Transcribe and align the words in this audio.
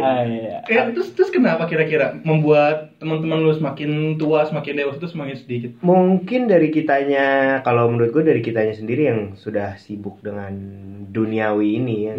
Ah, 0.00 0.24
iya. 0.24 0.56
Eh, 0.64 0.92
terus 0.92 1.12
terus 1.12 1.30
kenapa 1.30 1.64
kira-kira 1.64 2.16
membuat 2.20 2.96
teman-teman 2.98 3.40
lu 3.40 3.52
semakin 3.52 4.16
tua, 4.16 4.44
semakin 4.44 4.72
dewasa 4.80 4.98
itu 4.98 5.08
semakin 5.08 5.36
sedikit? 5.36 5.70
Mungkin 5.80 6.48
dari 6.48 6.68
kitanya, 6.68 7.60
kalau 7.62 7.88
menurut 7.88 8.10
gue 8.10 8.24
dari 8.24 8.40
kitanya 8.40 8.72
sendiri 8.72 9.02
yang 9.06 9.20
sudah 9.34 9.76
sibuk 9.76 10.18
dengan 10.20 10.52
duniawi 11.08 11.68
ini 11.76 11.96
ya. 12.06 12.14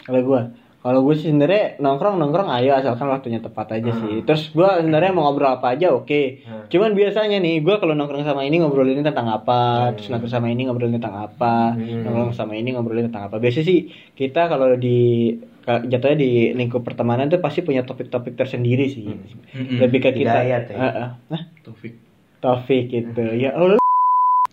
Kalau 0.00 0.20
gua, 0.24 0.40
kalau 0.80 1.04
gue 1.04 1.12
sih 1.12 1.28
sebenarnya 1.28 1.76
nongkrong 1.76 2.16
nongkrong 2.16 2.48
ayo 2.56 2.72
asalkan 2.72 3.12
waktunya 3.12 3.38
tepat 3.38 3.78
aja 3.78 3.92
sih. 3.92 4.24
Terus 4.24 4.48
gua 4.56 4.80
sebenarnya 4.80 5.12
mau 5.12 5.28
ngobrol 5.28 5.60
apa 5.60 5.76
aja 5.76 5.92
oke. 5.92 6.40
Hmm. 6.40 6.64
Cuman 6.72 6.96
biasanya 6.96 7.36
nih 7.36 7.60
gua 7.60 7.76
kalau 7.76 7.92
nongkrong 7.92 8.24
sama 8.24 8.48
ini 8.48 8.64
ngobrolin 8.64 9.04
tentang 9.04 9.28
apa, 9.28 9.92
terus 9.92 10.08
nongkrong 10.08 10.32
sama 10.32 10.48
ini 10.48 10.64
ngobrolin 10.66 10.96
tentang 10.96 11.20
apa, 11.20 11.76
Hmm. 11.76 12.00
nongkrong 12.08 12.32
sama 12.32 12.56
ini 12.56 12.72
ngobrolin 12.72 13.12
tentang 13.12 13.28
apa. 13.28 13.36
Biasanya 13.36 13.66
sih 13.68 13.80
kita 14.16 14.48
kalau 14.48 14.72
di 14.74 15.36
jatuhnya 15.66 16.18
di 16.18 16.30
lingkup 16.56 16.82
pertemanan 16.82 17.28
tuh 17.28 17.40
pasti 17.42 17.60
punya 17.60 17.84
topik-topik 17.84 18.34
tersendiri 18.36 18.86
sih. 18.88 19.06
Mm-mm. 19.06 19.78
Lebih 19.80 20.00
ke 20.00 20.10
kita. 20.16 20.40
Hidayat 20.40 20.62
ya? 20.72 20.76
Heeh. 20.76 21.08
Nah, 21.28 21.42
Taufik. 21.62 21.94
topik 22.40 22.84
gitu. 22.88 23.24
Ya 23.36 23.52
Allah. 23.52 23.80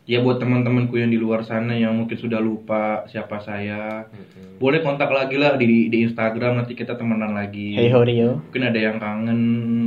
Ya 0.07 0.23
buat 0.23 0.39
teman-temanku 0.39 0.95
yang 0.95 1.11
di 1.11 1.19
luar 1.19 1.43
sana 1.43 1.75
yang 1.75 1.91
mungkin 1.91 2.15
sudah 2.15 2.39
lupa 2.39 3.03
siapa 3.11 3.43
saya, 3.43 4.07
boleh 4.55 4.79
kontak 4.79 5.11
lagi 5.11 5.35
lah 5.35 5.59
di 5.59 5.91
di 5.91 6.07
Instagram 6.07 6.63
nanti 6.63 6.79
kita 6.79 6.95
temenan 6.95 7.35
lagi. 7.35 7.75
Hey 7.75 7.91
Horio. 7.91 8.39
Mungkin 8.47 8.71
ada 8.71 8.79
yang 8.79 9.03
kangen, 9.03 9.41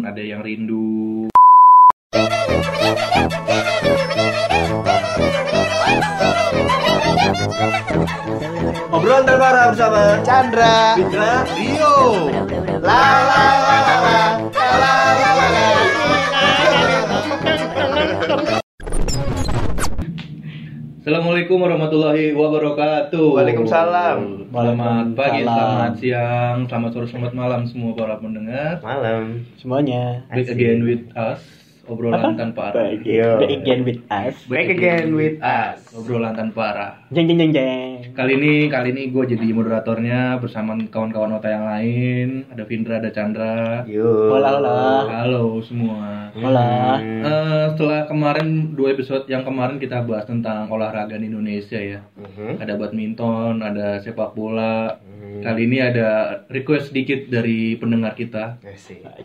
ada 0.04 0.20
yang 0.20 0.44
rindu. 0.44 1.32
Obrolan 8.90 9.22
terbaru 9.22 9.70
bersama 9.70 10.18
Chandra, 10.26 10.98
Fitra, 10.98 11.46
Rio. 11.54 12.26
La 12.82 13.22
la 13.22 13.46
la 13.62 13.76
la 13.86 13.96
la 14.02 14.18
la 14.50 14.94
la 15.14 15.30
la 15.30 15.46
la. 15.46 15.66
Assalamualaikum 21.00 21.62
warahmatullahi 21.62 22.34
wabarakatuh. 22.34 23.38
Waalaikumsalam. 23.38 24.50
Selamat 24.50 25.06
pagi, 25.14 25.46
selamat 25.46 25.92
siang, 26.02 26.58
selamat 26.66 26.90
sore, 26.90 27.06
selamat 27.06 27.32
malam 27.38 27.62
semua 27.70 27.94
para 27.94 28.18
pendengar. 28.18 28.82
Malam. 28.82 29.46
Semuanya. 29.62 30.26
Back 30.34 30.50
again 30.50 30.82
with 30.82 31.06
us, 31.14 31.38
obrolan 31.90 32.38
tanpa 32.38 32.70
arah. 32.70 32.94
Back 32.94 33.02
Yo. 33.02 33.42
back 33.42 33.52
again 33.52 33.80
with 33.82 34.00
us. 34.06 34.34
Back 34.46 34.68
again 34.70 35.06
with 35.12 35.36
us. 35.42 35.78
Obrolan 35.90 36.32
tanpa 36.38 36.62
arah. 36.70 36.92
Jeng 37.10 37.26
jeng 37.26 37.38
jeng 37.42 37.52
jeng. 37.52 38.14
Kali 38.14 38.32
ini 38.38 38.52
kali 38.70 38.94
ini 38.94 39.10
gue 39.10 39.24
jadi 39.34 39.46
moderatornya 39.50 40.38
bersama 40.38 40.78
kawan-kawan 40.88 41.34
Ota 41.34 41.50
yang 41.50 41.66
lain. 41.66 42.46
Ada 42.54 42.62
Vindra, 42.64 43.02
ada 43.02 43.10
Chandra. 43.10 43.82
Yo. 43.90 44.30
Hola 44.30 44.62
hola. 44.62 44.78
Halo 45.10 45.58
semua. 45.60 46.30
Hola. 46.38 47.02
Hmm. 47.02 47.22
Eh, 47.26 47.64
setelah 47.74 48.06
kemarin 48.06 48.78
dua 48.78 48.94
episode 48.94 49.26
yang 49.26 49.42
kemarin 49.42 49.82
kita 49.82 50.06
bahas 50.06 50.30
tentang 50.30 50.70
olahraga 50.70 51.18
di 51.18 51.26
Indonesia 51.26 51.76
ya. 51.76 52.06
Mhm. 52.14 52.62
Ada 52.62 52.78
badminton, 52.78 53.58
ada 53.58 53.98
sepak 53.98 54.38
bola. 54.38 55.02
Hmm. 55.02 55.42
Kali 55.42 55.66
ini 55.66 55.78
ada 55.80 56.42
request 56.50 56.90
sedikit 56.92 57.26
dari 57.30 57.74
pendengar 57.78 58.14
kita. 58.14 58.60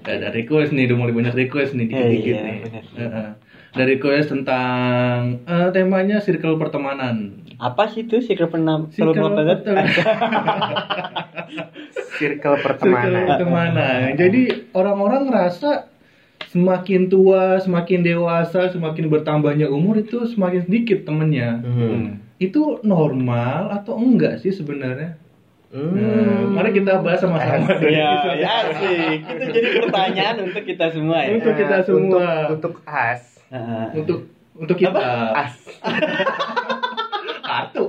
Ada 0.05 0.31
request 0.31 0.71
nih, 0.71 0.87
udah 0.87 0.97
mulai 0.97 1.13
banyak 1.13 1.35
request 1.35 1.75
nih 1.75 1.89
dikit-dikit 1.89 2.35
Iya, 2.35 2.45
nih. 2.45 2.54
Heeh. 2.63 3.29
Ada 3.75 3.83
request 3.83 4.31
tentang 4.31 5.43
eh, 5.43 5.67
temanya 5.75 6.23
circle 6.23 6.55
pertemanan. 6.55 7.43
Apa 7.59 7.91
sih 7.91 8.07
itu? 8.07 8.23
Circle 8.23 8.47
banget. 9.35 9.67
Circle 9.67 10.15
Circle 12.19 12.57
pertemanan. 12.63 13.35
pertemanan. 13.35 14.15
Jadi 14.15 14.71
orang-orang 14.71 15.27
ngerasa 15.27 15.91
semakin 16.55 17.11
tua, 17.11 17.59
semakin 17.59 17.99
dewasa, 17.99 18.71
semakin 18.71 19.11
bertambahnya 19.11 19.67
umur 19.67 19.99
itu 19.99 20.23
semakin 20.23 20.63
sedikit 20.63 21.03
temennya. 21.03 21.59
Hmm. 21.59 22.23
Itu 22.39 22.79
normal 22.83 23.75
atau 23.75 23.99
enggak 23.99 24.39
sih 24.39 24.55
sebenarnya? 24.55 25.19
Hmm. 25.73 26.55
mari 26.55 26.71
kita 26.71 27.03
bahas 27.03 27.19
sama-sama. 27.19 27.77
Ya, 27.83 28.11
ya 28.37 28.55
sih. 28.79 29.21
Itu 29.21 29.43
jadi 29.51 29.69
pertanyaan 29.83 30.35
untuk 30.47 30.63
kita 30.63 30.85
semua 30.93 31.17
ya. 31.25 31.29
Untuk 31.35 31.53
kita 31.57 31.77
semua. 31.83 32.25
Untuk, 32.53 32.53
untuk 32.55 32.73
as. 32.87 33.21
Heeh. 33.51 33.85
Untuk 33.99 34.19
untuk 34.55 34.77
kita. 34.79 35.35
As. 35.35 35.55
Kartu. 37.49 37.85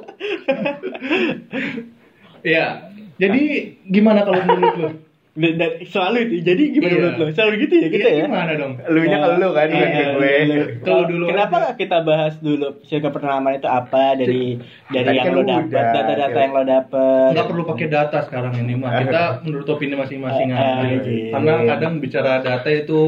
ya. 2.43 2.91
Jadi 3.17 3.43
gimana 3.89 4.27
kalau 4.29 4.41
menurut 4.45 4.77
lu? 4.77 4.89
Dan, 5.37 5.53
dan 5.55 5.71
selalu 5.85 6.17
itu. 6.23 6.35
Jadi 6.43 6.63
gimana 6.71 6.89
Iya. 6.89 6.97
menurut 6.99 7.17
lo? 7.19 7.25
Selalu 7.31 7.55
gitu 7.61 7.75
ya 7.77 7.89
kita 7.89 8.09
Iya, 8.09 8.17
ya. 8.17 8.25
Gimana 8.25 8.53
dong? 8.55 8.73
Lu 8.87 9.01
nya 9.03 9.17
ke 9.19 9.29
lu 9.37 9.49
kan, 9.53 9.67
Iya, 9.69 9.87
ke 9.87 10.03
gue. 10.11 10.33
iya. 10.43 10.65
Kalau 10.81 11.05
dulu 11.05 11.25
Kenapa 11.27 11.53
aja. 11.53 11.61
nggak 11.63 11.77
kita 11.77 11.99
bahas 12.03 12.35
dulu 12.39 12.67
circle 12.83 13.13
pertemanan 13.13 13.53
itu 13.55 13.69
apa 13.71 14.05
dari 14.15 14.43
dari 14.87 15.05
Tadi 15.05 15.13
yang 15.13 15.27
kan 15.27 15.33
lo 15.33 15.43
dapat, 15.45 15.85
data-data 15.93 16.25
ya. 16.31 16.41
yang 16.41 16.53
lo 16.53 16.63
dapat. 16.65 17.29
nggak 17.31 17.47
perlu 17.47 17.63
pakai 17.67 17.87
data 17.87 18.19
sekarang 18.23 18.53
ini 18.57 18.75
mah 18.75 18.93
kita 18.99 19.23
menurut 19.43 19.67
opini 19.67 19.95
masing-masing 19.95 20.49
Eh, 20.49 20.57
aja 20.57 20.73
eh, 20.81 20.89
gitu. 20.95 21.11
karena 21.31 21.53
kadang 21.67 21.93
bicara 21.99 22.33
data 22.41 22.69
itu 22.69 23.01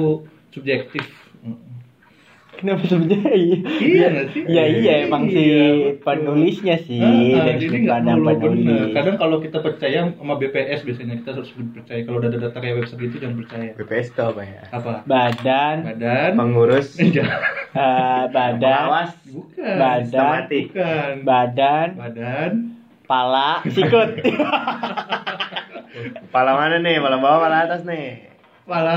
subjektif 0.50 1.04
Kenapa 2.58 2.82
sebenarnya? 2.84 3.30
Iya, 3.30 3.54
Iya 3.78 4.08
sih? 4.34 4.42
Iya 4.42 4.64
iya 4.74 4.92
emang 5.06 5.30
si 5.30 5.38
Iya, 5.38 5.66
betul. 5.94 6.02
penulisnya 6.02 6.76
sih 6.80 6.98
Ah, 6.98 7.46
dari 7.46 7.62
jadi 7.62 7.76
nggak 7.86 8.00
perlu 8.02 8.26
benar. 8.26 8.42
penulis. 8.42 8.90
kadang 8.92 9.16
kalau 9.16 9.36
kita 9.38 9.58
percaya 9.60 9.98
sama 10.10 10.34
BPS 10.34 10.80
biasanya 10.82 11.14
kita 11.22 11.30
harus 11.32 11.48
percaya 11.54 12.00
kalau 12.02 12.18
udah 12.18 12.28
ada 12.28 12.38
data 12.40 12.58
kayak 12.58 12.74
website 12.76 12.98
gitu 13.00 13.16
jangan 13.22 13.36
percaya 13.38 13.70
BPS 13.72 14.06
itu 14.10 14.22
apa 14.24 14.42
ya? 14.42 14.62
apa 14.68 14.92
Badan, 15.06 15.76
badan 15.86 16.30
Pengurus 16.34 16.88
eh, 16.98 17.14
badan, 18.34 18.58
pengawas 18.58 19.12
bukan 19.24 19.74
Badan. 19.78 20.02
sistematik. 20.02 20.64
bukan 20.68 21.12
badan, 21.22 21.88
badan 21.94 22.50
pala, 23.06 23.62
sikut. 23.64 24.18
Kepala 26.20 26.50
mana 26.54 26.76
nih? 26.78 27.00
Kepala 27.00 27.16
bawah, 27.18 27.38
kepala 27.40 27.56
atas 27.64 27.80
nih. 27.82 28.08
kepala 28.62 28.96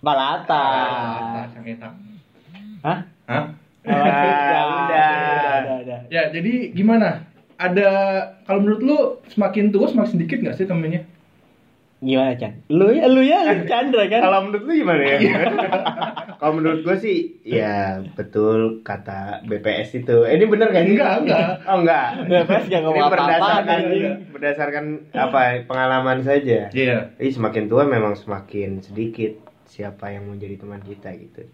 Pala 0.00 0.24
atas. 0.40 1.20
atas 1.20 1.48
yang 1.54 1.66
etak 1.68 1.92
Hah? 2.84 2.98
Hah? 3.24 3.44
Ya, 3.84 3.92
Ya, 3.92 4.60
udah. 4.64 5.12
udah, 5.60 5.76
udah. 5.84 6.00
Ya, 6.08 6.22
jadi 6.28 6.72
gimana? 6.72 7.20
Ada 7.56 7.88
kalau 8.44 8.60
menurut 8.60 8.80
lu 8.80 8.98
semakin 9.28 9.68
tua 9.68 9.86
semakin 9.86 10.10
sedikit 10.10 10.38
nggak 10.40 10.56
sih 10.56 10.64
temennya? 10.64 11.04
Gimana 12.00 12.32
Chan? 12.34 12.64
Lu 12.68 12.88
ya, 12.88 13.04
lu 13.06 13.20
ya, 13.20 13.44
lu 13.46 13.64
Chandra 13.64 14.04
kan? 14.08 14.20
Kalau 14.20 14.38
menurut 14.44 14.64
lu 14.64 14.72
gimana 14.74 15.00
ya? 15.00 15.16
Kalau 16.40 16.52
menurut 16.54 16.80
gue 16.80 16.96
sih, 16.98 17.16
ya 17.40 18.00
betul 18.12 18.80
kata 18.80 19.44
BPS 19.44 20.00
itu. 20.02 20.16
Eh, 20.22 20.36
ini 20.36 20.44
bener 20.44 20.68
kan? 20.68 20.84
Enggak, 20.84 21.12
enggak. 21.20 21.48
Oh 21.68 21.76
enggak. 21.80 22.06
BPS 22.26 22.64
gak 22.66 22.72
Ini 22.74 22.84
ngomong 22.84 23.00
apa-apa 23.02 23.16
berdasarkan 23.18 23.78
anjing. 23.80 24.04
berdasarkan 24.28 24.84
apa 25.12 25.40
pengalaman 25.64 26.18
saja. 26.20 26.68
Iya. 26.68 26.96
Jadi 27.16 27.30
semakin 27.30 27.64
tua 27.66 27.84
memang 27.84 28.12
semakin 28.12 28.80
sedikit 28.80 29.32
siapa 29.64 30.08
yang 30.08 30.24
mau 30.24 30.36
jadi 30.36 30.56
teman 30.56 30.80
kita 30.80 31.12
gitu. 31.14 31.44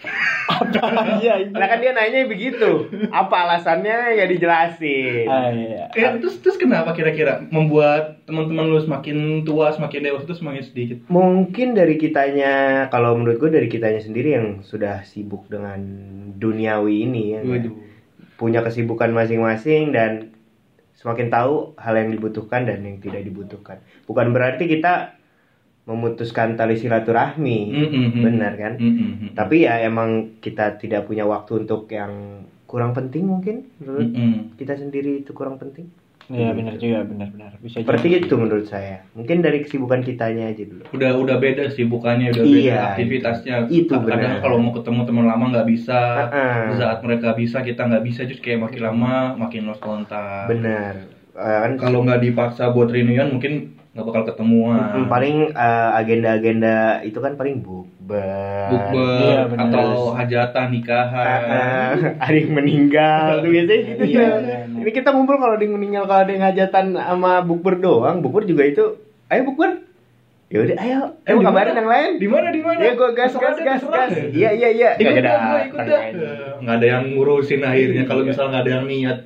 Iya, 0.00 1.16
iya. 1.20 1.34
Nah 1.52 1.66
kan 1.68 1.78
dia 1.80 1.92
nanya 1.92 2.24
begitu. 2.28 2.88
Apa 3.12 3.48
alasannya 3.48 4.16
ya 4.16 4.24
dijelasin. 4.28 5.28
Ah, 5.28 5.52
iya. 5.52 5.84
Eh, 5.92 6.20
terus 6.20 6.40
terus 6.40 6.56
kenapa 6.56 6.92
kira-kira 6.96 7.44
membuat 7.48 8.24
teman-teman 8.24 8.68
lu 8.68 8.80
semakin 8.80 9.44
tua, 9.44 9.72
semakin 9.72 10.10
dewasa 10.10 10.24
itu 10.24 10.36
semakin 10.36 10.62
sedikit? 10.64 10.98
Mungkin 11.12 11.76
dari 11.76 11.96
kitanya, 12.00 12.86
kalau 12.88 13.16
menurut 13.16 13.40
gue 13.40 13.50
dari 13.52 13.68
kitanya 13.68 14.00
sendiri 14.00 14.36
yang 14.36 14.46
sudah 14.64 15.04
sibuk 15.04 15.48
dengan 15.48 15.80
duniawi 16.36 16.94
ini 17.08 17.22
ya. 17.36 17.40
Punya 18.40 18.64
kesibukan 18.64 19.12
masing-masing 19.12 19.92
dan 19.92 20.32
semakin 20.96 21.28
tahu 21.32 21.76
hal 21.80 21.96
yang 21.96 22.12
dibutuhkan 22.12 22.68
dan 22.68 22.84
yang 22.84 23.00
tidak 23.00 23.24
dibutuhkan. 23.24 23.80
Bukan 24.04 24.32
berarti 24.32 24.68
kita 24.68 25.19
memutuskan 25.90 26.54
tali 26.54 26.78
silaturahmi. 26.78 27.58
Mm-mm. 27.74 28.22
Benar 28.22 28.52
kan? 28.54 28.72
Mm-mm. 28.78 29.34
Tapi 29.34 29.66
ya 29.66 29.82
emang 29.82 30.38
kita 30.38 30.78
tidak 30.78 31.10
punya 31.10 31.26
waktu 31.26 31.66
untuk 31.66 31.90
yang 31.90 32.46
kurang 32.70 32.94
penting 32.94 33.26
mungkin 33.26 33.66
menurut 33.82 34.06
Mm-mm. 34.06 34.54
kita 34.54 34.78
sendiri 34.78 35.26
itu 35.26 35.34
kurang 35.34 35.58
penting. 35.58 35.90
Iya 36.30 36.54
benar 36.54 36.78
juga, 36.78 37.02
benar-benar. 37.02 37.58
Bisa 37.58 37.82
Seperti 37.82 38.06
jadi. 38.06 38.22
itu 38.22 38.34
menurut 38.38 38.70
saya. 38.70 39.02
Mungkin 39.18 39.42
dari 39.42 39.66
kesibukan 39.66 40.06
kitanya 40.06 40.46
aja 40.46 40.62
dulu. 40.62 40.86
Udah 40.94 41.18
udah 41.18 41.42
beda 41.42 41.74
sih 41.74 41.82
bukannya 41.82 42.30
udah 42.30 42.44
beda 42.46 42.54
Iya, 42.62 42.78
aktivitasnya. 42.94 43.56
itu 43.66 43.90
Kadang 43.90 44.38
benar. 44.38 44.38
kalau 44.38 44.62
mau 44.62 44.70
ketemu 44.70 45.10
teman 45.10 45.26
lama 45.26 45.50
nggak 45.50 45.66
bisa. 45.66 46.30
Di 46.70 46.74
saat 46.78 47.02
mereka 47.02 47.34
bisa 47.34 47.66
kita 47.66 47.82
nggak 47.82 48.04
bisa 48.06 48.30
just 48.30 48.46
kayak 48.46 48.62
makin 48.62 48.78
lama 48.78 49.34
makin 49.34 49.66
lost 49.66 49.82
kontak. 49.82 50.46
Benar. 50.46 51.02
Kan 51.34 51.72
Kalau 51.82 52.06
nggak 52.06 52.22
dipaksa 52.22 52.70
buat 52.70 52.94
reunion 52.94 53.34
mungkin 53.34 53.79
nggak 53.90 54.06
bakal 54.06 54.22
ketemuan. 54.22 54.78
Mm, 54.94 55.06
paling 55.06 55.36
eh, 55.50 55.90
agenda-agenda 55.98 56.74
itu 57.02 57.18
kan 57.18 57.34
paling 57.34 57.58
bukber. 57.58 58.70
Bukber 58.70 59.18
Iya, 59.18 59.38
atau 59.50 60.14
hajatan 60.14 60.66
nikahan. 60.70 61.40
Ah, 61.42 61.92
ada 62.22 62.36
yang 62.36 62.54
meninggal 62.54 63.26
tuh 63.42 63.50
biasanya 63.50 63.82
gitu 63.82 64.02
Iya, 64.06 64.26
tuh. 64.30 64.38
iya, 64.46 64.56
iya. 64.62 64.78
Ini 64.78 64.90
kita 64.90 65.10
ngumpul 65.10 65.36
kalau 65.36 65.58
ada 65.58 65.64
yang 65.64 65.74
meninggal 65.74 66.06
kalau 66.06 66.22
ada 66.22 66.30
yang 66.30 66.44
hajatan 66.44 66.94
sama 66.94 67.42
bukber 67.42 67.82
doang, 67.82 68.22
bukber 68.22 68.46
juga 68.46 68.62
itu 68.62 68.84
ayo 69.26 69.42
bukber. 69.44 69.82
Ya 70.50 70.58
udah, 70.60 70.76
ayo. 70.82 71.00
Eh, 71.22 71.30
Eh, 71.30 71.34
mau 71.34 71.46
kabarin 71.46 71.74
yang 71.74 71.86
lain. 71.86 72.10
Di 72.18 72.26
mana 72.26 72.48
di 72.50 72.58
mana? 72.58 72.78
Ya 72.82 72.92
gue 72.94 73.10
gas 73.14 73.34
gas 73.34 73.58
gas 73.58 73.82
gas. 73.82 74.10
Iya 74.30 74.50
iya 74.50 74.68
iya. 74.70 74.90
Kagak 74.94 75.22
dah, 75.22 75.34
ada. 75.34 75.42
gua. 75.70 75.98
Nggak 76.58 76.74
ada 76.78 76.86
yang 76.86 77.04
ngurusin 77.14 77.62
akhirnya 77.62 78.02
kalau 78.02 78.22
misal 78.22 78.50
nggak 78.50 78.62
ada 78.66 78.72
yang 78.78 78.86
niat. 78.86 79.18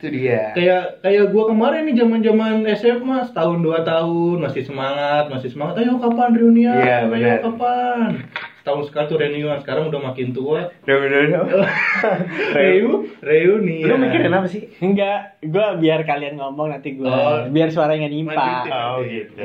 Itu 0.00 0.08
dia. 0.08 0.48
Kayak 0.50 1.04
kayak 1.04 1.28
gua 1.28 1.44
kemarin 1.46 1.84
nih 1.84 1.92
zaman-zaman 1.94 2.64
SMA 2.72 3.18
setahun 3.22 3.60
dua 3.60 3.84
tahun 3.84 4.40
masih 4.40 4.64
semangat, 4.64 5.28
masih 5.28 5.52
semangat. 5.52 5.76
Ayo 5.78 6.00
kapan 6.00 6.32
reunian? 6.32 6.72
Iya, 6.74 6.96
Ayo 6.98 7.12
benar. 7.12 7.38
kapan? 7.44 8.08
Setahun 8.56 8.82
sekali 8.88 9.04
tuh 9.06 9.18
reunian. 9.18 9.60
Sekarang 9.60 9.92
udah 9.92 10.00
makin 10.02 10.32
tua. 10.32 10.72
Udah. 10.80 10.96
Reu, 12.56 12.88
reunian. 13.20 13.86
Lu 13.86 13.96
mikirin 13.98 14.32
apa 14.32 14.48
sih? 14.48 14.72
Enggak, 14.78 15.36
gua 15.44 15.76
biar 15.76 16.00
kalian 16.02 16.34
ngomong 16.34 16.68
nanti 16.70 16.96
gua 16.96 17.12
Oh. 17.12 17.36
biar 17.46 17.68
suaranya 17.68 18.08
nimpa. 18.08 18.32
Lanjutin. 18.32 18.72
Oh 18.72 18.98
gitu. 19.02 19.44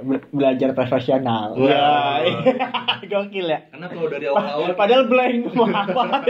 Be- 0.00 0.28
belajar 0.32 0.72
profesional. 0.72 1.52
Wah. 1.52 2.24
Wah, 2.24 2.96
Gokil 3.10 3.44
ya. 3.44 3.68
Karena 3.68 3.86
kalau 3.86 4.08
dari 4.08 4.24
awal-awal 4.24 4.72
Padahal 4.72 5.04
blank 5.04 5.52
mau 5.52 5.68
apa 5.68 6.24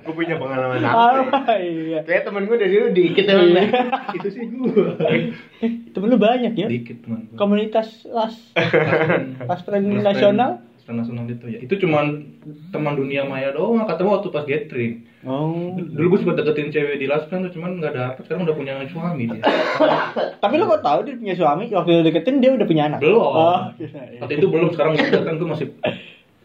Gue 0.00 0.14
punya 0.16 0.36
pengalaman 0.40 0.80
apa? 0.80 1.28
Apa 1.28 1.54
iya. 1.60 2.00
Kayak 2.04 2.28
temen 2.28 2.48
gue 2.48 2.56
dari 2.56 2.72
dulu 2.72 2.88
dikit 2.92 3.24
emang. 3.28 3.68
itu 4.16 4.28
sih 4.32 4.42
gua. 4.48 4.96
Temen 5.92 6.08
lu 6.08 6.18
banyak 6.18 6.52
ya? 6.56 6.66
Dikit 6.68 7.04
teman. 7.04 7.28
gua. 7.30 7.36
Komunitas 7.36 8.08
las 8.08 8.36
pas 9.48 9.60
Mas 9.60 9.62
training 9.64 10.00
nasional. 10.00 10.64
Nasional 10.90 11.22
itu 11.30 11.46
ya. 11.46 11.62
Itu 11.62 11.78
cuman 11.78 12.34
teman 12.74 12.98
dunia 12.98 13.22
maya 13.22 13.54
doang. 13.54 13.86
Ketemu 13.86 14.10
waktu 14.10 14.28
pas 14.34 14.42
gathering. 14.42 15.06
Oh. 15.22 15.78
Dulu 15.78 16.16
gue 16.16 16.20
sempat 16.24 16.40
deketin 16.42 16.72
cewek 16.74 16.96
di 16.98 17.06
Lasplan 17.06 17.46
tuh 17.46 17.52
cuman 17.54 17.78
nggak 17.78 17.94
dapet. 17.94 18.22
Sekarang 18.26 18.42
udah 18.48 18.56
punya 18.58 18.74
suami 18.90 19.30
dia. 19.30 19.42
Tapi 20.42 20.54
lu 20.58 20.66
kok 20.66 20.82
tahu 20.82 20.98
dia 21.06 21.14
punya 21.14 21.36
suami? 21.38 21.70
Waktu 21.70 21.90
lu 21.94 22.02
deketin 22.02 22.42
dia 22.42 22.50
udah 22.56 22.66
punya 22.66 22.82
anak. 22.90 22.98
Belum. 22.98 23.22
Oh, 23.22 23.70
iya. 23.78 24.18
Waktu 24.18 24.34
itu 24.40 24.46
belum. 24.50 24.74
Sekarang 24.74 24.98
udah 24.98 25.22
kan 25.22 25.34
gue 25.38 25.48
masih 25.48 25.66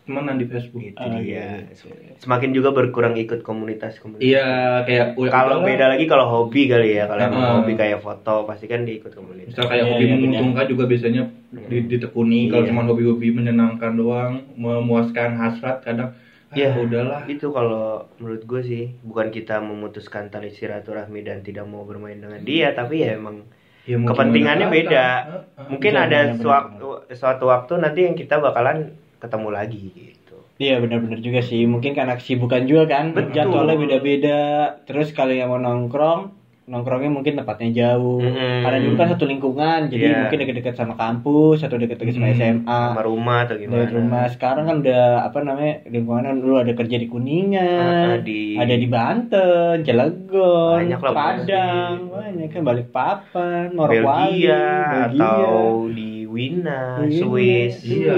temenan 0.05 0.37
di 0.37 0.45
Facebook. 0.45 0.81
Itu 0.85 0.95
Oh, 0.95 1.09
dia. 1.17 1.65
iya. 1.65 1.73
Semakin 2.15 2.53
juga 2.53 2.69
berkurang 2.71 3.17
ikut 3.17 3.41
komunitas-komunitas. 3.41 4.21
Iya 4.21 4.45
kayak 4.85 5.17
Kalau 5.17 5.65
beda 5.65 5.85
lagi 5.89 6.05
kalau 6.05 6.25
hobi 6.25 6.69
kali 6.69 6.95
ya, 6.95 7.09
kalau 7.09 7.21
emang 7.23 7.41
Heeh. 7.41 7.55
hobi 7.59 7.73
kayak 7.73 7.99
foto 7.99 8.45
pasti 8.45 8.65
kan 8.65 8.85
diikut 8.85 9.11
komunitas. 9.11 9.51
Misal 9.51 9.65
kayak 9.65 9.81
Iya, 9.81 9.91
hobi 9.91 10.03
iya, 10.05 10.13
menguntungkan 10.15 10.65
juga 10.69 10.83
biasanya 10.85 11.23
di- 11.51 11.85
ditekuni. 11.89 12.39
Kalau 12.47 12.63
Iya. 12.63 12.69
cuma 12.69 12.81
hobi-hobi 12.85 13.27
menyenangkan 13.31 13.91
doang, 13.93 14.33
memuaskan 14.53 15.35
hasrat 15.35 15.81
kadang. 15.81 16.13
Ah, 16.45 16.55
Iya. 16.55 16.77
udahlah. 16.77 17.19
Itu 17.25 17.49
kalau 17.49 18.05
menurut 18.15 18.45
gue 18.45 18.61
sih 18.61 18.83
bukan 19.01 19.33
kita 19.33 19.57
memutuskan 19.59 20.29
tali 20.29 20.53
silaturahmi 20.53 21.19
dan 21.19 21.41
tidak 21.41 21.65
mau 21.65 21.81
bermain 21.81 22.15
dengan 22.15 22.39
dia, 22.39 22.71
tapi 22.71 23.01
ya 23.01 23.17
emang 23.17 23.41
Ya, 23.85 23.97
kepentingannya 23.99 24.65
beda. 24.67 25.05
Heeh. 25.05 25.65
Mungkin 25.67 25.93
Iya, 25.93 26.01
ada 26.03 26.19
suatu 26.35 27.05
suatu 27.07 27.45
waktu 27.45 27.73
nanti 27.77 28.01
yang 28.03 28.13
kita 28.13 28.37
bakalan 28.39 28.97
ketemu 29.25 29.49
lagi 29.49 29.81
gitu. 29.89 30.37
Iya 30.55 30.79
benar-benar 30.79 31.19
juga 31.19 31.41
sih. 31.41 31.65
Mungkin 31.65 31.91
karena 31.91 32.15
kesibukan 32.15 32.63
juga 32.63 32.87
kan. 32.87 33.11
Betul. 33.11 33.33
Jadwalnya 33.33 33.75
beda-beda. 33.75 34.39
Terus 34.85 35.11
kalau 35.11 35.33
yang 35.33 35.51
mau 35.51 35.59
nongkrong, 35.59 36.31
nongkrongnya 36.65 37.11
mungkin 37.11 37.37
tempatnya 37.37 37.69
jauh. 37.75 38.23
Mm-mm. 38.23 38.63
Karena 38.65 38.79
dulu 38.81 38.95
kan 38.95 39.07
satu 39.13 39.27
lingkungan, 39.27 39.79
jadi 39.85 40.01
Iya. 40.01 40.17
mungkin 40.25 40.37
deket-deket 40.41 40.73
sama 40.73 40.95
kampus, 40.95 41.61
atau 41.61 41.77
deket-deket 41.77 42.15
sama 42.15 42.25
Mm. 42.25 42.33
SMA. 42.33 42.81
Sama 42.89 43.03
rumah 43.03 43.45
atau 43.45 43.53
gimana? 43.53 43.85
Dari 43.85 43.91
rumah 43.93 44.25
sekarang 44.31 44.63
kan 44.65 44.75
udah 44.81 45.03
apa 45.21 45.37
namanya 45.43 45.73
lingkungan 45.85 46.41
dulu 46.41 46.55
ada 46.57 46.73
kerja 46.73 46.97
di 46.97 47.05
Kuningan, 47.05 48.17
Ah, 48.17 48.17
di- 48.17 48.57
ada 48.57 48.73
di 48.73 48.87
Banten, 48.89 49.75
Cilegon, 49.85 50.79
Padang, 50.97 52.09
banyak 52.09 52.49
kan 52.49 52.61
Balikpapan, 52.63 53.63
Morowali, 53.69 54.41
Belgia 54.41 54.63
Belgia. 55.05 55.21
atau 55.21 55.85
di 55.91 56.11
Wina, 56.35 56.99
Wina, 56.99 57.15
Swiss. 57.15 57.75
Iya. 57.87 58.15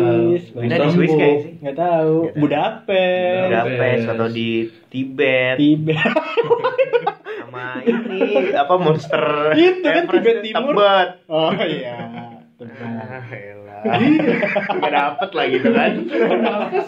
Wina 0.57 0.75
di 0.81 0.89
Swiss 0.89 1.13
kayak 1.13 1.37
sih. 1.45 1.53
nggak 1.61 1.77
tahu. 1.77 2.15
Budapest, 2.33 3.45
Budapest 3.45 4.03
atau 4.09 4.27
di 4.33 4.49
Tibet 4.89 5.55
Tibet. 5.61 6.01
sama 7.47 7.85
ini 7.85 8.51
apa 8.57 8.73
monster 8.81 9.53
Itu 9.53 9.85
kan 9.85 10.03
Tibet 10.09 10.37
Timur. 10.41 10.73
Tebet. 10.73 11.09
Oh 11.29 11.53
iya. 11.53 11.97
Ah, 12.57 13.21
elah. 13.29 14.01
nggak 14.81 14.93
dapet 14.97 15.29
lah 15.37 15.45
gitu 15.53 15.69
kan 15.69 15.91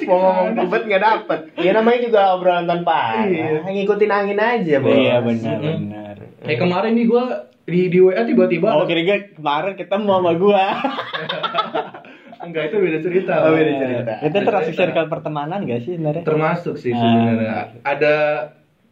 mau 0.09 0.17
ngomong 0.17 0.49
Tibet 0.57 0.83
nggak 0.89 1.03
dapet 1.05 1.39
ya 1.61 1.71
namanya 1.77 1.99
juga 2.01 2.21
obrolan 2.33 2.65
tanpa 2.65 2.93
arah. 3.13 3.29
Iya. 3.29 3.69
ngikutin 3.69 4.09
angin 4.09 4.39
aja 4.41 4.75
bos 4.81 4.97
Iya 4.97 5.21
benar 5.21 5.57
benar. 5.61 6.15
Kayak 6.41 6.59
kemarin 6.65 6.91
nih 6.97 7.05
gue 7.05 7.25
di, 7.69 7.81
di 7.87 7.99
WA 7.99 8.21
tiba-tiba 8.21 8.67
Oh 8.71 8.83
kira-kira 8.83 9.31
kemarin 9.31 9.73
ketemu 9.73 10.09
sama 10.11 10.31
gua. 10.35 10.65
enggak 12.45 12.63
itu 12.71 12.75
beda 12.79 12.99
cerita. 12.99 13.33
Oh, 13.43 13.51
beda 13.51 13.73
cerita. 13.75 14.13
Itu 14.23 14.37
termasuk 14.41 14.73
circle 14.73 15.07
pertemanan 15.07 15.59
gak 15.63 15.79
sih 15.83 15.91
sebenarnya? 15.95 16.23
Termasuk 16.23 16.75
sih 16.75 16.91
Ah. 16.91 16.99
sebenarnya. 16.99 17.51
Ada 17.83 18.13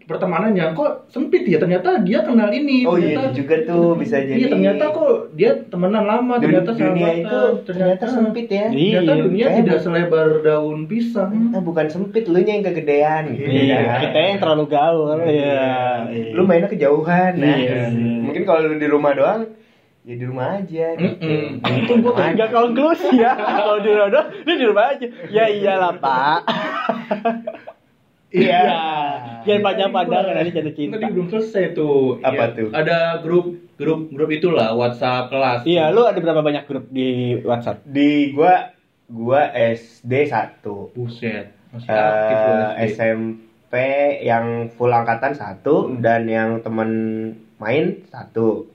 pertemanannya 0.07 0.71
kok 0.71 1.05
sempit 1.07 1.43
ya 1.43 1.59
ternyata 1.59 1.99
dia 1.99 2.23
kenal 2.23 2.47
ini 2.47 2.87
oh 2.87 2.95
iya 2.95 3.11
ternyata 3.13 3.27
itu 3.27 3.37
juga 3.37 3.55
tuh 3.61 3.87
bisa 3.93 4.15
jadi 4.17 4.39
iya 4.39 4.47
ternyata 4.47 4.83
kok 4.89 5.11
dia 5.35 5.51
temenan 5.67 6.03
lama 6.03 6.33
Dun- 6.33 6.43
ternyata 6.47 6.71
dunia 6.71 6.87
sahabatan. 6.87 7.19
itu 7.19 7.39
ternyata 7.65 8.03
sempit 8.07 8.47
ya 8.47 8.65
Iya. 8.67 8.97
ternyata 8.97 9.13
dunia 9.19 9.45
Kayak 9.45 9.57
tidak 9.59 9.79
selebar 9.81 10.27
daun 10.41 10.79
pisang 10.85 11.31
Nah, 11.49 11.59
bukan 11.59 11.85
sempit 11.85 12.23
lu 12.25 12.39
nya 12.39 12.55
yang 12.55 12.63
kegedean 12.63 13.23
gitu 13.33 13.45
Iya, 13.45 13.77
kan. 13.83 13.99
kita 14.01 14.17
yang 14.17 14.37
terlalu 14.39 14.65
gaul 14.67 15.19
ya. 15.21 15.67
lu 16.31 16.41
mainnya 16.41 16.67
kejauhan 16.67 17.31
nah. 17.35 17.53
Iya. 17.53 17.91
mungkin 18.23 18.43
kalau 18.43 18.63
lu 18.65 18.75
di 18.75 18.87
rumah 18.87 19.11
doang 19.11 19.43
ya 20.01 20.15
di 20.15 20.23
rumah 20.23 20.55
aja 20.55 20.95
gitu. 20.95 21.19
Itu 21.59 21.93
gua 21.99 22.15
kan 22.15 22.31
nggak 22.31 22.47
konklusi 22.47 23.11
ya. 23.13 23.35
Kalau 23.35 23.83
di 23.83 23.91
rumah 23.91 24.07
doang, 24.07 24.27
lu 24.39 24.53
di 24.53 24.65
rumah 24.65 24.85
aja. 24.89 25.03
Ya 25.27 25.51
iyalah 25.51 25.99
pak. 25.99 26.47
Iya. 28.37 28.61
Jangan 29.41 29.61
panjang 29.63 29.89
pandangan 29.89 30.33
nanti 30.33 30.51
jatuh 30.51 30.73
cinta. 30.73 30.93
Tadi 30.95 31.07
belum 31.09 31.27
selesai 31.27 31.63
tuh. 31.71 32.19
Apa 32.19 32.43
Iya. 32.43 32.55
tuh? 32.55 32.69
Ada 32.69 32.97
grup 33.19 33.45
grup 33.73 34.01
grup 34.09 34.29
itulah 34.29 34.71
WhatsApp 34.71 35.29
kelas. 35.29 35.63
Iya, 35.63 35.89
lu 35.89 36.03
ada 36.03 36.17
berapa 36.17 36.39
banyak 36.39 36.63
grup 36.65 36.85
di 36.89 37.09
WhatsApp? 37.41 37.81
di 37.83 38.31
gua 38.31 38.75
gua 39.07 39.47
SD 39.49 40.27
1 40.27 40.61
Buset. 40.91 41.55
Masih 41.69 41.87
aktif 41.87 42.35
loh 42.35 42.71
eh 42.73 42.85
SD. 42.85 42.91
SMP 42.91 43.73
yang 44.21 44.45
full 44.69 44.89
angkatan 44.89 45.31
satu 45.31 45.95
dan 45.97 46.23
yang 46.25 46.59
temen 46.59 46.89
main 47.57 48.03
satu 48.05 48.67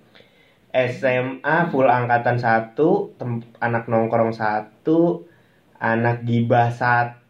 SMA 0.71 1.69
full 1.69 1.85
angkatan 1.85 2.37
satu 2.37 3.13
tem- 3.15 3.45
anak 3.59 3.85
nongkrong 3.87 4.33
satu 4.33 5.29
anak 5.77 6.23
gibah 6.23 6.69
satu 6.71 7.21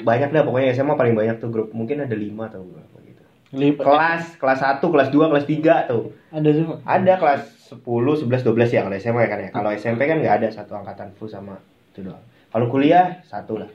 banyak 0.00 0.32
dah 0.32 0.42
pokoknya 0.42 0.72
SMA 0.72 0.94
paling 0.94 1.12
banyak 1.12 1.36
tuh 1.36 1.48
grup. 1.48 1.68
Mungkin 1.70 2.00
ada 2.00 2.16
lima 2.16 2.48
atau 2.48 2.64
berapa 2.64 2.96
gitu. 3.02 3.22
Lip- 3.52 3.76
kelas 3.76 4.36
kelas 4.36 4.58
satu 4.58 4.88
kelas 4.88 5.10
dua 5.10 5.28
kelas 5.28 5.44
tiga 5.44 5.84
tuh. 5.84 6.16
Ada 6.30 6.48
semua. 6.54 6.76
ada 6.82 7.12
kelas 7.16 7.42
10, 7.70 7.82
11, 8.26 8.42
12 8.42 8.70
ya 8.70 8.80
kalau 8.82 8.96
SMA 8.96 9.22
kan 9.26 9.38
ya. 9.38 9.50
Kalau 9.50 9.70
SMP 9.70 10.00
kan 10.06 10.18
nggak 10.18 10.34
ada 10.42 10.48
satu 10.48 10.74
angkatan 10.74 11.10
full 11.14 11.26
sama 11.26 11.58
itu 11.90 12.02
doang. 12.02 12.22
Kalau 12.50 12.66
kuliah 12.66 13.20
satu 13.22 13.58
lah. 13.58 13.70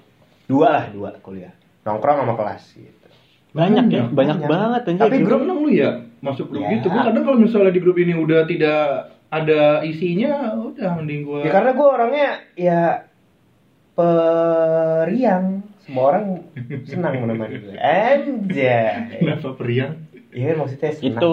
Dua 0.45 0.67
lah 0.69 0.85
dua 0.89 1.09
kuliah. 1.19 1.51
Nongkrong 1.83 2.23
sama 2.23 2.33
kelas 2.35 2.63
gitu. 2.75 3.07
Banyak 3.55 3.87
ya, 3.87 4.03
banyak, 4.11 4.37
Banyak. 4.41 4.51
banget 4.51 4.81
anjir. 4.89 5.03
Tapi 5.07 5.17
grup 5.23 5.41
emang 5.43 5.63
lu 5.63 5.71
ya? 5.71 5.91
Masuk 6.19 6.51
grup 6.51 6.65
Ya. 6.65 6.75
gitu. 6.75 6.91
Gua 6.91 7.07
kadang 7.07 7.23
kalau 7.23 7.39
misalnya 7.39 7.71
di 7.71 7.79
grup 7.79 7.95
ini 7.95 8.11
udah 8.11 8.43
tidak 8.43 8.79
ada 9.31 9.79
isinya, 9.81 10.55
udah 10.55 10.89
mending 10.95 11.23
gua 11.23 11.43
ya 11.43 11.51
karena 11.51 11.71
gue 11.75 11.87
orangnya 11.87 12.27
ya 12.55 12.81
periang 13.95 15.64
semua 15.85 16.03
orang 16.09 16.25
senang 16.83 17.13
menemani 17.19 17.55
gue 17.59 17.77
anjay 17.77 19.15
kenapa 19.15 19.53
periang? 19.53 19.93
iya 20.31 20.51
maksudnya 20.51 20.91
senang 20.91 21.13
itu 21.13 21.31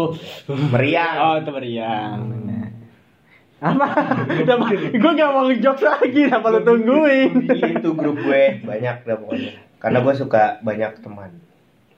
meriang 0.69 1.15
Oh, 1.19 1.35
itu 1.37 1.51
meriang. 1.51 2.19
Benar. 2.23 2.69
Apa? 3.63 3.87
gue 4.91 5.13
gak 5.15 5.31
mau 5.31 5.47
ngejokes 5.47 5.83
lagi, 5.83 6.27
apa 6.27 6.47
lu 6.49 6.61
tungguin? 6.63 7.47
itu 7.47 7.89
grup 7.93 8.19
gue 8.19 8.61
banyak 8.61 8.97
dah 9.01 9.17
pokoknya 9.17 9.53
karena 9.79 9.99
gue 9.99 10.15
suka 10.15 10.43
banyak 10.61 10.99
teman 10.99 11.31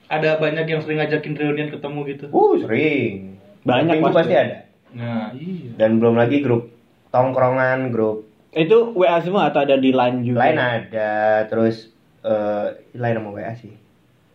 Ada 0.05 0.37
banyak 0.37 0.65
yang 0.65 0.79
sering 0.79 1.01
ngajakin 1.01 1.33
reunian 1.33 1.69
ketemu 1.69 1.99
gitu. 2.07 2.25
uh 2.29 2.53
sering 2.57 3.41
Banyak 3.61 3.97
pasti. 3.99 4.15
pasti 4.15 4.33
ada 4.35 4.57
Nah, 4.93 5.33
iya. 5.33 5.75
dan 5.75 5.97
belum 5.97 6.15
lagi 6.15 6.39
grup 6.39 6.71
tongkrongan 7.09 7.89
grup 7.89 8.29
Itu 8.51 8.93
WA 8.93 9.19
semua 9.19 9.49
atau 9.49 9.59
ada 9.59 9.75
di 9.75 9.89
line 9.89 10.23
juga? 10.23 10.39
lain 10.39 10.55
ada 10.55 11.11
terus 11.45 11.91
eh 12.25 12.67
lain 12.97 13.15
sama 13.21 13.29
WA 13.37 13.53
sih 13.53 13.73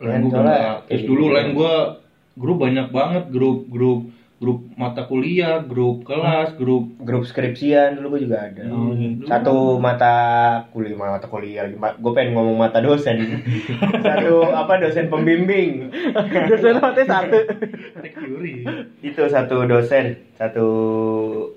Lain 0.00 0.22
gua 0.24 0.32
soalnya 0.32 0.80
dulu 1.04 1.24
gitu. 1.28 1.34
lain 1.34 1.48
gua 1.52 1.74
grup 2.38 2.56
banyak 2.62 2.86
banget 2.94 3.24
grup 3.34 3.66
grup 3.68 4.00
grup 4.40 4.72
mata 4.72 5.04
kuliah, 5.04 5.60
grup 5.60 6.08
kelas, 6.08 6.56
grup 6.56 6.96
grup 7.04 7.28
skripsian 7.28 8.00
dulu 8.00 8.16
gue 8.16 8.24
juga 8.24 8.48
ada. 8.48 8.64
Gitu. 8.64 9.28
satu 9.28 9.76
mata 9.76 10.16
kuliah 10.72 10.96
mata 10.96 11.28
kuliah 11.28 11.68
lagi. 11.68 11.76
Gue 11.76 12.12
pengen 12.16 12.32
ngomong 12.32 12.56
mata 12.56 12.80
dosen. 12.80 13.20
Satu 14.00 14.48
apa 14.48 14.80
dosen 14.80 15.12
pembimbing. 15.12 15.92
Dosen 16.50 16.80
mati 16.80 17.04
satu. 17.04 17.36
Itu 19.04 19.28
satu 19.28 19.68
dosen. 19.68 20.16
Satu 20.40 20.66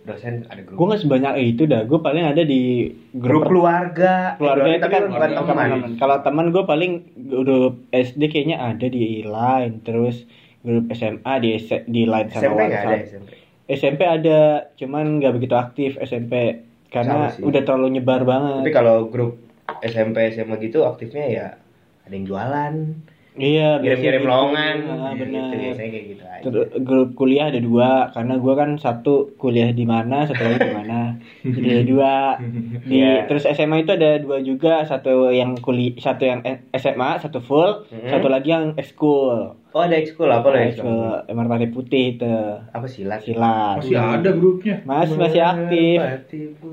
dosen 0.03 0.43
ada 0.51 0.59
grup. 0.67 0.75
Gue 0.75 0.87
nggak 0.91 1.01
sebanyak 1.07 1.33
itu 1.55 1.63
dah. 1.63 1.87
Gue 1.87 2.03
paling 2.03 2.27
ada 2.27 2.43
di 2.43 2.91
grup 3.15 3.47
keluarga. 3.47 4.35
Keluarga 4.35 4.69
itu 4.75 4.87
kan 4.91 5.03
bukan 5.07 5.29
teman. 5.31 5.47
teman. 5.47 5.69
Kalau 5.95 6.17
teman 6.19 6.45
gue 6.51 6.63
paling 6.67 6.91
grup 7.15 7.79
SD 7.95 8.27
kayaknya 8.27 8.59
ada 8.59 8.91
di 8.91 9.23
line, 9.23 9.79
terus 9.87 10.27
grup 10.63 10.85
SMA 10.89 11.33
di 11.37 11.49
di 11.85 12.01
line 12.03 12.27
sama 12.27 12.41
SMP 12.41 12.59
nggak 12.61 12.81
ada 12.81 12.89
WhatsApp. 12.89 13.05
SMP 13.05 13.29
SMP 13.65 14.01
ada, 14.01 14.39
cuman 14.73 15.05
nggak 15.17 15.33
begitu 15.33 15.55
aktif 15.55 15.91
SMP 15.97 16.63
karena 16.87 17.31
udah 17.33 17.61
terlalu 17.61 17.87
nyebar 17.93 18.21
tapi 18.21 18.29
banget. 18.29 18.71
kalau 18.71 19.07
grup 19.07 19.39
SMP 19.81 20.29
SMA 20.29 20.55
gitu 20.59 20.83
aktifnya 20.83 21.25
ya 21.25 21.47
ada 22.01 22.11
yang 22.11 22.25
jualan 22.25 22.73
Iya, 23.33 23.81
kirim-kirim 23.81 24.21
gitu. 24.21 24.29
lowongan 24.29 24.75
Ah, 24.85 25.09
gitu, 25.09 25.25
benar. 25.25 25.57
biasanya 25.57 25.89
kayak 25.89 26.05
gitu 26.07 26.23
aja 26.23 26.43
Ter- 26.45 26.71
grup 26.79 27.09
kuliah 27.13 27.49
ada 27.49 27.57
dua 27.57 27.89
karena 28.09 28.37
gue 28.37 28.53
kan 28.53 28.69
satu 28.77 29.13
kuliah 29.35 29.73
di 29.73 29.85
mana 29.85 30.21
satu 30.23 30.37
lagi 30.43 30.61
di 30.61 30.69
mana 30.71 30.99
jadi 31.41 31.67
ada 31.71 31.83
dua 31.83 32.13
di 32.85 32.93
Iya. 32.93 33.25
terus 33.25 33.47
SMA 33.47 33.81
itu 33.81 33.91
ada 33.91 34.21
dua 34.21 34.37
juga 34.39 34.85
satu 34.85 35.33
yang 35.33 35.57
kuliah 35.57 35.97
satu 35.97 36.23
yang 36.23 36.45
SMA 36.71 37.09
satu 37.17 37.39
full 37.39 37.89
Mhm. 37.89 38.05
satu 38.07 38.27
lagi 38.27 38.49
yang 38.51 38.77
ekskul 38.77 39.57
oh 39.73 39.81
ada 39.81 39.95
ekskul 39.95 40.29
apa 40.29 40.47
lah 40.47 40.61
ekskul 40.63 40.85
ekskul 41.19 41.33
merpati 41.33 41.67
putih 41.67 42.03
itu. 42.13 42.35
Apa 42.69 42.85
silat 42.85 43.19
silat 43.19 43.81
Masih 43.81 43.97
ada 43.97 44.29
grupnya. 44.31 44.75
masih 44.83 45.15
masih 45.17 45.41
aktif. 45.41 45.97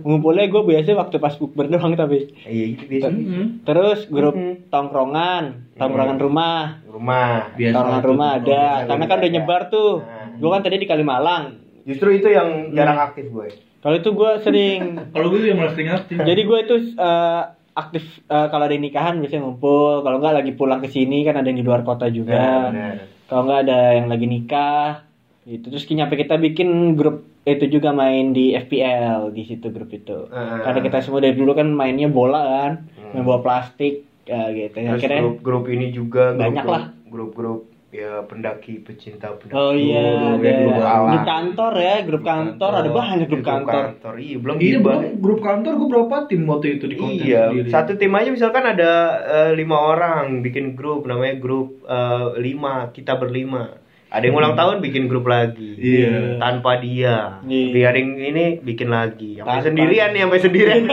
ngumpulnya 0.00 0.46
gue 0.46 0.62
biasa 0.62 0.92
waktu 0.94 1.16
pas 1.16 1.34
bukber 1.34 1.66
doang 1.66 1.92
tapi. 1.94 2.28
Iya 2.42 2.64
itu 2.70 2.84
biasanya 2.86 3.18
Mhm. 3.18 3.44
terus 3.64 4.04
grup 4.06 4.36
tongkrongan 4.70 5.72
tongkrongan 5.74 6.18
rumah. 6.18 6.84
Rumah. 6.84 7.52
Biasa 7.52 7.74
tongkrongan 7.74 8.00
tuh, 8.00 8.08
rumah 8.08 8.28
ada. 8.30 8.44
biasa 8.44 8.84
karena 8.86 9.04
kan 9.04 9.10
ada. 9.10 9.20
udah 9.20 9.30
nyebar 9.30 9.62
tuh. 9.68 9.92
Nah. 9.98 10.26
gue 10.36 10.50
kan 10.50 10.62
tadi 10.62 10.76
di 10.76 10.86
Kalimalang. 10.86 11.44
Justru 11.82 12.08
itu 12.12 12.28
yang 12.28 12.70
jarang 12.70 13.00
aktif 13.02 13.26
gue 13.26 13.48
kalau 13.80 13.96
itu 13.96 14.12
gue 14.12 14.30
sering 14.40 14.80
Kalau 15.14 15.26
gue 15.28 15.40
yang 15.42 15.56
malah 15.56 15.72
sering 15.72 15.88
aktif. 15.88 16.16
Jadi 16.16 16.40
gue 16.42 16.58
itu 16.60 16.76
eh, 16.94 17.42
aktif 17.72 18.02
eh, 18.24 18.46
kalau 18.48 18.64
ada 18.64 18.74
nikahan 18.74 19.18
biasanya 19.18 19.46
ngumpul. 19.46 20.02
Kalau 20.02 20.16
nggak 20.18 20.36
lagi 20.42 20.52
pulang 20.52 20.80
ke 20.80 20.88
sini 20.88 21.22
kan 21.22 21.38
ada 21.38 21.46
yang 21.46 21.58
di 21.58 21.66
luar 21.66 21.82
kota 21.82 22.06
juga. 22.08 22.68
Benar. 22.68 22.94
Kalau 23.26 23.42
nggak 23.46 23.60
ada 23.64 23.78
yang 23.94 24.06
lagi 24.10 24.26
nikah. 24.26 25.06
Gitu. 25.42 25.72
Terus 25.72 25.88
nyampe 25.88 26.14
kita 26.14 26.36
bikin 26.36 26.94
grup 26.94 27.24
itu 27.42 27.64
juga 27.66 27.90
main 27.90 28.36
di 28.36 28.52
FPL 28.52 29.32
di 29.32 29.42
situ 29.42 29.72
grup 29.72 29.88
itu. 29.90 30.28
Ah. 30.28 30.60
Karena 30.60 30.80
kita 30.84 30.98
semua 31.00 31.24
dari 31.24 31.32
dulu 31.32 31.56
kan 31.56 31.72
mainnya 31.72 32.06
bola 32.06 32.42
kan, 32.44 32.72
Hmm. 33.00 33.10
main 33.16 33.24
bola 33.24 33.40
plastik 33.40 34.04
ya 34.28 34.52
gitu. 34.52 34.76
Terus 34.76 35.00
Akhirnya 35.00 35.20
grup-grup 35.24 35.64
ini 35.72 35.86
juga 35.90 36.36
grup, 36.36 36.42
Banyak 36.44 36.66
lah. 36.68 36.84
grup-grup 37.08 37.69
ya 37.90 38.22
pendaki 38.22 38.80
pecinta 38.80 39.26
pendaki 39.32 39.50
Oh 39.52 39.74
iya, 39.74 39.98
Grup- 40.30 40.38
ada 40.38 40.50
grup 40.56 40.74
alam. 40.76 41.06
grup 41.08 41.24
kantor 41.24 41.72
ya, 41.74 41.94
grup 41.98 42.06
Grup 42.06 42.22
kantor, 42.24 42.70
ada 42.70 42.80
kantor. 42.80 42.94
banyak 42.96 43.26
grup 43.26 43.44
kantor. 43.44 44.12
Iya, 44.16 44.36
belum 44.38 44.56
Iya, 44.56 44.62
gitu. 44.64 44.78
Bang. 44.80 45.00
grup 45.18 45.40
kantor 45.40 45.72
gue 45.74 45.88
berapa 45.90 46.16
tim 46.24 46.42
waktu 46.44 46.66
itu 46.72 46.84
di 46.86 46.96
konten 46.96 47.18
Iya, 47.20 47.42
sendiri. 47.48 47.68
satu 47.68 47.92
tim 47.94 48.12
aja 48.12 48.28
misalkan 48.28 48.64
ada 48.64 48.92
eh, 49.20 49.52
lima 49.52 49.76
orang 49.76 50.38
bikin 50.40 50.72
grup 50.72 51.02
namanya 51.04 51.34
grup 51.36 51.82
eh, 51.82 52.26
lima 52.38 52.88
kita 52.90 53.16
berlima. 53.16 53.74
Ada 54.08 54.22
yang 54.24 54.34
ulang 54.36 54.54
tahun 54.54 54.78
bikin 54.80 55.06
grup 55.06 55.22
lagi. 55.24 55.70
Iya. 55.76 56.34
Tanpa 56.36 56.78
dia. 56.78 57.38
Iya. 57.42 57.66
Di 57.68 57.80
hari 57.80 58.00
ini 58.02 58.58
bikin 58.60 58.86
lagi. 58.88 59.34
Sampai 59.36 59.50
Tanpa 59.52 59.66
sendirian 59.66 60.10
nih, 60.10 60.20
sampai 60.20 60.40
sendirian. 60.40 60.82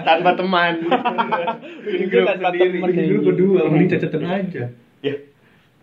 tanpa 0.00 0.30
teman. 0.34 0.74
bikin 1.84 2.06
grup 2.08 2.26
Tanpa 2.28 2.48
sendiri. 2.48 2.66
teman. 2.72 2.88
Bikin 2.90 3.04
grup 3.08 3.22
berdua, 3.26 3.60
mending 3.64 3.90
cacatan 3.90 4.22
aja. 4.24 4.64
Ya. 5.04 5.14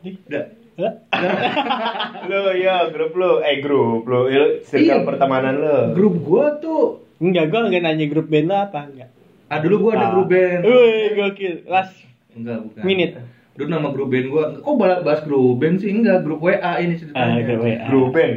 Udah. 0.02 0.46
Hah? 0.74 0.94
lo 2.26 2.42
ya 2.52 2.90
grup 2.90 3.14
lo 3.14 3.38
eh 3.40 3.60
grup 3.60 4.04
lo 4.04 4.26
ya, 4.26 4.58
circle 4.64 4.82
Iya. 4.82 5.06
pertemanan 5.06 5.56
lo 5.56 5.78
Grup 5.94 6.16
gue 6.18 6.46
tuh 6.58 6.84
Enggak, 7.18 7.46
gue 7.48 7.60
nggak 7.62 7.84
nanya 7.84 8.06
grup 8.08 8.26
band 8.26 8.48
lo 8.48 8.58
apa 8.58 8.82
enggak. 8.84 9.10
Ah 9.46 9.62
dulu 9.62 9.76
gue 9.78 9.92
ada 9.94 10.06
Ah. 10.06 10.12
grup 10.12 10.28
band. 10.28 10.62
Wih, 10.64 11.06
gokil. 11.14 11.54
Last 11.66 11.94
Enggak, 12.32 12.58
bukan. 12.64 12.82
Minute. 12.82 13.14
Dulu 13.52 13.68
nama 13.68 13.88
grup 13.92 14.10
band 14.10 14.28
gua, 14.28 14.44
kok 14.56 14.74
bahas, 14.74 15.00
bahas 15.02 15.22
grup 15.22 15.54
band 15.56 15.78
sih? 15.78 15.92
Enggak, 15.92 16.24
grup 16.24 16.42
WA 16.42 16.58
ini 16.80 16.94
Ah, 16.94 16.98
ceritanya. 16.98 17.42
grup 17.44 17.62
WA. 17.62 17.78
grup 17.86 18.10
band 18.10 18.36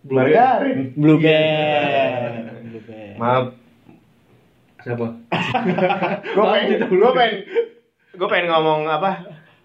Blue 0.00 0.16
Band. 0.16 0.32
margarin 0.32 0.78
Blue 0.94 1.18
Iya. 1.18 1.28
Band. 1.28 2.44
Blue 2.64 2.82
Band. 2.82 3.14
maaf 3.16 3.44
Siapa? 4.80 5.06
gue 6.24 6.44
pengen 6.46 6.68
gue 6.88 7.10
pengen 7.12 7.36
gue 8.10 8.28
pengen 8.28 8.46
ngomong 8.48 8.88
apa 8.88 9.10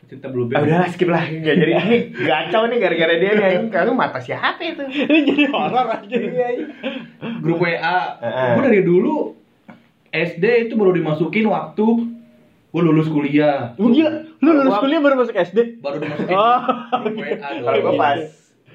Cinta 0.05 0.29
Blue 0.29 0.45
ah, 0.45 0.62
Band. 0.62 0.69
udah 0.69 0.85
skip 0.88 1.09
lah 1.09 1.25
nggak 1.25 1.55
jadi 1.57 1.71
ini 1.81 1.97
gacau 2.13 2.69
nih 2.69 2.77
gara-gara 2.77 3.13
dia 3.17 3.31
nih 3.33 3.53
kamu 3.67 3.93
mata 3.93 4.21
siapa 4.21 4.62
itu 4.62 4.85
Ini 5.09 5.19
jadi 5.25 5.43
horor 5.50 5.88
aja. 5.89 6.13
Iya, 6.13 6.47
iya. 6.53 6.65
Grup 7.41 7.57
WA. 7.57 7.97
Gua 8.53 8.62
dari 8.63 8.81
dulu 8.81 9.33
SD 10.07 10.69
itu 10.69 10.74
baru 10.74 10.93
dimasukin 10.93 11.45
waktu 11.45 11.85
gua 12.69 12.81
lulus 12.81 13.07
kuliah. 13.07 13.74
Lu 13.75 13.89
gila, 13.89 14.12
lu 14.39 14.50
lulus 14.53 14.77
kuliah 14.77 15.00
baru 15.00 15.15
masuk 15.17 15.33
SD? 15.33 15.81
Baru 15.81 15.97
dimasukin 15.97 16.35
Oh. 16.35 16.59
grup 17.01 17.15
WA 17.25 17.35
kalau 17.35 17.79
gue 17.81 17.93
Iya. 17.93 18.00
pas 18.00 18.19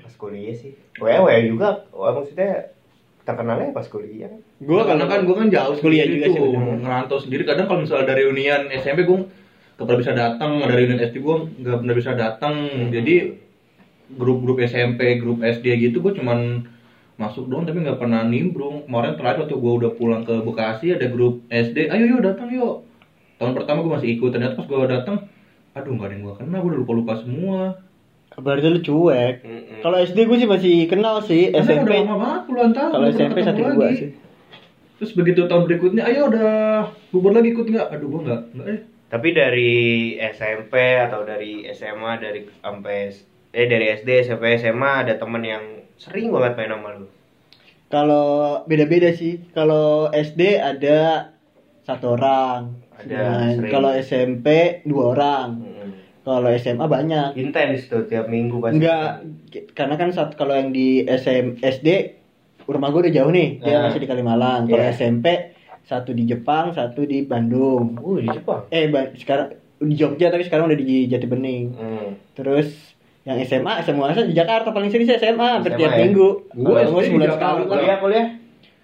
pas 0.03 0.15
kuliah 0.19 0.53
sih 0.53 0.73
wewe 0.99 1.35
juga 1.47 1.87
Wah, 1.91 2.11
maksudnya 2.13 2.75
terkenalnya 3.23 3.71
pas 3.71 3.87
kuliah 3.87 4.35
Gua 4.59 4.83
karena 4.83 5.07
kan 5.07 5.23
gua 5.23 5.37
kan 5.39 5.49
jauh 5.49 5.79
kuliah 5.79 6.05
juga 6.05 6.27
sih, 6.27 6.41
ngerantau 6.83 7.17
sendiri. 7.17 7.47
Kadang 7.47 7.65
kalau 7.65 7.81
misalnya 7.81 8.11
dari 8.11 8.27
reunian 8.27 8.67
SMP 8.75 9.07
gua 9.07 9.25
nggak 9.81 9.89
pernah 9.89 10.03
bisa 10.05 10.13
datang, 10.13 10.53
dari 10.61 10.85
reunian 10.85 11.01
SD 11.01 11.17
gua 11.25 11.49
nggak 11.49 11.79
pernah 11.81 11.97
bisa 11.97 12.13
datang. 12.13 12.55
Jadi 12.93 13.15
grup-grup 14.13 14.61
SMP, 14.61 15.17
grup 15.17 15.41
SD 15.41 15.67
gitu 15.81 16.05
gua 16.05 16.13
cuman 16.13 16.69
masuk 17.17 17.49
doang 17.49 17.65
tapi 17.65 17.81
nggak 17.81 17.97
pernah 17.97 18.29
nimbrung. 18.29 18.85
Kemarin 18.85 19.17
terakhir 19.17 19.49
waktu 19.49 19.57
gua 19.57 19.73
udah 19.81 19.91
pulang 19.97 20.21
ke 20.29 20.37
Bekasi 20.45 20.93
ada 20.93 21.09
grup 21.09 21.41
SD, 21.49 21.89
ayo 21.89 22.05
yuk 22.13 22.21
datang 22.21 22.53
yuk. 22.53 22.85
Tahun 23.41 23.57
pertama 23.57 23.81
gua 23.81 23.97
masih 23.97 24.21
ikut, 24.21 24.29
ternyata 24.29 24.61
pas 24.61 24.69
gua 24.69 24.85
datang, 24.85 25.17
aduh 25.73 25.97
nggak 25.97 26.09
ada 26.09 26.13
yang 26.13 26.23
gua 26.29 26.35
kenal, 26.37 26.61
gua 26.61 26.71
udah 26.77 26.81
lupa-lupa 26.85 27.13
semua. 27.17 27.81
Berarti 28.37 28.69
lu 28.69 28.81
cuek. 28.85 29.35
Mm-mm. 29.43 29.81
Kalau 29.81 29.97
SD 29.97 30.29
gue 30.29 30.39
sih 30.39 30.49
masih 30.49 30.75
kenal 30.87 31.19
sih, 31.25 31.51
Karena 31.51 31.67
SMP. 31.67 31.89
udah 31.89 31.97
lama 32.05 32.15
banget 32.21 32.43
puluhan 32.47 32.71
tahun. 32.77 32.91
Kalau 32.95 33.07
SMP 33.11 33.39
satu 33.43 33.61
dua 33.65 33.75
lagi. 33.75 33.97
sih. 33.97 34.11
Terus 35.03 35.13
begitu 35.17 35.41
tahun 35.49 35.65
berikutnya, 35.67 36.03
ayo 36.05 36.29
udah 36.29 36.53
bubur 37.11 37.33
lagi 37.33 37.57
ikut 37.57 37.67
nggak? 37.67 37.87
Aduh 37.91 38.07
gua 38.13 38.21
nggak, 38.29 38.41
nggak 38.55 38.67
eh. 38.71 38.81
Tapi 39.11 39.29
dari 39.31 39.73
SMP 40.17 40.73
atau 40.97 41.27
dari 41.27 41.67
SMA 41.69 42.13
dari 42.17 42.47
sampai 42.57 43.11
eh 43.51 43.67
dari 43.67 43.87
SD 43.93 44.09
SMP 44.25 44.55
SMA 44.57 45.03
ada 45.03 45.19
temen 45.19 45.43
yang 45.43 45.65
sering 45.99 46.31
banget 46.31 46.55
main 46.57 46.71
sama 46.71 46.91
lu 46.95 47.07
Kalau 47.91 48.63
beda-beda 48.65 49.11
sih. 49.11 49.43
Kalau 49.51 50.09
SD 50.09 50.55
ada 50.55 51.35
satu 51.83 52.15
orang. 52.15 52.79
Ada, 52.95 53.19
Nah. 53.59 53.67
Kalau 53.67 53.91
SMP 53.91 54.47
dua 54.85 55.05
orang. 55.11 55.49
Kalau 56.23 56.47
SMA 56.55 56.87
banyak. 56.87 57.35
intens 57.35 57.91
tuh 57.91 58.07
tiap 58.07 58.31
minggu 58.31 58.63
pasti 58.63 58.79
Enggak, 58.79 59.27
karena 59.75 59.95
kan 59.97 60.15
saat 60.15 60.39
kalau 60.39 60.55
yang 60.55 60.71
di 60.71 61.03
SM, 61.03 61.59
SD 61.59 61.89
rumah 62.69 62.95
gue 62.95 63.09
udah 63.09 63.15
jauh 63.17 63.33
nih, 63.33 63.59
dia 63.59 63.75
Nah. 63.75 63.91
masih 63.91 63.99
di 63.99 64.07
Kalimalang. 64.07 64.71
Kalau 64.71 64.79
Iya. 64.79 64.95
SMP 64.95 65.27
satu 65.83 66.11
di 66.11 66.25
Jepang, 66.25 66.71
satu 66.71 67.03
di 67.03 67.23
Bandung. 67.23 67.97
uh 67.97 68.19
di 68.19 68.29
Jepang 68.29 68.67
Eh, 68.69 68.87
ba- 68.87 69.11
sekarang 69.13 69.53
di 69.79 69.95
Jogja 69.95 70.29
tapi 70.29 70.43
sekarang 70.43 70.67
udah 70.67 70.77
di 70.77 71.07
Jati 71.07 71.25
Bening. 71.25 71.65
hmm. 71.71 72.11
Terus 72.35 72.69
yang 73.23 73.37
SMA, 73.39 73.81
semua 73.81 74.09
di 74.11 74.33
Jakarta 74.33 74.71
paling 74.71 74.89
sering 74.89 75.05
sih 75.05 75.15
SMA 75.15 75.49
hampir 75.55 75.71
SMA 75.71 75.79
tiap 75.79 75.93
ya? 75.93 75.99
minggu. 76.03 76.29
SD 76.53 76.95
di 76.95 77.07
sebulan 77.07 77.29
sekali. 77.31 77.61
kuliah 77.67 77.99
kuliah 77.99 78.27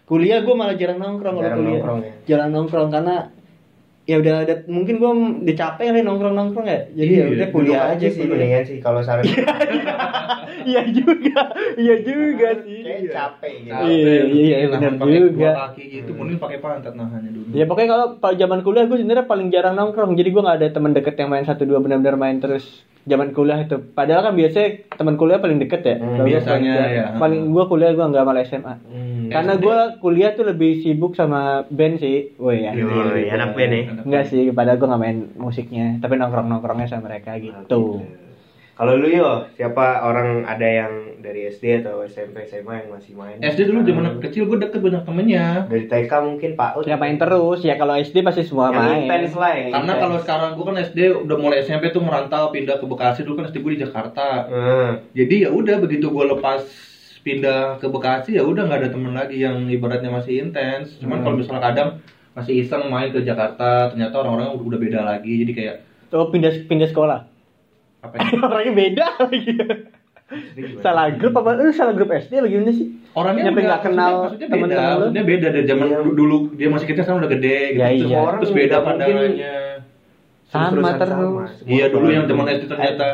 Kuliah 0.07 0.39
gue 0.39 0.55
malah 0.55 0.79
jarang 0.79 0.99
nongkrong 0.99 1.35
kalau 1.35 1.51
kuliah. 1.53 1.71
nongkrong 1.73 1.99
ya? 1.99 2.13
Jarang 2.27 2.51
nongkrong 2.53 2.89
karena 2.89 3.17
ya 4.07 4.23
udah 4.23 4.35
ada 4.47 4.55
mungkin 4.67 4.95
gue 4.97 5.11
udah 5.43 5.57
capek 5.59 5.85
kali 5.91 6.01
nongkrong 6.07 6.35
nongkrong 6.35 6.67
ya. 6.67 6.81
Jadi 6.95 7.11
ya 7.13 7.25
Iya, 7.27 7.35
udah 7.35 7.47
kuliah 7.51 7.81
Duduk 7.83 7.93
aja 7.93 8.07
sih 8.15 8.23
mendingan 8.25 8.63
sih 8.65 8.79
kalau 8.79 9.01
saran 9.03 9.25
Iya 10.67 10.83
juga, 10.91 11.41
iya 11.79 11.95
juga 12.03 12.49
sih. 12.63 12.81
kayak 12.83 13.03
capek 13.11 13.53
gitu 13.61 13.71
Capek, 13.71 13.87
Iya, 13.87 14.23
iya, 14.27 14.57
iya, 14.59 14.67
benar 14.71 14.93
juga. 14.99 15.51
kaki 15.55 15.83
gitu, 15.93 16.11
mending 16.15 16.39
pakai 16.39 16.59
pantat 16.59 16.95
nahannya 16.95 17.31
dulu. 17.31 17.51
Ya 17.51 17.65
pokoknya 17.67 17.89
kalau 17.89 18.07
pada 18.19 18.35
zaman 18.37 18.61
kuliah 18.63 18.85
gue 18.87 18.99
sebenarnya 18.99 19.27
paling 19.27 19.49
jarang 19.51 19.75
nongkrong. 19.75 20.13
Jadi 20.15 20.29
gue 20.31 20.43
nggak 20.43 20.59
ada 20.59 20.69
teman 20.71 20.93
deket 20.95 21.15
yang 21.19 21.31
main 21.31 21.47
satu 21.47 21.63
dua 21.63 21.79
benar-benar 21.79 22.17
main 22.17 22.39
terus 22.39 22.65
zaman 23.07 23.31
kuliah 23.31 23.63
itu. 23.63 23.79
Padahal 23.95 24.31
kan 24.31 24.35
biasanya 24.35 24.69
teman 24.93 25.15
kuliah 25.15 25.39
paling 25.39 25.63
deket 25.63 25.81
ya. 25.81 25.97
Hmm, 25.97 26.27
biasanya 26.27 26.75
paling- 26.75 26.93
ya. 26.93 27.05
Paling 27.17 27.43
gue 27.49 27.65
kuliah 27.65 27.91
gue 27.95 28.03
nggak 28.05 28.27
malah 28.27 28.43
SMA. 28.43 28.75
hmm. 28.83 29.31
Karena 29.31 29.55
SD. 29.55 29.63
gue 29.63 29.79
kuliah 29.99 30.31
tuh 30.35 30.45
lebih 30.45 30.83
sibuk 30.83 31.15
sama 31.15 31.41
band 31.67 31.99
sih. 31.99 32.35
Woi 32.37 32.67
ya. 32.67 32.75
Yoi, 32.75 33.31
anak 33.31 33.55
band 33.55 33.73
ya 33.73 33.83
Enggak 34.03 34.25
sih, 34.27 34.51
padahal 34.51 34.77
gue 34.77 34.89
nggak 34.91 35.03
main 35.03 35.19
musiknya, 35.35 35.99
tapi 35.99 36.19
nongkrong 36.19 36.47
nongkrongnya 36.47 36.87
sama 36.87 37.09
mereka 37.09 37.39
gitu. 37.39 38.03
Kalau 38.77 38.93
lu 38.93 39.09
yo, 39.09 39.49
siapa 39.57 40.05
orang 40.05 40.45
ada 40.45 40.63
yang 40.63 40.93
dari 41.19 41.49
SD 41.49 41.81
atau 41.81 42.05
SMP 42.05 42.45
SMA 42.45 42.85
yang 42.85 42.93
masih 42.93 43.17
main? 43.17 43.41
SD 43.41 43.73
dulu 43.73 43.81
zaman 43.83 44.21
kecil 44.21 44.45
gue 44.45 44.61
deket 44.61 44.79
banyak 44.79 45.01
temennya 45.03 45.65
Dari 45.65 45.89
TK 45.89 46.13
mungkin 46.21 46.51
Pak 46.55 46.71
Ut. 46.77 46.85
Ya 46.85 46.95
main 46.95 47.17
terus 47.17 47.65
ya 47.65 47.75
kalau 47.75 47.97
SD 47.97 48.21
pasti 48.21 48.45
semua 48.45 48.69
Yang 48.69 48.77
main. 48.79 49.01
intens 49.01 49.33
lah 49.33 49.51
yang 49.51 49.73
karena 49.73 49.93
kalau 49.97 50.17
sekarang 50.21 50.51
gue 50.53 50.65
kan 50.67 50.77
SD 50.79 50.99
udah 51.25 51.37
mulai 51.37 51.65
SMP 51.65 51.89
tuh 51.89 52.05
merantau 52.05 52.53
pindah 52.53 52.77
ke 52.77 52.85
Bekasi 52.85 53.25
dulu 53.25 53.41
kan 53.41 53.49
SD 53.49 53.57
gue 53.59 53.73
di 53.73 53.83
Jakarta 53.83 54.45
Hmm. 54.47 54.91
jadi 55.11 55.49
ya 55.49 55.51
udah 55.51 55.77
begitu 55.81 56.07
gue 56.07 56.25
lepas 56.29 56.61
pindah 57.23 57.81
ke 57.81 57.89
Bekasi 57.89 58.37
ya 58.37 58.45
udah 58.45 58.63
nggak 58.63 58.81
ada 58.85 58.91
temen 58.93 59.11
lagi 59.11 59.41
yang 59.41 59.65
ibaratnya 59.67 60.13
masih 60.13 60.45
intens 60.45 61.01
cuman 61.01 61.25
kalau 61.25 61.35
misalnya 61.35 61.65
kadang 61.65 61.89
masih 62.33 62.61
iseng 62.61 62.87
main 62.87 63.09
ke 63.09 63.19
Jakarta 63.21 63.89
ternyata 63.89 64.21
orang-orang 64.21 64.53
udah 64.55 64.79
beda 64.79 65.01
lagi 65.03 65.43
jadi 65.43 65.53
kayak 65.53 65.77
Tuh 66.07 66.29
pindah 66.29 66.69
pindah 66.71 66.87
sekolah. 66.87 67.36
Apa 68.07 68.15
ya 68.17 68.27
Orangnya 68.47 68.73
beda 68.73 69.07
lagi. 69.21 69.53
salah 70.81 71.07
grup 71.13 71.35
apa? 71.37 71.55
Lu 71.57 71.71
salah 71.71 71.93
grup 71.93 72.11
SD 72.11 72.33
apa 72.37 72.49
gimana 72.49 72.71
sih? 72.71 72.89
orangnya 73.13 73.43
Nyampe 73.47 73.57
udah- 73.57 73.69
nggak 73.69 73.83
kenal 73.83 73.95
maksudnya, 73.97 74.21
maksudnya 74.21 74.49
temen-temen 74.49 74.75
beda 74.77 74.83
lu? 74.83 74.99
maksudnya 74.99 75.25
beda 75.25 75.47
dari 75.49 75.67
zaman 75.67 75.87
Iya. 75.87 76.01
dulu, 76.13 76.37
dia 76.53 76.69
masih 76.69 76.87
kecil 76.87 77.03
sekarang 77.03 77.21
udah 77.21 77.33
gede 77.33 77.57
gitu 77.69 77.79
Ya, 77.79 77.89
terus, 77.89 78.03
iya. 78.05 78.21
terus 78.35 78.51
beda 78.53 78.75
Orang 78.77 78.83
nggak 78.83 78.83
mungkin 78.83 78.87
pandangannya 78.87 79.57
Sama 80.47 80.67
terus. 80.67 81.53
Iya 81.65 81.85
dulu 81.89 82.07
yang 82.09 82.25
zaman. 82.25 82.45
SD 82.49 82.65
ternyata 82.67 83.07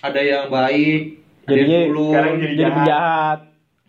ada 0.00 0.20
yang 0.20 0.44
baik 0.48 1.02
ada 1.42 1.54
yang 1.54 1.70
dulu 1.88 2.04
sekarang 2.08 2.32
jadi 2.36 2.54
Jadi 2.56 2.80
jahat. 2.84 3.38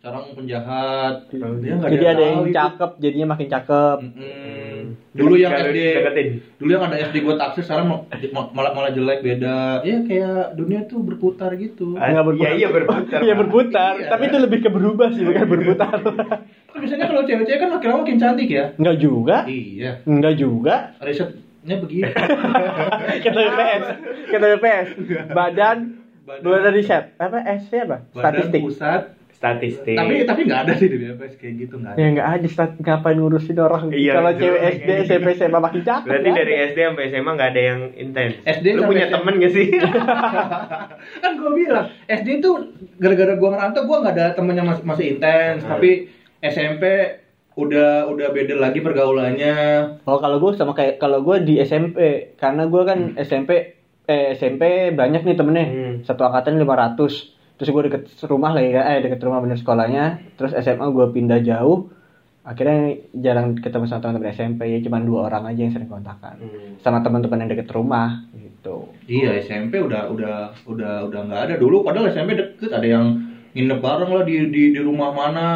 Sekarang 0.03 0.35
penjahat 0.35 1.15
Dia 1.31 1.47
nggak 1.73 1.87
Jadi 1.89 2.05
ada 2.05 2.23
yang 2.25 2.43
itu. 2.43 2.51
cakep, 2.51 2.91
jadinya 2.99 3.27
makin 3.29 3.47
cakep. 3.47 3.97
Mm-mm. 4.03 4.99
dulu 5.15 5.35
yang 5.37 5.55
SD 5.55 5.77
deketin. 5.95 6.27
dulu 6.59 6.69
yang 6.69 6.83
ada 6.83 6.97
SD 6.99 7.23
gue 7.23 7.35
taksi 7.37 7.63
sekarang 7.63 7.87
mal- 7.87 8.03
malah 8.51 8.71
malah 8.73 8.91
jelek 8.91 9.23
beda 9.23 9.79
ya 9.79 10.03
kayak 10.03 10.59
dunia 10.59 10.83
tuh 10.83 10.99
berputar 10.99 11.55
gitu 11.55 11.95
Ah, 11.95 12.11
Nggak 12.11 12.25
berputar. 12.27 12.43
Iya 12.43 12.51
iya 12.53 12.67
berputar. 12.67 13.19
Iya 13.21 13.33
berputar, 13.37 13.93
Iya. 13.95 14.09
tapi 14.11 14.23
itu 14.25 14.37
lebih 14.39 14.59
ke 14.59 14.69
berubah 14.69 15.07
sih 15.09 15.23
bukan 15.23 15.45
berputar. 15.47 15.97
Kan 16.67 16.77
biasanya 16.77 17.05
kalau 17.07 17.23
cewek-cewek 17.23 17.55
kan 17.57 17.69
makin 17.71 17.87
lama 17.87 17.99
makin 18.03 18.17
cantik 18.19 18.49
ya 18.49 18.65
Enggak 18.75 18.97
juga. 18.99 19.37
iya 19.47 20.03
Enggak 20.03 20.35
juga. 20.35 20.75
risetnya 20.99 21.75
begitu 21.79 22.11
Kata 23.23 23.39
BPS. 23.39 23.83
Kata 24.27 24.45
BPS. 24.51 24.87
Badan 25.31 25.77
Badan- 26.23 26.43
Badan 26.43 26.73
riset. 26.73 27.03
Apa 27.15 27.39
S 27.39 27.71
apa? 27.71 28.03
badan 28.09 28.11
Statistik. 28.11 28.59
pusat 28.61 29.01
Statistik. 29.43 29.91
tapi 29.93 30.13
tapi 30.23 30.41
nggak 30.43 30.61
ada 30.61 30.73
sih 30.73 30.87
di 30.87 30.97
BPS 30.97 31.35
kayak 31.35 31.53
gitu 31.59 31.75
nggak 31.75 31.91
ada 31.91 31.99
Ya 31.99 32.07
enggak 32.07 32.27
ada 32.29 32.47
stat 32.47 32.71
ngapain 32.77 33.17
ngurusin 33.17 33.57
orang. 33.57 33.91
Iya, 33.91 34.13
Kalau 34.15 34.31
cewek 34.33 34.61
SD, 34.73 34.89
SMP, 35.03 35.27
SMA 35.35 35.59
makin 35.59 35.81
cakep. 35.81 36.07
Berarti 36.07 36.27
nggak 36.29 36.45
dari. 36.45 36.53
SD 36.65 36.77
sampai 36.81 37.03
SMA 37.09 37.31
nggak 37.33 37.49
ada 37.49 37.61
yang 37.61 37.79
intens. 37.93 38.33
SD 38.41 38.65
Lu 38.71 38.81
punya 38.85 39.05
SMA. 39.05 39.13
temen 39.13 39.33
gak 39.37 39.51
sih? 39.51 39.67
kan 41.19 41.31
gue 41.33 41.51
bilang 41.53 41.85
SD 42.05 42.39
tuh 42.39 42.55
gara-gara 42.95 43.33
gue 43.33 43.49
ngerantau 43.49 43.83
gue 43.83 43.97
nggak 43.99 44.13
ada 44.13 44.25
temennya 44.31 44.63
masih 44.63 44.83
masih 44.83 45.05
intens 45.11 45.59
Hmm. 45.59 45.69
tapi 45.69 45.89
SMP 46.39 46.83
udah 47.53 48.07
udah 48.07 48.27
beda 48.31 48.55
lagi 48.57 48.79
pergaulannya 48.79 49.55
Oh 50.01 50.17
kalau 50.17 50.39
gue 50.39 50.55
sama 50.55 50.71
kayak 50.71 50.97
kalau 50.97 51.21
gue 51.21 51.43
di 51.43 51.59
SMP 51.59 51.97
karena 52.33 52.65
gue 52.65 52.81
kan 52.81 52.99
SMP 53.15 53.75
eh 54.03 54.33
SMP 54.33 54.63
banyak 54.91 55.21
nih 55.21 55.35
temennya 55.35 55.65
Hmm. 55.65 55.93
satu 56.01 56.23
angkatan 56.23 56.57
500 56.57 57.42
terus 57.63 57.71
gue 57.71 57.83
deket 57.87 58.03
rumah 58.27 58.51
lah 58.51 58.59
ya 58.59 58.83
eh 58.91 58.99
deket 59.07 59.23
rumah 59.23 59.39
bener 59.39 59.55
sekolahnya. 59.55 60.35
Terus 60.35 60.51
SMA 60.59 60.83
gue 60.91 61.07
pindah 61.15 61.39
jauh. 61.39 61.87
Akhirnya 62.43 62.99
jarang 63.15 63.55
ketemu 63.55 63.87
sama 63.87 64.03
teman-teman 64.03 64.35
SMP 64.35 64.67
ya 64.67 64.83
cuma 64.83 64.99
dua 64.99 65.31
orang 65.31 65.47
aja 65.47 65.63
yang 65.63 65.71
sering 65.71 65.87
kontakan. 65.87 66.43
Hmm. 66.43 66.75
sama 66.83 66.99
teman-teman 66.99 67.47
yang 67.47 67.55
deket 67.55 67.71
rumah 67.71 68.27
gitu. 68.35 68.91
Iya 69.07 69.39
SMP 69.39 69.79
udah 69.79 70.11
udah 70.11 70.51
udah 70.67 71.07
udah 71.07 71.19
nggak 71.23 71.41
ada. 71.47 71.55
Dulu 71.55 71.87
padahal 71.87 72.11
SMP 72.11 72.35
deket 72.35 72.67
ada 72.67 72.83
yang 72.83 73.15
nginep 73.53 73.79
bareng 73.79 74.11
lah 74.11 74.23
di 74.27 74.35
di, 74.51 74.61
di 74.75 74.81
rumah 74.83 75.13
mana 75.13 75.47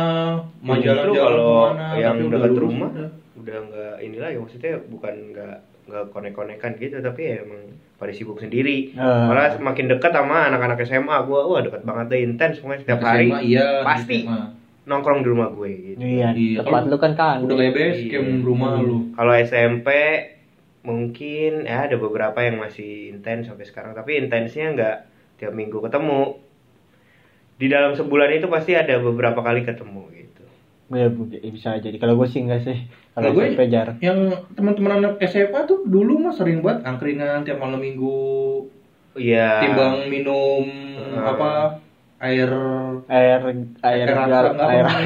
mau 0.62 0.78
Justru 0.78 0.86
jalan-jalan 0.86 1.18
kalau 1.18 1.44
ke 1.44 1.68
mana 1.76 1.86
yang 1.98 2.16
lulus 2.24 2.56
rumah 2.56 2.90
udah. 2.94 3.10
udah 3.42 3.58
nggak 3.68 3.96
ini 4.06 4.18
lagi 4.22 4.36
maksudnya 4.38 4.74
bukan 4.86 5.14
nggak 5.34 5.58
nggak 5.88 6.12
konek-konekan 6.12 6.76
gitu 6.78 7.00
tapi 7.00 7.22
ya 7.32 7.36
emang 7.48 7.74
pada 7.98 8.14
sibuk 8.14 8.38
sendiri. 8.38 8.94
Eh. 8.94 9.26
malah 9.26 9.56
semakin 9.58 9.86
dekat 9.90 10.12
sama 10.14 10.52
anak-anak 10.52 10.84
SMA 10.86 11.18
gua 11.26 11.42
wah 11.50 11.62
dekat 11.66 11.82
banget 11.82 12.06
deh 12.14 12.20
intens 12.22 12.60
pokoknya 12.62 12.80
setiap 12.84 13.02
hari. 13.02 13.28
SMA, 13.32 13.40
iya 13.48 13.66
di 13.82 13.86
pasti 13.88 14.18
SMA. 14.28 14.42
nongkrong 14.88 15.20
di 15.24 15.28
rumah 15.28 15.50
gue 15.52 15.72
gitu. 15.96 16.00
Iya 16.00 16.28
Iya, 16.32 16.64
tempat 16.64 16.84
lu 16.88 16.98
kan 17.02 17.14
kan 17.18 17.38
udah 17.44 17.56
kayak 17.60 17.74
base 17.76 18.04
camp 18.08 18.30
rumah 18.46 18.80
lu. 18.80 19.12
Kalau 19.16 19.34
SMP 19.36 19.90
mungkin 20.88 21.68
ya 21.68 21.90
ada 21.92 22.00
beberapa 22.00 22.40
yang 22.40 22.64
masih 22.64 23.12
intens 23.12 23.52
sampai 23.52 23.68
sekarang 23.68 23.92
tapi 23.92 24.16
intensnya 24.16 24.72
nggak 24.72 24.98
tiap 25.42 25.52
minggu 25.52 25.80
ketemu. 25.84 26.40
Di 27.58 27.68
dalam 27.68 27.98
sebulan 27.98 28.38
itu 28.38 28.48
pasti 28.48 28.78
ada 28.78 29.02
beberapa 29.02 29.42
kali 29.42 29.66
ketemu 29.66 30.04
gitu 30.14 30.27
ya, 30.90 31.08
bu- 31.08 31.28
ya, 31.30 31.50
bisa 31.50 31.70
jadi 31.76 31.96
kalau 31.96 32.16
gue 32.16 32.28
sih 32.28 32.40
enggak 32.40 32.64
sih 32.64 32.78
kalau 33.12 33.32
gue- 33.32 33.50
SMP 33.50 33.68
jarang 33.68 33.98
yang 34.00 34.20
teman-teman 34.52 34.92
anak 34.98 35.20
SMA 35.22 35.60
tuh 35.64 35.84
dulu 35.84 36.20
mah 36.20 36.32
sering 36.32 36.60
banget 36.60 36.86
angkringan 36.86 37.44
tiap 37.44 37.58
malam 37.58 37.78
minggu 37.78 38.64
Iya. 39.14 39.60
timbang 39.60 40.08
minum 40.08 40.64
Hmm. 40.96 41.26
apa 41.26 41.50
air 42.20 42.50
air 43.08 43.42
air 43.80 44.06
Air 44.06 44.08
raksa, 44.08 44.26
gal- 44.28 44.52
enggak 44.52 44.70
air 44.70 44.86
apa 44.86 44.98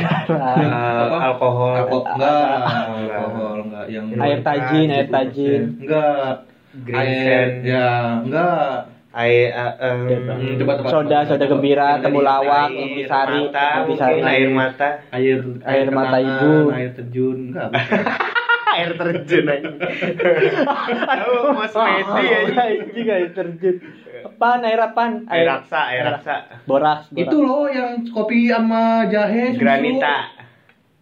Apa? 1.02 1.18
alkohol. 1.26 1.74
alkohol 1.78 2.08
enggak 2.12 2.44
Enggak. 2.44 3.16
alkohol 3.18 3.58
enggak 3.64 3.86
yang 3.88 4.06
air 4.14 4.40
tajin 4.42 4.88
air 4.88 5.08
tajin 5.08 5.62
enggak 5.78 6.32
Green 6.72 6.96
air 6.98 7.48
ya 7.64 7.88
enggak 8.22 8.72
air 9.12 9.52
uh, 9.52 9.74
um, 9.92 10.08
coba, 10.56 10.74
coba. 10.80 10.90
soda 10.90 11.18
soda 11.28 11.46
gembira 11.46 12.00
temulawak 12.00 12.72
air 12.72 12.80
intisari 12.80 13.42
mata, 13.52 13.68
intisari 13.84 14.20
air 14.24 14.50
mata. 14.50 14.90
Air 15.12 15.40
Air 15.68 15.88
mata 15.92 16.18
kenangan, 16.18 16.40
ibu. 16.40 16.52
air 16.72 16.90
terjun. 16.96 17.38
Enggak 17.52 17.70
air 18.72 18.92
terjun 18.96 19.46
aja 19.52 19.68
aduh 21.12 21.52
mas 21.52 21.76
Medi 21.76 22.28
aja 22.32 22.62
anjing. 22.72 23.08
air 23.12 23.30
terjun. 23.36 23.76
Apaan 24.22 24.64
air 24.64 24.80
apaan? 24.80 25.28
Air 25.28 25.46
raksa 25.50 25.80
air 25.92 26.04
raksa. 26.08 26.36
boras, 26.64 27.10
boras. 27.12 27.20
itu 27.20 27.38
loh 27.44 27.68
yang 27.68 28.08
kopi 28.08 28.48
sama 28.48 29.12
jahe 29.12 29.52
susu. 29.52 29.60
granita 29.60 30.16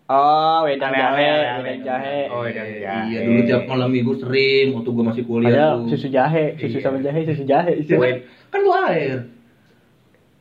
oh 0.09 0.59
wedang 0.65 0.91
jahe 0.91 1.29
wedang 1.61 1.81
jahe. 1.81 2.19
Oh, 2.27 2.41
wedang 2.41 2.65
jahe. 2.67 3.05
iya 3.07 3.19
dulu 3.23 3.39
tiap 3.45 3.63
malam 3.65 3.89
minggu 3.89 4.13
sering 4.17 4.73
waktu 4.73 4.89
gua 4.89 5.03
masih 5.07 5.23
kuliah 5.23 5.49
Padahal 5.53 5.75
tuh. 5.79 5.87
susu 5.93 6.07
jahe 6.09 6.45
susu 6.57 6.77
Iya. 6.77 6.83
sama 6.83 6.97
jahe 6.99 7.19
susu 7.23 7.43
jahe 7.43 7.71
kan, 7.79 8.15
kan 8.49 8.59
lu 8.59 8.71
air. 8.75 9.19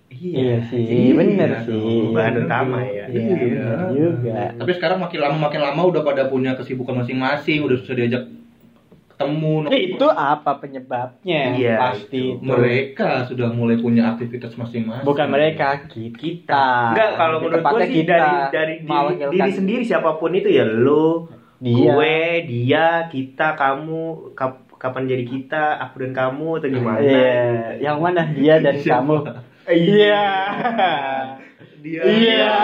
Iya 0.09 0.57
sih 0.67 0.83
Iya. 0.83 1.13
bener 1.15 1.49
dong. 1.53 1.65
sih. 1.69 2.01
Bahan 2.11 2.35
utama 2.43 2.81
ya. 2.83 3.05
Iya 3.07 3.37
Iya. 3.39 3.69
juga. 3.93 4.41
Tapi 4.57 4.73
sekarang 4.75 4.99
makin 4.99 5.21
lama 5.21 5.37
makin 5.39 5.61
lama 5.61 5.83
udah 5.85 6.03
pada 6.03 6.27
punya 6.27 6.57
kesibukan 6.57 6.97
masing-masing 6.99 7.63
udah 7.63 7.77
susah 7.79 7.95
diajak 7.95 8.23
ketemu 9.19 9.67
itu 9.69 10.07
apa 10.07 10.63
penyebabnya 10.63 11.43
Iya, 11.53 11.75
pasti 11.77 12.39
itu. 12.39 12.41
mereka 12.41 13.27
sudah 13.27 13.51
mulai 13.51 13.75
punya 13.77 14.15
aktivitas 14.15 14.55
masing-masing 14.55 15.03
bukan 15.03 15.27
mereka 15.27 15.91
kita 15.91 16.95
Enggak, 16.95 17.11
kalau 17.19 17.43
menurut 17.43 17.67
gue 17.67 17.83
sih 17.85 18.07
dari 18.07 18.35
dari 18.49 18.75
diri, 18.81 19.15
diri 19.29 19.51
sendiri 19.51 19.83
siapa 19.83 20.15
pun 20.15 20.31
itu 20.33 20.47
ya 20.47 20.63
lu, 20.63 21.27
Dia. 21.59 21.75
gue, 21.91 22.19
dia, 22.47 22.87
kita, 23.11 23.59
kamu, 23.59 24.31
kap- 24.33 24.71
kapan 24.79 25.11
jadi 25.11 25.27
kita, 25.27 25.83
aku 25.83 25.99
dan 26.01 26.15
kamu 26.15 26.49
atau 26.55 26.69
gimana? 26.71 27.03
Iya, 27.03 27.35
yang 27.83 27.99
mana 27.99 28.23
dia 28.31 28.63
dan 28.63 28.79
kamu? 28.87 29.17
Iya. 29.67 30.23
Dia 31.89 32.03
Iya. 32.05 32.57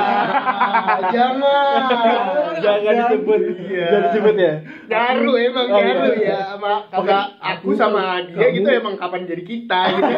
Jangan. 1.09 1.81
Jangan 2.61 2.95
disebut. 3.01 3.41
Iya. 3.65 3.87
Jangan 3.89 4.03
disebut 4.07 4.35
ya. 4.37 4.53
Nyaru 4.85 5.33
emang 5.41 5.67
Oh, 5.67 5.81
nyaru 5.81 6.11
iya. 6.15 6.29
ya 6.29 6.39
sama 6.53 6.73
sama 6.93 7.19
aku 7.41 7.69
sama 7.73 8.03
dia 8.23 8.49
gitu 8.51 8.69
emang 8.69 8.95
kapan 8.95 9.25
jadi 9.25 9.43
kita 9.43 9.81
gitu. 9.91 10.13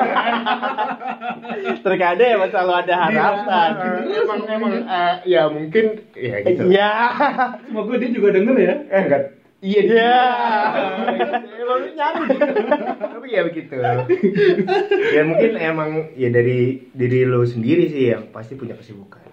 Terkadang 1.85 2.29
emang 2.37 2.51
selalu 2.51 2.73
ada 2.77 2.95
harapan. 2.99 3.71
emang 4.05 4.41
emang 4.45 4.73
eh, 4.83 5.15
ya 5.25 5.43
mungkin 5.47 5.85
ya 6.13 6.37
gitu. 6.43 6.63
Iya. 6.67 6.91
semoga 7.63 7.95
dia 7.97 8.11
juga 8.11 8.29
denger 8.35 8.57
ya 8.57 8.75
Eh 8.87 9.01
enggak. 9.07 9.23
Iya 9.67 9.81
Iya. 9.83 10.15
emang 11.59 11.81
gitu. 11.83 12.53
Tapi 13.03 13.27
ya 13.35 13.43
begitu. 13.43 13.75
ya 15.11 15.23
mungkin 15.27 15.53
emang 15.59 15.91
ya 16.15 16.29
dari 16.31 16.87
diri 16.95 17.27
lo 17.27 17.43
sendiri 17.43 17.91
sih 17.91 18.15
yang 18.15 18.31
pasti 18.31 18.55
punya 18.55 18.79
kesibukan. 18.79 19.27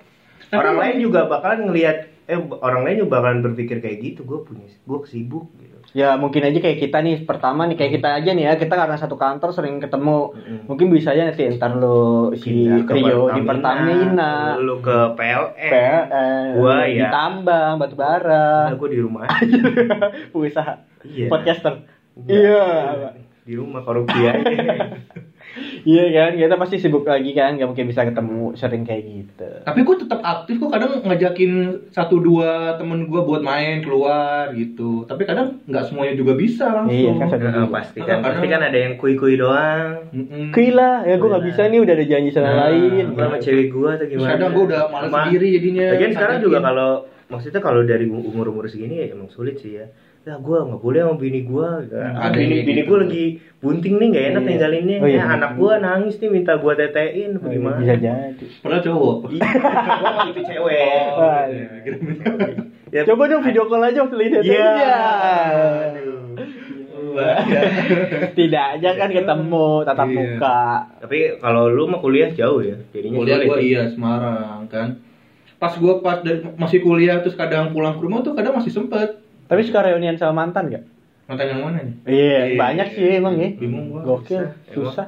Orang 0.53 0.81
lain 0.81 0.97
juga 1.05 1.29
bakalan 1.29 1.69
ngelihat 1.69 1.97
eh 2.25 2.39
orang 2.65 2.81
lain 2.87 3.05
juga 3.05 3.21
bakalan 3.21 3.45
berpikir 3.45 3.77
kayak 3.77 3.97
gitu. 4.01 4.21
Gue 4.25 4.41
punya 4.41 4.65
gue 4.65 4.99
kesibuk 5.05 5.53
gitu. 5.61 5.72
Ya 5.93 6.17
mungkin 6.17 6.41
aja 6.41 6.57
kayak 6.57 6.81
kita 6.81 6.97
nih 6.99 7.21
pertama 7.21 7.63
nih 7.63 7.77
kayak 7.77 7.93
kita 7.93 8.09
aja 8.17 8.33
nih 8.33 8.43
ya 8.43 8.53
kita 8.57 8.73
karena 8.73 8.97
satu 8.97 9.13
kantor 9.13 9.53
sering 9.53 9.77
ketemu 9.77 10.33
Mm-mm. 10.33 10.57
mungkin 10.65 10.89
bisa 10.89 11.13
aja 11.13 11.29
nanti 11.29 11.45
ntar 11.53 11.77
lo 11.77 12.33
si 12.33 12.65
Rio 12.65 13.29
di 13.29 13.41
Pertamina, 13.45 14.57
lu 14.57 14.81
ke 14.81 15.13
PLN, 15.13 15.69
PLN, 15.69 16.45
Gua 16.57 16.75
di 16.83 16.97
ya. 16.97 17.13
tambang 17.13 17.77
batu 17.77 17.93
bara, 17.93 18.73
gue 18.73 18.89
di 18.89 18.99
rumah. 18.99 19.29
pengusaha, 20.29 20.73
Iya. 21.13 21.29
podcaster. 21.29 21.85
Iya. 22.25 22.65
Di 23.45 23.53
rumah 23.53 23.85
korupsi 23.85 24.17
aja. 24.23 24.41
Iya 25.83 26.03
kan, 26.11 26.31
kita 26.33 26.55
pasti 26.55 26.75
sibuk 26.77 27.03
lagi 27.03 27.31
kan, 27.31 27.53
gak 27.53 27.67
mungkin 27.67 27.85
bisa 27.85 28.01
ketemu 28.01 28.53
sering 28.53 28.83
kayak 28.83 29.03
gitu. 29.03 29.49
Tapi 29.61 29.79
gue 29.79 29.95
tetap 29.99 30.19
aktif 30.19 30.57
kok 30.57 30.71
kadang 30.71 30.91
ngajakin 30.99 31.51
satu 31.87 32.17
dua 32.17 32.73
temen 32.75 33.05
gue 33.05 33.21
buat 33.21 33.39
main 33.39 33.79
keluar 33.79 34.49
gitu. 34.51 35.05
Tapi 35.05 35.21
kadang 35.23 35.61
nggak 35.63 35.85
semuanya 35.85 36.13
juga 36.13 36.33
bisa 36.33 36.65
langsung. 36.73 36.93
Iya, 36.95 37.11
kan 37.15 37.27
satu 37.29 37.43
Nah, 37.43 37.53
dua. 37.59 37.67
pasti 37.71 37.99
kan 37.99 38.07
Kadang- 38.07 38.23
pasti 38.25 38.45
kan 38.47 38.61
ada 38.63 38.77
yang 38.79 38.93
kui-kui 38.95 39.35
doang 39.35 40.09
Mm-mm. 40.09 40.49
Gila, 40.49 40.91
ya 41.03 41.15
gue 41.15 41.29
gak 41.29 41.45
bisa 41.45 41.61
nih 41.65 41.79
udah 41.79 41.93
ada 41.93 42.05
janji 42.05 42.29
sama 42.29 42.45
Nah, 42.45 42.57
lain. 42.65 43.03
Gua 43.11 43.23
sama 43.23 43.37
cewek 43.37 43.67
gua 43.69 43.89
atau 43.91 43.99
Terus 44.01 44.11
gimana 44.15 44.31
kadang 44.33 44.49
gue 44.51 44.63
udah 44.65 44.81
malas 44.87 45.09
sendiri 45.11 45.47
jadinya. 45.51 45.85
Lagian 45.91 46.11
sekarang 46.11 46.37
juga 46.39 46.57
kalau 46.59 46.89
maksudnya 47.25 47.61
kalau 47.61 47.81
dari 47.81 48.05
umur 48.05 48.45
umur 48.47 48.65
segini 48.65 48.95
ya 48.99 49.11
emang 49.11 49.27
sulit 49.27 49.57
sih 49.57 49.77
ya. 49.77 49.85
Ya 50.23 50.39
gue 50.39 50.55
nggak 50.57 50.79
boleh 50.79 50.99
sama 51.03 51.15
bini 51.17 51.43
gue. 51.43 51.67
ada 51.91 52.31
bini 52.31 52.63
bini 52.63 52.79
gitu. 52.79 52.89
gue 52.89 52.97
lagi 52.97 53.25
bunting 53.59 53.95
nih 53.97 54.07
nggak 54.09 54.25
enak 54.25 54.39
Iya. 54.39 54.47
ninggalinnya. 54.47 54.97
Oh, 54.97 55.09
iya. 55.09 55.17
Ya, 55.17 55.23
anak 55.29 55.51
gue 55.53 55.73
nangis 55.77 56.15
nih 56.17 56.29
minta 56.29 56.53
gue 56.55 56.73
tetein 56.73 57.31
Oh, 57.33 57.39
bagaimana? 57.41 57.77
Bisa 57.77 57.95
jadi. 57.97 58.45
Padahal 58.57 58.81
cowok. 58.81 59.17
Iya, 59.29 59.49
itu 60.31 60.41
cewek. 60.45 61.03
Wah, 61.13 61.43
iya, 61.45 61.67
kira- 61.81 62.01
Ya, 62.87 63.01
Coba 63.03 63.25
dong 63.25 63.41
video 63.41 63.65
call 63.65 63.83
aja 63.83 63.99
waktu 63.99 64.15
lihat 64.15 64.31
Iya. 64.39 64.63
Iya. 67.03 67.31
Tidak 68.31 68.65
aja 68.73 68.89
kan 68.95 69.09
ketemu 69.09 69.65
tatap 69.83 70.07
Iya. 70.07 70.15
muka. 70.15 70.61
Tapi 70.99 71.17
kalau 71.37 71.67
lu 71.67 71.83
mah 71.85 71.99
kuliah 71.99 72.31
jauh 72.31 72.59
ya, 72.59 72.79
jadinya 72.89 73.17
Kuliah 73.19 73.37
gue 73.39 73.49
ya. 73.51 73.59
iya 73.59 73.81
Semarang 73.87 74.65
kan. 74.65 75.03
Pas 75.57 75.73
gue 75.73 75.93
pas 75.99 76.19
dari, 76.21 76.39
masih 76.53 76.79
kuliah 76.79 77.19
terus 77.19 77.33
kadang 77.33 77.69
pulang 77.69 77.95
ke 77.95 78.01
rumah 78.01 78.19
tuh 78.21 78.31
kadang 78.31 78.55
masih 78.55 78.71
sempet. 78.71 79.19
Tapi 79.43 79.61
suka 79.63 79.79
reunian 79.83 80.15
sama 80.15 80.33
mantan 80.39 80.69
gak? 80.69 80.83
Mantan 81.23 81.45
yang 81.47 81.59
mana 81.61 81.79
nih? 81.79 81.95
Iya, 82.05 82.39
Iya, 82.45 82.55
banyak 82.55 82.87
iya. 82.89 82.95
sih 82.95 83.07
emang 83.15 83.35
ya. 83.35 83.49
Bingung 83.53 83.85
gua. 83.89 84.01
Gokil, 84.03 84.43
Susah. 84.67 85.07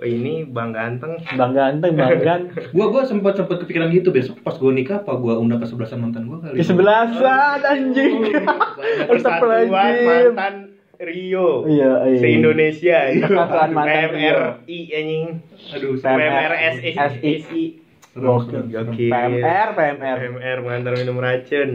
Ini 0.00 0.48
bang 0.48 0.72
ganteng. 0.72 1.20
Bang 1.30 1.52
ganteng, 1.52 1.92
bang 1.92 2.16
gan. 2.24 2.40
Gua 2.72 2.86
gua 2.88 3.02
sempat 3.04 3.36
sempat 3.36 3.60
kepikiran 3.60 3.90
gitu 3.90 4.08
besok 4.08 4.40
pas 4.40 4.56
gua 4.56 4.72
nikah 4.72 4.98
apa 4.98 5.12
gua 5.14 5.36
undang 5.36 5.60
ke 5.60 5.66
sebelasan 5.66 6.00
mantan 6.00 6.24
gua 6.24 6.40
kali. 6.40 6.56
Kesebelasan 6.56 7.60
anjing. 7.60 8.12
Persatuan 9.04 9.68
Astagfirullahaladzim. 9.68 10.32
mantan 10.32 10.54
Rio. 10.98 11.64
Iya, 11.66 11.92
iya. 12.06 12.18
Se 12.18 12.28
Indonesia. 12.30 12.98
Persatuan 13.18 13.70
mantan 13.70 14.08
PMRI 14.10 14.78
anjing. 14.90 15.24
Aduh, 15.70 15.92
PMR. 15.94 16.50
PMRSI. 16.56 17.62
Gokil. 18.10 18.62
Gokil. 18.66 19.08
PMR, 19.08 19.68
PMR. 19.70 20.16
PMR 20.18 20.58
mengantar 20.60 20.92
minum 20.94 21.16
racun. 21.16 21.70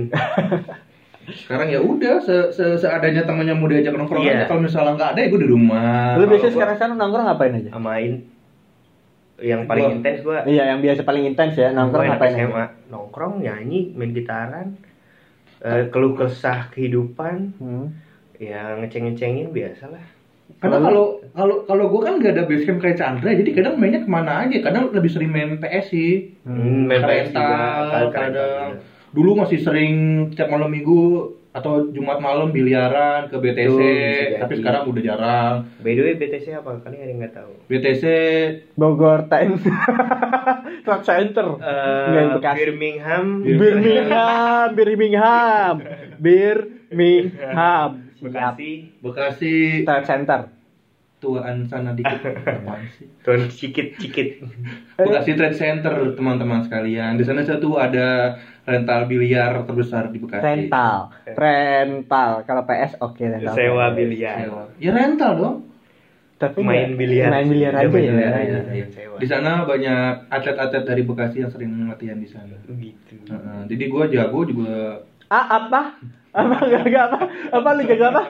Sekarang 1.28 1.68
ya 1.68 1.80
udah 1.80 2.20
se, 2.20 2.36
se 2.52 2.66
seadanya 2.76 3.24
temannya 3.24 3.54
mau 3.54 3.66
diajak 3.66 3.92
nongkrong 3.92 4.22
Iya. 4.22 4.34
aja 4.36 4.46
kalau 4.46 4.62
misalnya 4.62 4.94
nggak 4.94 5.10
ada 5.12 5.20
ya 5.20 5.28
gua 5.28 5.42
di 5.42 5.50
rumah. 5.50 6.14
Lu 6.14 6.24
biasanya 6.24 6.44
gua- 6.44 6.56
sekarang 6.56 6.76
sana 6.76 6.94
nongkrong 6.96 7.26
ngapain 7.26 7.54
aja? 7.56 7.70
Amain 7.72 8.14
yang 9.38 9.62
paling 9.64 9.84
Gua- 9.84 9.96
intens 9.96 10.20
gua 10.22 10.40
Iya, 10.44 10.64
yang 10.68 10.80
biasa 10.80 11.02
paling 11.02 11.24
intens 11.26 11.54
ya, 11.56 11.70
nongkrong 11.70 12.06
ngapain 12.08 12.34
SMA 12.34 12.54
aja? 12.56 12.66
nongkrong 12.88 13.34
nyanyi 13.40 13.92
main 13.92 14.12
gitaran 14.12 14.68
eh, 15.58 15.90
keluh 15.90 16.14
kesah 16.14 16.70
kehidupan 16.70 17.58
Hmm. 17.58 17.90
ya 18.36 18.78
ngeceng-ngecengin 18.78 19.50
biasa 19.50 19.90
lah 19.90 20.06
Karena 20.56 20.78
kalau 20.80 21.06
kalau 21.32 21.56
kalau 21.64 21.86
gua 21.90 22.02
kan 22.04 22.14
nggak 22.16 22.32
ada 22.32 22.44
base 22.44 22.64
camp 22.64 22.78
kayak 22.78 22.96
Chandra, 22.96 23.34
jadi 23.34 23.50
kadang 23.52 23.76
mainnya 23.76 23.98
ke 23.98 24.08
mana 24.08 24.46
aja. 24.46 24.62
Kadang 24.62 24.94
lebih 24.94 25.10
sering 25.10 25.28
main 25.28 25.58
PS 25.58 25.90
sih. 25.90 26.38
Hmm, 26.46 26.86
main 26.86 27.02
PS 27.02 27.34
juga, 27.34 27.58
kadang- 27.90 28.14
kadang. 28.14 28.70
Dulu 29.16 29.32
masih 29.40 29.64
sering 29.64 29.94
tiap 30.36 30.52
malam 30.52 30.68
minggu 30.68 31.32
atau 31.56 31.88
Jumat 31.88 32.20
malam 32.20 32.52
biliaran 32.52 33.32
ke 33.32 33.40
BTC, 33.40 33.80
tapi 34.44 34.60
sekarang 34.60 34.92
udah 34.92 35.00
jarang. 35.00 35.56
by 35.80 35.96
the 35.96 36.04
way 36.04 36.20
BTC 36.20 36.52
apa? 36.52 36.84
Kali 36.84 37.00
ada 37.00 37.08
yang 37.08 37.24
nggak 37.24 37.32
tahu? 37.32 37.52
BTC 37.72 38.04
Bogor 38.76 39.32
Time 39.32 39.56
Truck 40.86 41.08
Center. 41.08 41.56
Eh, 41.56 42.36
Bekasi. 42.36 42.58
Birmingham. 42.60 43.26
Birmingham 43.40 44.68
Birmingham. 44.76 45.76
Birmingham. 46.20 47.90
Bekasi. 48.20 48.72
Bekasi. 49.00 49.56
Truck 49.88 50.04
Center. 50.04 50.52
Tuaan 51.24 51.64
sana 51.66 51.96
dikit? 51.96 52.20
Tuan 53.24 53.42
cikit 53.48 53.96
cikit 53.96 54.44
Bekasi 55.00 55.34
Trade 55.34 55.56
Center 55.56 55.96
teman-teman 56.14 56.68
sekalian. 56.68 57.16
Di 57.16 57.24
sana 57.24 57.42
satu 57.42 57.80
ada 57.80 58.36
rental 58.66 59.02
biliar 59.06 59.52
terbesar 59.64 60.10
di 60.10 60.18
Bekasi. 60.18 60.42
Rental 60.42 60.98
Rental 61.38 62.30
Kalau 62.50 62.62
PS 62.66 62.92
oke 63.00 63.22
rental 63.22 63.54
sewa 63.54 63.86
biliar 63.94 64.36
Sewa. 64.42 64.64
Ya 64.82 64.92
rental 64.92 65.32
dong. 65.38 65.58
Tapi 66.36 66.60
main 66.66 67.00
biliar 67.00 67.32
Main 67.32 67.48
biliar 67.48 67.72
Udah 67.72 67.82
aja 67.86 67.90
main 67.94 68.04
ya 68.04 68.12
biliar 68.12 68.34
iya, 68.36 68.42
aja, 68.44 68.60
iya. 68.76 68.86
sewa. 68.92 69.16
Di 69.22 69.28
sana 69.30 69.64
banyak 69.64 70.28
atlet-atlet 70.28 70.84
dari 70.84 71.02
Bekasi 71.08 71.38
yang 71.46 71.52
sering 71.54 71.72
latihan 71.88 72.20
di 72.20 72.28
sana. 72.28 72.58
gitu 72.68 73.16
Heeh, 73.32 73.60
jadi 73.72 73.84
gua 73.88 74.04
jago 74.12 74.44
juga 74.44 75.00
Ah 75.32 75.46
apa? 75.62 75.96
Apa 76.36 76.56
gak 76.68 77.04
apa? 77.08 77.20
Apa 77.56 77.68
lu 77.80 77.82
jago 77.88 78.06
apa? 78.12 78.24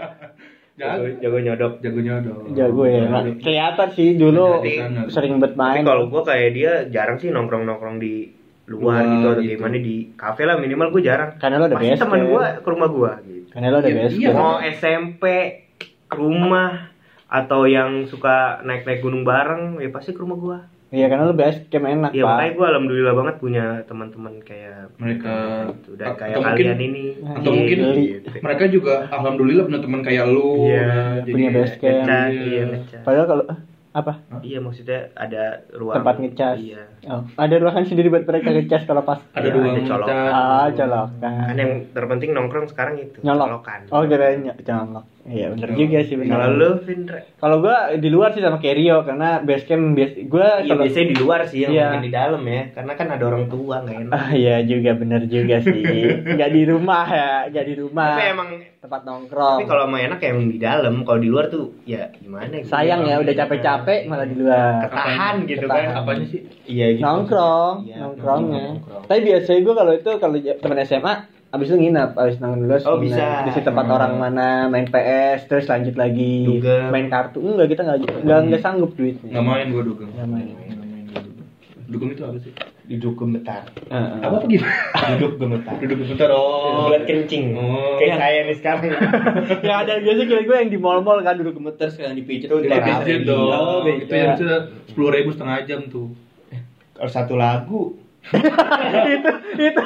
jago, 0.76 1.08
jago, 1.08 1.17
jago 1.24 1.38
nyodok 1.39 1.74
jago 1.82 2.00
nyodok. 2.04 2.38
Jago 2.54 2.84
ya 2.86 3.04
Kelihatan 3.41 3.89
sih 3.95 4.19
dulu. 4.19 4.62
Sering 5.10 5.39
bet 5.41 5.56
tapi 5.56 5.82
main 5.82 5.88
kalau 5.88 6.12
gua 6.12 6.21
kayak 6.28 6.50
dia 6.54 6.71
jarang 6.91 7.17
sih 7.17 7.32
nongkrong 7.34 7.65
nongkrong 7.65 7.98
di 7.98 8.45
luar, 8.67 8.82
Luar 8.97 9.04
gitu 9.08 9.28
atau 9.28 9.41
gitu. 9.41 9.51
gimana 9.56 9.78
di 9.78 9.95
kafe 10.12 10.41
lah 10.41 10.56
minimal 10.56 10.89
gua 10.89 11.01
jarang 11.04 11.32
Karena 11.36 11.56
lo 11.56 11.65
udah 11.65 11.75
pasti 11.75 11.88
best 11.88 12.01
teman 12.01 12.19
camp. 12.19 12.30
gua 12.30 12.45
ke 12.56 12.67
rumah 12.67 12.89
gua 12.89 13.12
gitu 13.21 13.47
Karena 13.47 13.67
lo 13.67 13.78
udah 13.78 13.88
Iya, 13.88 13.97
best 13.99 14.15
iya. 14.15 14.28
camp. 14.28 14.39
mau 14.39 14.56
SMP 14.60 15.23
ke 16.06 16.15
rumah 16.15 16.69
atau 17.28 17.62
yang 17.65 17.89
suka 18.04 18.36
naik-naik 18.62 18.99
gunung 18.99 19.21
bareng 19.21 19.78
ya 19.78 19.89
pasti 19.89 20.12
ke 20.12 20.19
rumah 20.19 20.36
gua 20.36 20.60
Iya 20.88 21.06
karena 21.08 21.23
lo 21.23 21.34
best 21.34 21.67
camp 21.67 21.84
enak 21.84 22.10
Iya 22.10 22.23
pak 22.23 22.30
makanya 22.32 22.54
gua 22.54 22.67
alhamdulillah 22.67 23.13
banget 23.15 23.36
punya 23.38 23.65
teman-teman 23.84 24.34
kayak 24.39 24.82
Mereka- 24.95 25.65
gitu. 25.75 25.89
dan 25.93 26.06
atau 26.08 26.15
kayak 26.15 26.36
mungkin- 26.36 26.56
kalian 26.63 26.80
ini 26.80 27.04
Atau 27.28 27.41
Iya, 27.43 27.58
mungkin 27.60 27.78
gitu. 27.95 28.28
mereka 28.39 28.63
juga 28.67 28.93
alhamdulillah 29.08 29.63
punya 29.65 29.80
teman 29.80 30.01
kayak 30.01 30.25
lu. 30.25 30.49
Iya, 30.65 30.86
nah, 30.86 31.25
punya 31.28 31.49
base 31.51 31.75
camp. 31.75 31.97
ngecas, 32.01 32.32
Iya. 32.32 32.63
iya. 32.63 32.99
Padahal 33.01 33.28
kalau 33.28 33.43
apa? 33.96 34.14
Iya 34.44 34.60
maksudnya 34.60 35.08
ada 35.16 35.64
ruang 35.72 35.96
Tempat 35.96 36.16
ngecas. 36.20 36.58
Iya. 36.60 36.84
Oh, 37.08 37.24
ada 37.40 37.56
ruangan 37.56 37.88
sendiri 37.88 38.12
buat 38.12 38.28
mereka 38.28 38.52
ngecas 38.52 38.84
kalau 38.84 39.08
pas. 39.08 39.24
Ada 39.32 39.48
Iya, 39.48 39.54
dua 39.56 39.64
ada 39.64 39.82
colokan. 39.88 40.28
Ah, 40.28 40.68
colokan. 40.68 41.44
Kan 41.48 41.56
yang 41.56 41.72
terpenting 41.96 42.32
nongkrong 42.36 42.68
sekarang 42.68 43.00
itu 43.00 43.24
Nyolok. 43.24 43.64
colokan. 43.64 43.80
Oh, 43.96 44.04
kira 44.04 44.36
nyolok. 44.36 45.14
Iya, 45.26 45.50
bener 45.52 45.74
juga 45.74 46.00
sih 46.00 46.16
bener. 46.16 46.32
Kalau 46.32 46.48
lu 46.52 46.70
Vindra 46.80 47.18
Kalau 47.36 47.58
gua 47.58 47.78
di 47.94 48.08
luar 48.08 48.30
sih 48.30 48.40
sama 48.40 48.58
Kerio 48.58 49.02
karena 49.02 49.42
base 49.42 49.66
camp 49.66 49.94
bias 49.94 50.14
gua 50.24 50.62
Iya 50.62 50.70
kalau- 50.70 50.86
biasanya 50.86 51.08
di 51.08 51.18
luar 51.18 51.40
sih 51.44 51.60
yang 51.60 51.72
Iya. 51.72 51.86
bukan 51.88 52.04
di 52.04 52.12
dalam 52.14 52.42
ya 52.44 52.62
Karena 52.72 52.94
kan 52.94 53.08
ada 53.10 53.24
orang 53.26 53.46
tua 53.48 53.76
nggak 53.80 53.98
enak 54.00 54.14
Ah 54.14 54.30
iya 54.32 54.56
juga 54.62 54.92
bener 54.94 55.22
juga 55.26 55.56
sih. 55.60 55.82
Gak 56.32 56.52
di 56.52 56.62
rumah 56.64 57.06
ya, 57.08 57.30
gak 57.50 57.66
di 57.66 57.76
rumah. 57.76 58.14
Tapi 58.14 58.26
emang 58.30 58.50
tempat 58.78 59.02
nongkrong. 59.02 59.58
Tapi 59.58 59.66
kalau 59.66 59.86
mau 59.88 59.98
enak 59.98 60.20
ya 60.20 60.28
emang 60.30 60.46
di 60.46 60.60
dalam 60.60 60.96
Kalau 61.02 61.18
di 61.18 61.28
luar 61.28 61.46
tuh 61.48 61.66
ya 61.84 62.06
gimana 62.16 62.54
gitu. 62.54 62.70
sayang 62.70 63.02
ya 63.04 63.18
udah 63.18 63.34
capek-capek 63.36 64.00
malah 64.06 64.26
di 64.26 64.36
luar. 64.36 64.86
Ketahan 64.86 65.36
gitu 65.44 65.66
Ketahan. 65.66 65.86
kan 65.88 65.98
Apanya 66.00 66.26
sih? 66.28 66.42
Iya 66.64 66.86
gitu 66.92 67.02
nongkrong, 67.02 67.76
Iya, 67.84 67.96
nongkrongnya. 68.00 68.64
nongkrong. 68.72 69.04
Tapi 69.06 69.20
biasanya 69.24 69.60
gue 69.60 69.74
kalau 69.76 69.94
itu 69.96 70.12
kalau 70.16 70.36
teman 70.38 70.78
SMA 70.80 71.14
abis 71.56 71.68
itu 71.68 71.78
nginap, 71.80 72.10
abis 72.13 72.36
nongkrong 72.38 72.62
dulu 72.62 72.74
Oh, 72.78 72.98
nginap. 72.98 73.02
bisa. 73.02 73.26
di 73.41 73.52
situ 73.52 73.63
tempat 73.63 73.86
Hmm. 73.86 73.96
orang 73.96 74.13
mana 74.15 74.48
main 74.65 74.86
PS 74.86 75.39
terus 75.46 75.65
lanjut 75.65 75.96
lagi 75.96 76.44
Dugem. 76.46 76.89
main 76.89 77.08
kartu 77.08 77.39
enggak 77.39 77.68
kita 77.70 77.82
nggak 77.82 77.98
nggak 78.22 78.39
nggak 78.46 78.62
sanggup 78.62 78.91
duitnya 78.94 79.32
Nggak 79.32 79.46
main 79.46 79.68
gua 79.70 79.84
dugem. 79.84 80.10
Nggak 80.10 80.28
main. 80.28 80.48
Dugem. 81.86 82.08
Itu 82.12 82.24
apa 82.24 82.38
sih? 82.38 82.54
Duduk 82.86 83.13
gemetar 83.15 83.65
Heeh. 83.84 84.18
Apa 84.20 84.36
apa 84.36 84.46
gimana? 84.46 84.78
Duduk 85.12 85.32
gemetar 85.38 85.74
Duduk 85.76 85.98
bentar 86.04 86.30
oh. 86.30 86.86
Buat 86.88 87.04
kencing 87.04 87.46
Oh. 87.54 87.98
Kayak 87.98 88.18
saya 88.20 88.39
nih 88.44 88.56
sekarang 88.56 88.82
ya 89.65 89.74
ada 89.80 89.94
biasa 90.00 90.22
kira 90.24 90.41
gue 90.44 90.56
yang 90.56 90.70
di 90.70 90.78
mall-mall 90.78 91.22
kan 91.22 91.34
duduk 91.34 91.56
gemeter 91.56 91.89
sekarang 91.89 92.13
di 92.15 92.24
udah 92.46 92.62
teras. 92.62 92.86
rame. 92.86 92.94
Budget 93.00 93.20
dong. 93.24 93.50
Oh, 93.50 93.80
beda. 93.82 94.06
Itu 94.06 94.13
yang 94.13 94.34
sepuluh 94.86 95.10
ribu 95.12 95.30
setengah 95.32 95.58
jam 95.65 95.82
tuh. 95.88 96.13
Kalau 96.94 97.10
satu 97.10 97.34
lagu 97.36 97.98
itu 98.26 98.50
itu 99.22 99.32
itu 99.62 99.82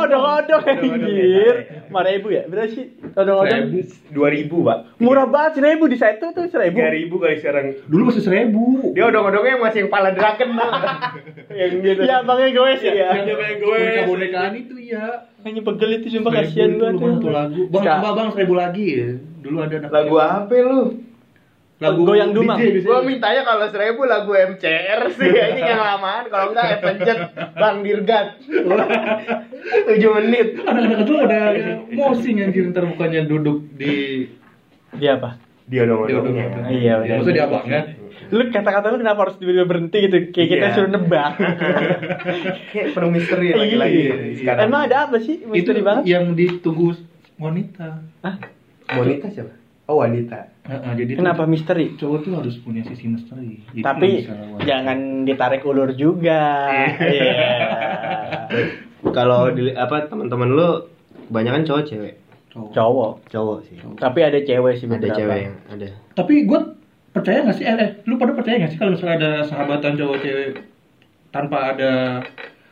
odong-odong 0.00 0.62
anjir 0.64 0.96
ya, 1.04 1.44
saya. 1.44 1.52
lima 1.90 2.00
ribu 2.08 2.28
ya 2.32 2.42
berapa 2.48 2.72
sih 2.72 2.96
odong-odong 3.12 3.84
Dua 4.10 4.28
ribu 4.32 4.64
pak 4.64 4.96
murah 4.96 5.28
banget 5.28 5.60
seribu 5.60 5.84
di 5.86 5.96
satu 6.00 6.32
tuh 6.32 6.48
seribu 6.48 6.80
Tiga 6.80 6.92
ribu 6.94 7.14
kali 7.20 7.36
sekarang 7.36 7.66
Dulu 7.90 8.02
masih 8.08 8.22
seribu. 8.24 8.94
Dia 8.96 9.12
odong-odongnya 9.12 9.58
yang 9.58 9.62
masih 9.62 9.78
yang 9.84 9.90
pala 9.92 10.10
draken 10.14 10.50
tuh. 10.56 10.72
yang 11.58 11.72
gitu. 11.82 12.00
ya 12.06 12.16
bangnya 12.24 12.48
gue 12.54 12.70
sih 12.80 12.90
ya 12.96 13.08
Boneka 13.60 14.02
bonekaan 14.08 14.52
itu 14.56 14.74
ya. 14.80 15.28
hanya 15.40 15.60
pegel 15.64 15.90
itu 15.96 16.06
sumpah 16.12 16.32
Seribu 16.36 16.48
kasihan 16.52 16.70
banget 16.76 16.94
lumayan 17.00 17.16
satu 17.16 17.30
lagu. 17.32 17.60
Bang, 17.72 17.84
bang 18.12 18.28
seribu 18.36 18.54
lagi 18.56 18.84
ya. 18.92 19.08
Dulu 19.40 19.56
ada 19.64 19.76
Lagu 19.88 20.16
apa 20.20 20.52
lu? 20.52 20.80
Lagu 21.80 22.04
Goyang 22.04 22.30
biasanya. 22.30 22.84
Gua 22.84 23.00
mintanya 23.00 23.42
kalau 23.42 23.64
seribu 23.66 24.04
lagu 24.04 24.30
MCR 24.30 25.00
sih 25.10 25.28
ini 25.50 25.62
yang 25.62 25.80
lamaan 25.80 26.28
kalau 26.28 26.52
enggak 26.52 26.78
Avenged 26.78 27.18
Bang 27.54 27.80
Dirgat. 27.80 28.26
Tujuh 29.86 30.10
menit. 30.14 30.48
Anak-anak 30.58 30.98
itu 31.00 31.14
ada 31.18 31.40
mosing 31.90 32.36
anjir 32.38 32.68
ntar 32.68 32.84
bukannya 32.86 33.24
duduk 33.24 33.64
di 33.72 34.28
dia 34.92 35.16
apa 35.16 35.40
Dia 35.64 35.82
di 35.82 35.86
odong-odongnya. 35.86 36.20
odong-odong. 36.50 36.64
Iya, 36.68 36.82
Ya, 36.82 36.94
benar. 36.98 37.16
maksudnya 37.16 37.32
di 37.32 37.42
abangnya. 37.42 37.80
lu 38.28 38.42
kata-kata 38.46 38.86
lu 38.88 38.98
kenapa 38.98 39.20
harus 39.20 39.36
tiba-tiba 39.36 39.66
berhenti 39.66 39.98
gitu 40.00 40.16
kayak 40.30 40.48
kita 40.48 40.64
Iya. 40.64 40.74
suruh 40.76 40.86
nebak 40.88 41.32
Kayak 42.70 42.88
penuh 42.92 43.10
misteri 43.10 43.46
lagi-lagi 43.52 43.98
Iya. 43.98 44.14
sekarang. 44.36 44.60
emang 44.64 44.80
ada 44.84 44.96
apa 45.04 45.16
sih 45.18 45.34
itu 45.36 45.50
misteri 45.50 45.80
banget 45.80 46.02
yang 46.06 46.24
ditunggu 46.32 46.94
wanita 47.36 47.88
Hah? 48.20 48.36
wanita 48.88 49.26
siapa? 49.28 49.50
Oh 49.90 49.98
wanita. 49.98 50.38
Heeh, 50.62 50.92
jadi 50.94 51.10
tuh 51.12 51.20
kenapa 51.20 51.42
misteri 51.44 51.98
cowok 51.98 52.18
tuh 52.22 52.32
harus 52.36 52.54
punya 52.58 52.78
sisi 52.80 53.04
misteri 53.04 53.58
Jadi 53.66 53.82
tapi 53.82 54.08
bisa 54.20 54.30
lawan. 54.32 54.62
jangan 54.62 54.98
ditarik 55.26 55.62
ulur 55.62 55.90
juga 55.92 56.70
iya 57.02 57.34
Kalau 59.10 59.50
di 59.50 59.74
apa 59.74 60.06
teman-teman 60.06 60.48
lu 60.48 60.68
kebanyakan 61.26 61.64
cowok 61.64 61.82
cewek? 61.84 62.14
Cowok. 62.50 62.70
cowok 62.70 63.12
Cowok 63.26 63.58
sih. 63.62 63.74
tapi 63.96 64.20
ada 64.20 64.38
cewek 64.38 64.74
sih 64.76 64.84
Ada 64.84 64.94
beberapa. 64.96 65.16
cewek 65.16 65.38
yang 65.40 65.56
ada. 65.68 65.86
tapi 66.12 66.32
gue 66.44 66.60
percaya 67.10 67.38
gak 67.42 67.56
sih 67.56 67.64
eh, 67.64 67.74
eh, 67.74 67.90
lu 68.04 68.14
pada 68.14 68.30
percaya 68.30 68.56
gak 68.58 68.70
sih 68.70 68.78
kalau 68.78 68.92
misalnya 68.92 69.16
ada 69.16 69.30
sahabatan 69.42 69.94
cowok 69.96 70.18
cewek 70.20 70.48
tanpa 71.28 71.74
ada 71.74 72.22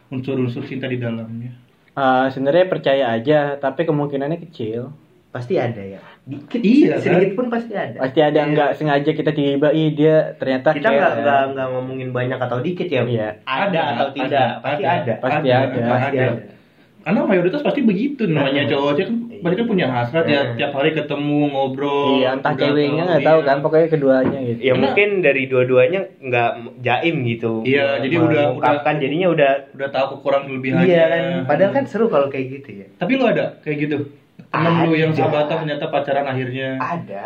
unsur-unsur 0.09 0.62
cinta 0.62 0.87
di 0.87 0.96
dalamnya 0.96 1.50
Eh, 1.92 2.26
sebenarnya 2.28 2.66
percaya 2.68 3.04
aja 3.12 3.38
tapi 3.57 3.83
kemungkinannya 3.83 4.38
kecil 4.40 4.94
Pasti 5.28 5.54
ada 5.54 5.78
ya. 5.78 6.00
Dikit, 6.24 6.60
Iya, 6.60 6.92
kan? 6.94 7.00
sedikit 7.02 7.30
pun 7.34 7.46
pasti 7.48 7.72
ada. 7.72 7.96
pasti 7.98 8.20
ada 8.20 8.36
Iya. 8.38 8.50
nggak 8.50 8.70
sengaja 8.74 9.10
kita 9.10 9.30
tiba 9.30 9.68
ih 9.70 9.92
dia 9.92 10.16
ternyata 10.34 10.72
Kita 10.72 10.88
nggak 10.88 11.12
nggak 11.18 11.42
nggak 11.52 11.66
ngomongin 11.70 12.10
banyak 12.10 12.36
atau 12.38 12.58
dikit 12.58 12.84
ya. 12.86 13.02
Iya. 13.02 13.28
Ada, 13.42 13.80
atau 13.94 14.06
tidak, 14.10 14.48
pasti 14.58 14.82
ada. 14.82 15.12
Pasti 15.18 15.48
ada. 15.48 15.80
Pasti 15.86 16.16
ada. 16.18 16.56
karena 16.98 17.24
mayoritas 17.24 17.64
pasti 17.64 17.80
begitu 17.80 18.28
namanya 18.28 18.68
cowok 18.68 18.92
cewek 18.92 19.06
kan 19.06 19.16
pasti 19.40 19.56
kan 19.56 19.66
punya 19.66 19.86
hasrat 19.88 20.24
ya 20.24 20.44
Iya. 20.44 20.60
tiap 20.60 20.72
hari 20.74 20.92
ketemu 20.92 21.40
ngobrol 21.48 22.20
iya 22.20 22.36
entah 22.36 22.52
udah 22.52 22.60
ceweknya 22.60 23.02
nggak 23.06 23.22
tahu 23.24 23.38
iya. 23.38 23.48
kan 23.48 23.56
pokoknya 23.64 23.88
keduanya 23.88 24.38
gitu 24.42 24.60
Ya 24.60 24.72
mungkin 24.74 25.08
dari 25.18 25.42
dua-duanya 25.46 26.00
nggak 26.20 26.50
jaim 26.82 27.16
gitu. 27.24 27.52
Iya, 27.64 28.02
jadi 28.02 28.14
udah- 28.18 28.46
mengungkapkan 28.50 28.94
jadinya 28.98 29.28
udah 29.30 29.50
udah 29.72 29.88
tahu 29.88 30.06
kekurangan 30.12 30.44
kelebihannya 30.48 30.84
Iya 30.84 31.04
kan. 31.06 31.22
Padahal 31.48 31.72
kan 31.72 31.84
seru 31.86 32.06
kalau 32.06 32.28
kayak 32.28 32.46
gitu 32.52 32.68
ya. 32.76 32.86
tapi 32.92 33.12
lu 33.14 33.24
ada 33.24 33.56
kayak 33.58 33.76
gitu 33.80 33.96
temen 34.38 34.72
lu 34.85 34.94
yang 34.94 35.11
sahabatan 35.11 35.66
ternyata 35.66 35.87
pacaran 35.88 36.27
akhirnya. 36.27 36.79
Ada, 36.79 37.24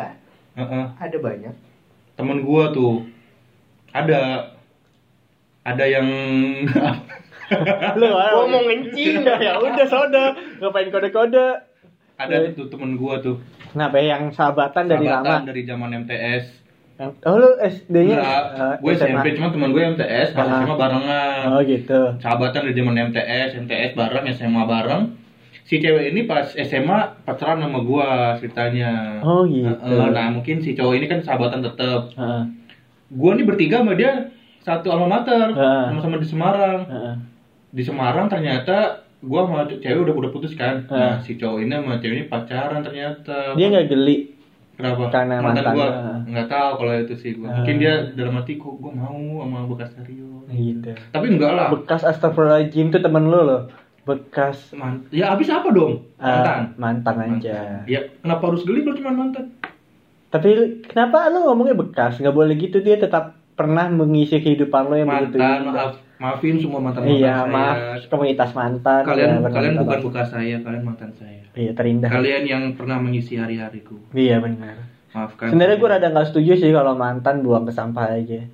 Heeh. 0.57 0.85
ada 0.99 1.17
banyak. 1.19 1.55
temen 2.13 2.39
gua 2.41 2.71
tuh. 2.71 3.05
Ada. 3.91 4.53
Ada 5.63 5.85
yang 5.87 6.07
lu 8.01 8.07
Gua 8.09 8.45
mau 8.49 8.63
ngencing. 8.65 9.23
ya 9.23 9.57
udah 9.57 9.87
soda. 9.87 10.33
Ngapain 10.59 10.89
kode-kode? 10.89 11.47
Ada 12.17 12.53
tuh 12.53 12.67
temen 12.69 12.97
gua 12.97 13.19
tuh. 13.19 13.39
Kenapa 13.73 13.97
ya, 13.97 14.17
yang 14.17 14.29
sahabatan 14.29 14.85
dari 14.85 15.07
sahabatan 15.07 15.41
lama? 15.41 15.49
dari 15.49 15.63
zaman 15.65 15.91
MTS 16.05 16.45
oh 17.03 17.35
lu 17.35 17.51
SD-nya 17.59 18.15
Enggak, 18.15 18.43
eh, 18.55 18.75
gue? 18.79 18.93
SMP 18.95 19.27
cuma 19.35 19.51
teman 19.51 19.75
gue 19.75 19.83
MTS 19.83 20.29
pas 20.37 20.47
Ah. 20.47 20.63
SMA 20.63 20.75
barengan. 20.77 21.43
Oh 21.51 21.61
gitu. 21.65 22.01
Sahabatan 22.21 22.61
dari 22.63 22.77
zaman 22.77 22.95
MTS 23.11 23.49
MTS 23.59 23.91
bareng 23.97 24.25
SMA 24.31 24.63
bareng 24.63 25.03
si 25.73 25.81
cewek 25.81 26.13
ini 26.13 26.29
pas 26.29 26.53
SMA 26.53 27.25
pacaran 27.25 27.65
sama 27.65 27.81
gua 27.81 28.37
ceritanya. 28.37 29.25
Oh, 29.25 29.49
gitu. 29.49 29.73
Nah 29.89 30.29
mungkin 30.29 30.61
si 30.61 30.77
cowok 30.77 31.01
ini 31.01 31.09
kan 31.09 31.25
sahabatan 31.25 31.65
tetep. 31.65 32.13
Heeh. 32.13 32.45
gua 33.09 33.33
nih 33.33 33.49
bertiga 33.49 33.81
sama 33.81 33.97
dia 33.97 34.29
satu 34.61 34.93
alma 34.93 35.09
mater 35.09 35.57
sama-sama 35.57 36.21
di 36.21 36.29
Semarang. 36.29 36.81
Heeh. 36.85 37.15
di 37.73 37.81
Semarang 37.81 38.29
ternyata 38.29 39.01
gua 39.25 39.49
sama 39.49 39.65
cewek 39.65 40.05
udah 40.05 40.13
udah 40.13 40.29
putus 40.29 40.53
kan. 40.53 40.85
Ah. 40.93 41.17
nah 41.17 41.17
si 41.25 41.41
cowok 41.41 41.65
ini 41.65 41.73
sama 41.73 41.97
cewek 42.05 42.15
ini 42.21 42.25
pacaran 42.29 42.85
ternyata. 42.85 43.57
Dia 43.57 43.67
nggak 43.73 43.89
geli 43.89 44.29
kenapa? 44.77 45.09
karena 45.09 45.41
mantan 45.41 45.65
mantan. 45.65 45.73
gua. 45.73 45.89
Nggak 46.29 46.47
tahu 46.53 46.71
kalau 46.85 46.93
itu 47.01 47.15
sih 47.17 47.33
gua. 47.41 47.49
Mungkin 47.49 47.81
dia 47.81 48.13
dalam 48.13 48.37
hatiku 48.37 48.77
gua 48.77 48.93
mau 48.93 49.41
sama 49.41 49.65
bekas 49.73 49.97
Rio 50.05 50.45
gitu 50.53 50.93
tapi 51.17 51.33
enggak 51.33 51.57
lah. 51.57 51.73
Bekas 51.73 52.05
astagfirullahaladzim 52.05 52.93
tuh 52.93 53.01
temen 53.01 53.25
lu 53.25 53.41
loh 53.41 53.73
bekas 54.03 54.75
Man- 54.75 55.07
ya 55.15 55.31
abis 55.35 55.47
apa 55.51 55.71
dong? 55.71 56.03
Eh, 56.19 56.27
mantan. 56.27 56.61
mantan 56.75 57.17
aja. 57.39 57.87
Ya 57.87 58.01
kenapa 58.19 58.51
harus 58.51 58.67
geli 58.67 58.83
kalau 58.83 58.99
cuma 58.99 59.15
mantan? 59.15 59.55
Tapi 60.33 60.83
kenapa 60.89 61.31
lu 61.31 61.47
ngomongnya 61.47 61.79
bekas? 61.79 62.19
Nggak 62.19 62.35
boleh 62.35 62.55
gitu 62.59 62.83
dia 62.83 62.99
tetap 62.99 63.39
pernah 63.53 63.87
mengisi 63.87 64.43
kehidupan 64.43 64.91
lo 64.91 64.97
yang 64.99 65.07
begitu. 65.07 65.39
Mantan 65.39 65.63
indah. 65.63 65.73
maaf 65.73 65.95
maafin 66.23 66.57
semua 66.59 66.79
mantan 66.79 67.03
mantan 67.03 67.19
iya 67.19 67.35
saya. 67.43 67.51
maaf 67.51 67.79
komunitas 68.07 68.51
mantan 68.55 69.03
kalian 69.03 69.43
ya, 69.43 69.51
kalian 69.51 69.75
bukan 69.83 69.99
bekas 70.07 70.29
saya 70.31 70.57
kalian 70.63 70.83
mantan 70.83 71.11
saya. 71.15 71.43
Iya 71.55 71.71
terindah. 71.77 72.11
Kalian 72.11 72.43
yang 72.49 72.63
pernah 72.75 72.99
mengisi 72.99 73.39
hari-hariku. 73.39 73.99
Iya 74.15 74.43
benar. 74.43 74.83
Maafkan 75.13 75.53
sebenarnya 75.53 75.77
gue 75.77 75.89
rada 75.93 76.09
nggak 76.09 76.29
setuju 76.33 76.53
sih 76.59 76.71
kalau 76.73 76.97
mantan 76.97 77.45
buang 77.45 77.69
ke 77.69 77.73
sampah 77.75 78.17
aja 78.17 78.49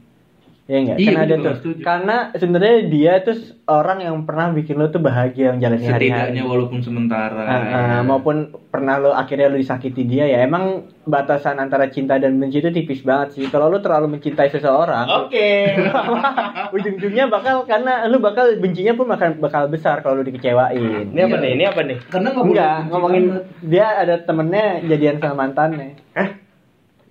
Iya 0.68 0.78
enggak? 0.78 0.96
Iya, 0.98 1.08
Karena 1.08 1.22
ada 1.22 1.32
tuh. 1.32 1.40
nggak 1.40 1.56
setuju. 1.56 1.80
Karena 1.80 2.16
sebenarnya 2.30 2.76
dia 2.86 3.12
tuh 3.18 3.36
orang 3.66 3.98
yang 3.98 4.16
pernah 4.22 4.46
bikin 4.50 4.76
lo 4.76 4.86
tuh 4.86 5.00
bahagia 5.00 5.44
yang 5.48 5.58
jalani 5.58 5.80
hari-hari. 5.82 6.04
setidaknya 6.28 6.42
walaupun 6.44 6.78
sementara 6.78 7.40
Ah, 7.40 7.62
ah, 7.72 8.00
maupun 8.02 8.36
pernah 8.68 8.96
lo 8.96 9.10
akhirnya 9.10 9.48
lo 9.48 9.56
disakiti 9.56 10.04
dia 10.04 10.24
ya 10.26 10.38
emang 10.40 10.64
batasan 11.02 11.56
antara 11.56 11.88
cinta 11.88 12.16
dan 12.16 12.36
benci 12.36 12.60
itu 12.60 12.68
tipis 12.70 13.00
banget 13.00 13.32
sih 13.32 13.44
kalau 13.46 13.66
lo 13.66 13.80
terlalu 13.80 14.12
mencintai 14.14 14.48
seseorang 14.50 15.08
Oke. 15.18 15.72
ujung-ujungnya 16.76 17.28
bakal 17.28 17.64
karena 17.64 18.04
lo 18.04 18.18
bakal 18.18 18.52
bencinya 18.54 18.92
pun 18.92 19.06
bakal 19.06 19.28
bakal 19.36 19.62
besar 19.66 20.00
kalau 20.00 20.16
lo 20.16 20.22
dikecewain 20.22 21.08
Ini 21.08 21.20
apa 21.22 21.36
nih? 21.38 21.50
Ini 21.54 21.64
apa 21.66 21.80
nih? 21.82 21.98
karena 22.06 22.28
nggak 22.30 22.44
boleh 22.44 22.52
enggak 22.54 22.76
ngomongin 22.88 23.22
banget. 23.26 23.44
dia 23.62 23.86
ada 23.96 24.14
temennya 24.20 24.66
jadian 24.84 25.16
sama 25.16 25.34
mantannya 25.38 25.96
Hah? 26.12 26.28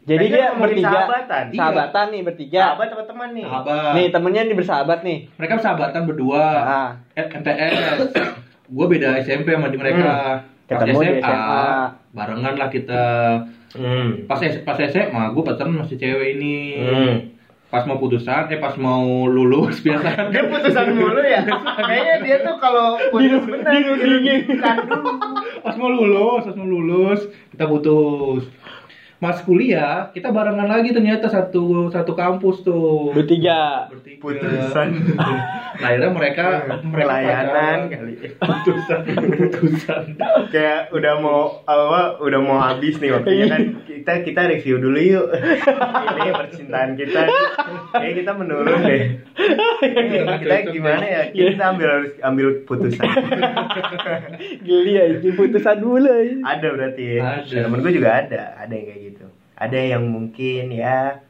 Jadi 0.08 0.24
Kayaknya 0.24 0.39
dia 0.48 0.58
bertiga 0.58 0.88
sahabatan. 0.96 1.43
Iya. 1.46 1.58
sahabatan 1.58 2.06
nih 2.08 2.22
bertiga 2.24 2.60
Sahabat 2.63 2.88
apa 2.89 3.04
teman 3.06 3.30
nih? 3.30 3.43
sahabat 3.43 3.91
nih 3.91 4.06
temennya 4.10 4.41
nih 4.41 4.56
bersahabat 4.56 5.00
nih 5.02 5.17
mereka 5.36 5.54
sahabatan 5.58 6.02
berdua 6.04 6.43
Ah. 6.58 6.89
Eh, 7.13 7.26
MTS 7.28 8.00
gue 8.67 8.86
beda 8.88 9.10
SMP 9.20 9.48
sama 9.50 9.67
di 9.67 9.78
mereka 9.78 10.08
Hmm. 10.08 10.56
Ketemu 10.70 11.00
di 11.00 11.20
SMA. 11.22 11.63
barengan 12.10 12.56
lah 12.56 12.67
kita 12.67 13.04
Hmm. 13.70 14.24
pas 14.26 14.36
S- 14.38 14.60
pas 14.62 14.76
SMA 14.78 15.04
gue 15.30 15.41
pacaran 15.41 15.72
masih 15.74 15.96
cewek 15.96 16.36
ini 16.36 16.56
Hmm. 16.78 17.15
pas 17.67 17.84
mau 17.84 17.96
putusan 17.96 18.48
eh 18.48 18.56
pas 18.58 18.76
mau 18.76 19.04
lulus 19.26 19.80
biasa 19.86 20.08
kan 20.10 20.26
Dia 20.30 20.43
putusan 20.46 20.88
mulu 20.89 21.20
ya. 21.20 21.43
Kayaknya 21.78 22.15
dia 22.22 22.38
tuh 22.41 22.56
kalau 22.58 22.96
putus 23.10 23.43
bener 23.43 23.67
dirundingkan 23.70 24.78
dulu. 24.84 25.12
pas 25.62 25.76
mau 25.76 25.89
lulus 25.89 26.41
pas 26.43 26.56
mau 26.56 26.63
lulus 26.65 27.22
kita 27.50 27.63
putus 27.65 28.48
mas 29.18 29.42
kuliah 29.42 30.14
kita 30.14 30.30
barengan 30.30 30.70
lagi 30.70 30.94
ternyata 30.94 31.26
satu 31.26 31.90
satu 31.90 32.14
kampus 32.14 32.62
tuh 32.62 33.10
bertiga 33.12 33.90
Bertiga. 33.90 34.16
Putusan. 34.18 34.88
nah, 35.14 35.38
akhirnya 35.86 36.10
mereka 36.10 36.46
mereka 36.82 37.06
Pelayanan 37.06 37.46
pacaran. 37.46 37.80
kali. 37.88 38.14
putusan 38.34 39.00
putusan 39.30 40.04
Kayak 40.50 40.90
udah 40.90 41.14
mau 41.18 41.62
apa? 41.64 42.18
Udah 42.18 42.40
mau 42.42 42.58
habis 42.58 42.98
nih 42.98 43.14
waktunya 43.14 43.46
kan. 43.46 43.62
Kita 43.86 44.14
kita 44.22 44.42
review 44.48 44.78
dulu 44.80 44.98
yuk. 44.98 45.28
Ini 45.30 46.30
percintaan 46.34 46.90
kita. 46.94 47.22
Kayak 47.94 48.14
kita 48.16 48.32
menurun 48.34 48.80
deh. 48.82 49.04
kita 50.42 50.56
gimana 50.72 51.06
ya? 51.06 51.22
Kita 51.30 51.64
ambil 51.68 51.88
harus 51.92 52.12
ambil 52.22 52.48
putusan. 52.66 53.06
geli 54.60 54.94
aja 54.98 55.30
putusan 55.32 55.78
dulu 55.78 56.10
aja. 56.10 56.36
ada 56.44 56.68
berarti 56.74 57.04
ya. 57.18 57.22
Ada. 57.42 57.58
temen 57.68 57.80
gue 57.80 57.94
juga 57.94 58.10
ada 58.18 58.42
ada 58.58 58.74
yang 58.74 58.86
kayak 58.88 59.02
gitu 59.04 59.07
ada 59.58 59.80
yang 59.80 60.06
mungkin 60.06 60.70
ya 60.70 61.22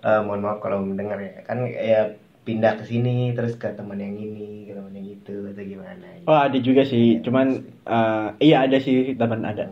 eh, 0.00 0.20
mohon 0.22 0.40
maaf 0.40 0.58
kalau 0.58 0.78
mendengar 0.80 1.18
ya 1.18 1.42
kan 1.42 1.66
ya 1.66 2.14
pindah 2.46 2.80
ke 2.80 2.84
sini 2.86 3.36
terus 3.36 3.60
ke 3.60 3.68
teman 3.74 3.98
yang 3.98 4.16
ini 4.16 4.64
ke 4.64 4.72
teman 4.72 4.94
yang 4.94 5.04
itu 5.04 5.34
atau 5.52 5.60
gimana 5.60 6.06
gitu. 6.16 6.26
Oh 6.26 6.38
ada 6.38 6.58
juga 6.58 6.82
sih, 6.82 7.20
cuman 7.20 7.46
eh, 7.84 8.26
iya 8.40 8.64
ada 8.64 8.78
sih 8.78 9.12
teman 9.12 9.44
ada. 9.44 9.68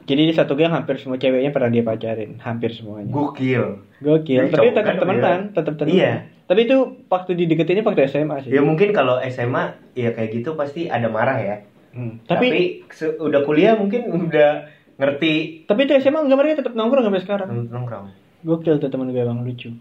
Jadi 0.00 0.26
di 0.26 0.34
satu 0.34 0.58
gang 0.58 0.74
hampir 0.74 0.98
semua 0.98 1.20
ceweknya 1.20 1.54
pernah 1.54 1.70
dia 1.70 1.86
pacarin, 1.86 2.40
hampir 2.42 2.74
semuanya. 2.74 3.14
gokil 3.14 3.78
Gokil, 4.00 4.48
Jadi 4.48 4.50
tapi 4.50 4.66
tetap 4.72 4.84
kan 4.88 4.96
temenan, 4.96 5.38
tetap 5.54 5.74
temenan. 5.76 5.94
Iya. 5.94 6.12
Tapi 6.50 6.60
itu 6.66 6.76
waktu 7.06 7.30
dideketinnya 7.38 7.86
waktu 7.86 8.10
SMA 8.10 8.36
sih. 8.42 8.50
ya 8.50 8.58
mungkin 8.64 8.90
kalau 8.90 9.22
SMA 9.22 9.76
ya 9.94 10.10
kayak 10.10 10.34
gitu 10.34 10.58
pasti 10.58 10.90
ada 10.90 11.06
marah 11.06 11.38
ya 11.38 11.56
Hmm. 11.90 12.22
tapi, 12.22 12.86
Tapi 12.86 13.18
udah 13.18 13.42
kuliah 13.42 13.74
mungkin 13.74 14.06
udah 14.14 14.70
ngerti 15.00 15.34
tapi 15.64 15.80
itu 15.82 15.96
SMA 15.98 16.20
enggak 16.20 16.38
mereka 16.38 16.54
tetap 16.60 16.72
nongkrong 16.72 17.02
sampai 17.02 17.20
sekarang. 17.20 17.48
nongkrong 17.66 18.06
Gokil 18.40 18.76
tuh 18.76 18.88
teman 18.88 19.08
gue 19.08 19.18
emang 19.18 19.40
lucu. 19.40 19.72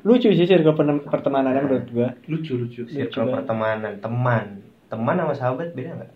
Lucu 0.00 0.28
sih 0.28 0.44
circle 0.44 0.72
penem- 0.72 1.02
pertemanannya 1.04 1.60
menurut 1.60 1.86
gue. 1.88 2.08
lucu 2.26 2.54
lucu 2.56 2.82
circle 2.84 3.22
banget. 3.24 3.34
pertemanan 3.36 3.92
teman 3.98 4.44
teman 4.86 5.14
sama 5.16 5.32
sahabat 5.32 5.72
beda 5.72 5.90
nggak 5.92 6.10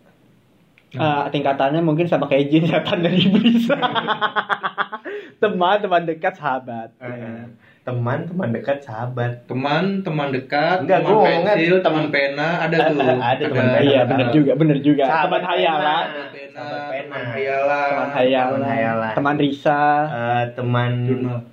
Ah, 0.94 1.26
tingkatannya 1.26 1.82
mungkin 1.82 2.06
sama 2.06 2.24
kayak 2.24 2.46
jin 2.48 2.64
setan 2.64 3.02
dan 3.02 3.10
iblis. 3.12 3.66
teman, 5.42 5.76
teman 5.80 6.02
dekat, 6.04 6.34
sahabat. 6.34 6.94
Ya. 6.96 7.50
teman 7.84 8.24
teman 8.24 8.48
dekat 8.48 8.80
sahabat 8.80 9.44
teman 9.44 10.00
teman 10.00 10.32
dekat 10.32 10.80
Enggak, 10.80 11.04
teman 11.04 11.20
pensil 11.20 11.74
tem- 11.74 11.84
teman 11.84 12.06
pena 12.08 12.48
ada 12.62 12.76
tuh 12.88 13.04
Ada 13.04 13.42
teman 13.44 13.66
pena. 13.68 13.78
Iya, 13.84 14.00
bener 14.06 14.26
juga, 14.30 14.52
bener 14.54 14.78
juga. 14.80 15.04
Sahabat 15.04 15.40
teman 15.42 15.50
hayalan, 15.52 16.04
pena. 16.54 16.62
pena 16.62 16.70
Sahabat 16.70 16.88
pena. 16.88 17.02
teman 17.04 17.26
hayalan 17.28 17.88
teman 17.90 18.10
hayalan, 18.10 18.52
Teman 18.54 18.64
hayalan. 18.64 19.12
teman 19.12 19.36
Risa. 19.36 19.82
Eh, 20.04 20.44
teman 20.54 20.92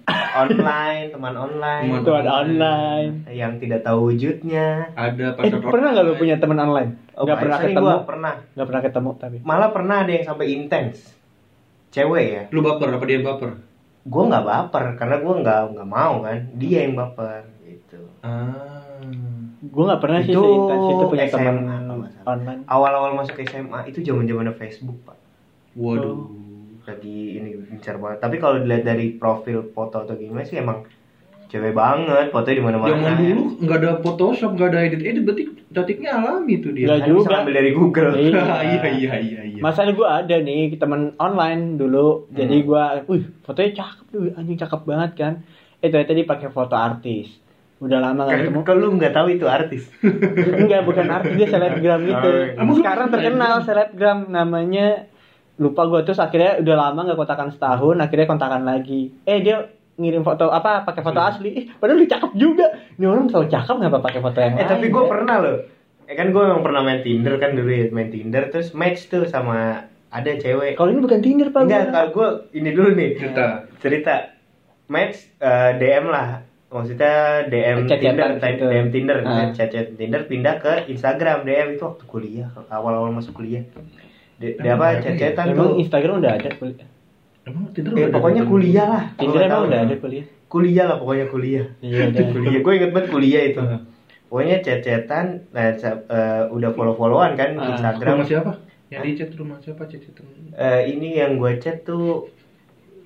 online 0.43 1.01
teman 1.09 1.33
online 1.35 1.83
Teman 1.83 1.99
Itu 1.99 2.11
ada 2.13 2.31
online. 2.39 3.11
yang 3.27 3.53
tidak 3.57 3.81
tahu 3.81 3.99
wujudnya 4.07 4.87
Ada 4.93 5.35
Eh, 5.35 5.51
pernah 5.59 5.87
nggak 5.91 6.05
lu 6.05 6.13
punya 6.15 6.35
teman 6.37 6.57
online? 6.57 6.91
Oh, 7.13 7.25
Nggak 7.25 7.37
pernah 7.39 7.57
ketemu. 7.59 7.83
gua 7.83 7.97
pernah 8.01 8.33
Nggak 8.51 8.67
pernah 8.67 8.81
ketemu 8.81 9.09
tapi. 9.17 9.37
malah 9.41 9.69
pernah 9.69 9.95
ada 9.99 10.11
yang 10.11 10.23
sampai 10.23 10.45
intens 10.49 10.97
cewek 11.89 12.25
ya 12.25 12.43
Lu 12.49 12.61
baper 12.61 12.89
apa 12.91 13.03
dia 13.03 13.19
baper? 13.19 13.51
gue 14.01 14.23
nggak 14.23 14.41
baper 14.43 14.85
karena 14.95 15.15
gue 15.19 15.33
nggak 15.35 15.59
nggak 15.73 15.85
mau 15.87 16.13
kan 16.21 16.37
dia 16.55 16.77
yang 16.81 16.95
baper 16.95 17.45
gitu 17.61 18.01
Ah. 18.21 18.80
Gue 19.61 19.83
nggak 19.85 20.01
pernah 20.01 20.19
sih 20.19 20.33
Itu 20.33 20.41
seintens 20.41 20.85
itu 20.87 21.03
punya 21.05 21.25
SMA 21.27 21.37
teman 21.37 22.09
online. 22.23 22.61
awal-awal 22.65 23.13
masuk 23.13 23.37
SMA 23.39 23.79
itu 23.85 24.01
zaman 24.01 24.25
zamannya 24.25 24.53
Facebook 24.53 24.97
pak 25.03 25.17
Waduh. 25.73 26.17
lagi 26.81 27.17
ini 27.37 27.49
gencar 27.67 27.95
banget 27.95 28.17
tapi 28.19 28.35
kalau 28.35 28.57
dilihat 28.57 28.83
dari 28.83 29.13
profil 29.13 29.69
foto 29.69 30.01
atau 30.01 30.13
gimana 30.13 30.41
sih 30.41 30.57
emang 30.57 30.81
cewek 31.47 31.71
banget 31.71 32.29
fotonya 32.29 32.57
di 32.57 32.63
mana-mana 32.63 32.89
Zaman 32.89 33.13
dulu 33.19 33.43
nggak 33.59 33.77
ada 33.77 33.91
Photoshop, 33.99 34.51
nggak 34.51 34.67
ada 34.67 34.79
edit 34.81 35.01
edit, 35.01 35.21
berarti 35.21 35.43
cantiknya 35.69 36.09
alami 36.15 36.53
tuh 36.57 36.71
dia. 36.71 36.85
Nggak 36.87 36.97
kan 36.97 37.05
bisa 37.05 37.11
juga. 37.13 37.31
ngambil 37.35 37.53
dari 37.53 37.71
Google 37.71 38.09
Iya. 38.13 38.41
iya 38.71 38.81
iya 38.89 39.13
iya 39.19 39.41
iya. 39.45 39.61
Masalah 39.61 39.91
gue 39.91 40.07
ada 40.07 40.35
nih 40.37 40.61
teman 40.73 41.01
online 41.17 41.75
dulu. 41.75 42.07
Jadi 42.29 42.55
Hmm. 42.57 42.65
gue, 42.65 42.83
wih 43.07 43.23
fotonya 43.41 43.71
cakep 43.77 44.05
tuh, 44.07 44.21
anjing 44.33 44.57
cakep 44.57 44.81
banget 44.81 45.11
kan. 45.13 45.33
Eh 45.77 45.87
ternyata 45.87 46.13
dia 46.13 46.25
pakai 46.25 46.49
foto 46.49 46.73
artis. 46.73 47.27
Udah 47.81 47.97
lama 47.97 48.29
gak 48.29 48.45
ketemu. 48.45 48.61
Kan 48.61 48.75
lu 48.77 48.87
nggak 48.93 49.13
tahu 49.17 49.27
itu 49.33 49.45
artis 49.49 49.89
Enggak, 50.61 50.85
bukan 50.85 51.05
artis 51.09 51.33
dia 51.33 51.49
selebgram 51.49 52.05
gitu. 52.05 52.29
Oh, 52.29 52.37
iya. 52.45 52.61
Emang 52.61 52.77
lu 52.77 52.81
Sekarang 52.85 53.07
terkenal 53.09 53.53
selebgram 53.65 54.19
namanya 54.29 55.09
lupa 55.61 55.85
gue 55.85 56.01
terus 56.01 56.17
akhirnya 56.17 56.57
udah 56.57 56.75
lama 56.75 56.99
nggak 57.05 57.19
kontakan 57.21 57.49
setahun 57.53 57.95
akhirnya 58.01 58.25
kontakan 58.25 58.63
lagi 58.65 59.13
eh 59.29 59.45
dia 59.45 59.69
ngirim 60.01 60.25
foto 60.25 60.49
apa 60.49 60.81
pakai 60.81 61.05
foto 61.05 61.21
asli 61.21 61.49
eh, 61.53 61.65
padahal 61.77 62.01
dia 62.01 62.17
cakep 62.17 62.31
juga 62.33 62.65
ini 62.97 63.05
orang 63.05 63.29
selalu 63.29 63.47
cakep 63.53 63.75
nggak 63.77 63.93
pakai 64.01 64.21
foto 64.25 64.37
yang 64.41 64.53
eh 64.57 64.65
lain 64.65 64.71
tapi 64.73 64.85
gue 64.89 65.03
ya? 65.05 65.09
pernah 65.13 65.35
loh 65.37 65.57
eh 66.09 66.15
kan 66.17 66.27
gue 66.33 66.41
memang 66.41 66.63
pernah 66.65 66.81
main 66.81 67.01
Tinder 67.05 67.33
kan 67.37 67.51
dulu 67.53 67.69
ya 67.69 67.85
main 67.93 68.09
Tinder 68.09 68.43
terus 68.49 68.73
match 68.73 69.05
tuh 69.13 69.29
sama 69.29 69.85
ada 70.09 70.31
cewek 70.33 70.73
kalau 70.73 70.89
ini 70.89 71.01
bukan 71.05 71.19
Tinder 71.21 71.47
pak 71.53 71.61
enggak 71.69 71.83
gua. 71.85 71.93
kalau 71.93 72.09
gue 72.09 72.27
ini 72.57 72.69
dulu 72.73 72.89
nih 72.97 73.09
Cerita. 73.21 73.45
cerita 73.77 74.15
match 74.89 75.15
eh, 75.37 75.71
DM 75.77 76.05
lah 76.09 76.41
maksudnya 76.71 77.13
DM 77.45 77.83
Chat-chatan 77.83 78.31
Tinder 78.33 78.49
gitu. 78.49 78.65
DM 78.65 78.87
Tinder 78.89 79.17
Ah. 79.21 79.51
chat-chat 79.51 79.87
Tinder 79.93 80.23
pindah 80.23 80.55
ke 80.57 80.87
Instagram 80.87 81.43
DM 81.43 81.75
itu 81.75 81.83
waktu 81.83 82.03
kuliah 82.05 82.47
awal-awal 82.67 83.11
masuk 83.11 83.35
kuliah. 83.35 83.61
Di, 84.35 84.55
di 84.55 84.67
apa 84.67 84.97
chat-chatan 84.97 85.51
emang 85.51 85.67
tuh 85.67 85.71
Instagram 85.77 86.13
udah 86.17 86.31
ada 86.33 86.49
kuliah? 86.53 86.87
Emang 87.43 87.63
Tinder 87.69 87.91
Ya, 87.91 88.07
udah 88.07 88.15
pokoknya 88.15 88.41
ada? 88.41 88.49
kuliah 88.49 88.85
lah. 88.87 89.03
Tinder 89.13 89.41
emang 89.43 89.63
udah 89.67 89.79
ada 89.83 89.95
kuliah? 89.97 90.25
Kuliah 90.47 90.85
lah 90.85 90.97
pokoknya 90.97 91.25
kuliah. 91.27 91.65
Iya 91.79 92.01
udah 92.09 92.25
kuliah. 92.31 92.59
Gue 92.61 92.73
inget 92.73 92.91
banget 92.91 93.09
kuliah 93.09 93.43
itu. 93.45 93.61
Ah. 93.61 93.81
pokoknya 94.25 94.57
chat-chatan 94.59 95.25
nah, 95.51 95.75
sa- 95.75 96.07
eh, 96.07 96.43
udah 96.47 96.71
follow-followan 96.71 97.35
kan 97.35 97.51
Ah. 97.53 97.75
Instagram. 97.75 98.15
Rumah 98.17 98.27
siapa? 98.27 98.51
Yang 98.87 99.01
di 99.01 99.11
chat 99.13 99.29
rumah 99.35 99.57
siapa? 99.59 99.83
Chat 99.85 100.01
chat 100.01 100.15
Eh, 100.51 100.81
ini 100.89 101.15
yang 101.15 101.35
gue 101.35 101.51
chat 101.57 101.83
tuh 101.83 102.31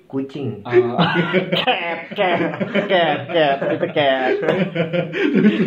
kucing 0.06 0.62
Oh. 0.62 0.96
cat 1.60 2.10
cat 2.10 2.40
cat 2.86 3.18
cat 3.26 3.56
itu 3.70 3.86
cat 3.90 4.32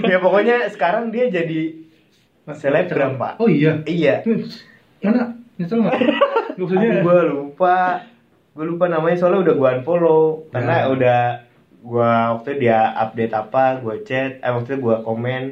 ya 0.04 0.18
pokoknya 0.18 0.68
sekarang 0.70 1.10
dia 1.10 1.28
jadi 1.28 1.76
selebgram 2.50 3.16
pak 3.16 3.38
Oh 3.38 3.46
iya. 3.46 3.80
iya 3.84 4.24
Mana? 5.00 5.36
Nyesel 5.56 5.80
nggak? 5.80 5.96
Maksudnya 6.60 7.04
gue 7.04 7.18
lupa 7.30 8.04
gue 8.52 8.66
lupa 8.66 8.86
namanya 8.88 9.16
soalnya 9.16 9.44
udah 9.44 9.56
gue 9.56 9.70
unfollow 9.78 10.24
karena 10.50 10.76
Ya. 10.76 10.86
udah 10.90 11.22
gue 11.80 12.12
waktu 12.34 12.52
dia 12.60 12.80
update 12.98 13.32
apa 13.32 13.80
gue 13.80 14.04
chat 14.04 14.40
eh 14.40 14.52
waktu 14.52 14.76
gue 14.76 14.96
komen 15.00 15.44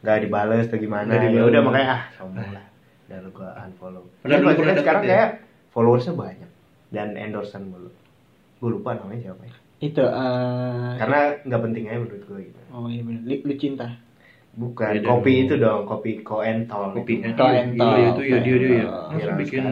nggak 0.00 0.18
dibales 0.22 0.64
atau 0.64 0.78
gimana 0.78 1.08
ya 1.10 1.24
dibales. 1.26 1.50
udah 1.50 1.60
makanya 1.60 1.88
ah 1.90 2.02
sombong 2.14 2.48
lah 2.48 2.64
dan 3.06 3.26
gue 3.26 3.48
unfollow 3.66 4.04
Padahal 4.22 4.40
sekarang 4.74 5.02
ya? 5.02 5.08
kayak 5.08 5.30
followersnya 5.68 6.14
banyak 6.14 6.50
dan 6.88 7.08
endorsean 7.12 7.66
mulu 7.66 7.90
gue 8.56 8.70
lupa 8.70 8.90
namanya 8.94 9.20
siapa 9.26 9.42
ya 9.44 9.54
itu 9.78 10.00
eh 10.00 10.92
karena 10.96 11.18
nggak 11.44 11.60
penting 11.62 11.84
aja 11.86 11.98
menurut 11.98 12.22
gue 12.24 12.40
gitu 12.46 12.60
oh 12.70 12.86
iya 12.86 13.02
benar 13.04 13.22
lu, 13.22 13.34
lu 13.42 13.54
cinta 13.56 13.86
bukan 14.56 14.88
Beda 14.90 15.06
kopi 15.06 15.32
itu 15.44 15.54
dong 15.56 15.84
kopi 15.84 16.10
koentol 16.20 16.96
kopi 16.96 17.20
itu. 17.20 17.28
Kau 17.36 17.44
entol. 17.44 17.92
Iya 17.92 18.06
itu 18.08 18.22
ya 18.24 18.38
dia 18.40 18.56
dia 18.56 18.70
ya. 18.72 18.86
Oh, 18.88 19.12
Masa 19.12 19.32
bikin. 19.36 19.64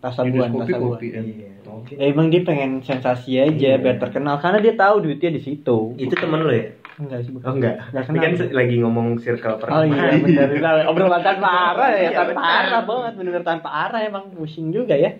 Tasabuan, 0.00 0.48
kopi 0.48 0.64
tasabuan. 0.64 0.92
kopi 0.96 1.06
Iya. 1.12 1.50
Ya, 1.92 2.04
emang 2.08 2.32
dia 2.32 2.40
pengen 2.40 2.80
sensasi 2.80 3.36
aja 3.36 3.52
Iya. 3.52 3.76
biar 3.76 4.00
terkenal 4.00 4.40
karena 4.40 4.64
dia 4.64 4.72
tahu 4.74 5.04
duitnya 5.04 5.28
di 5.28 5.40
situ. 5.42 5.92
itu 5.98 6.14
temen 6.16 6.40
lo 6.40 6.48
ya 6.48 6.72
Enggak 6.94 7.20
sih, 7.20 7.36
bukan. 7.36 7.44
oh 7.44 7.52
enggak 7.52 7.76
Nggak 7.90 8.04
ini 8.06 8.16
kan 8.16 8.32
kenal. 8.32 8.48
lagi 8.54 8.74
ngomong 8.80 9.06
circle 9.18 9.52
Oh 9.52 9.60
pertemanan 9.60 9.92
iya 10.24 10.44
benar 10.48 10.74
obrolan 10.88 11.20
tanpa 11.20 11.48
arah 11.50 11.90
ya 11.90 12.00
Iya, 12.00 12.10
tanpa 12.16 12.40
arah 12.40 12.80
banget 12.80 13.12
benar 13.20 13.42
tanpa 13.44 13.68
arah 13.68 14.00
emang 14.00 14.24
pusing 14.32 14.72
juga 14.72 14.94
ya. 14.96 15.10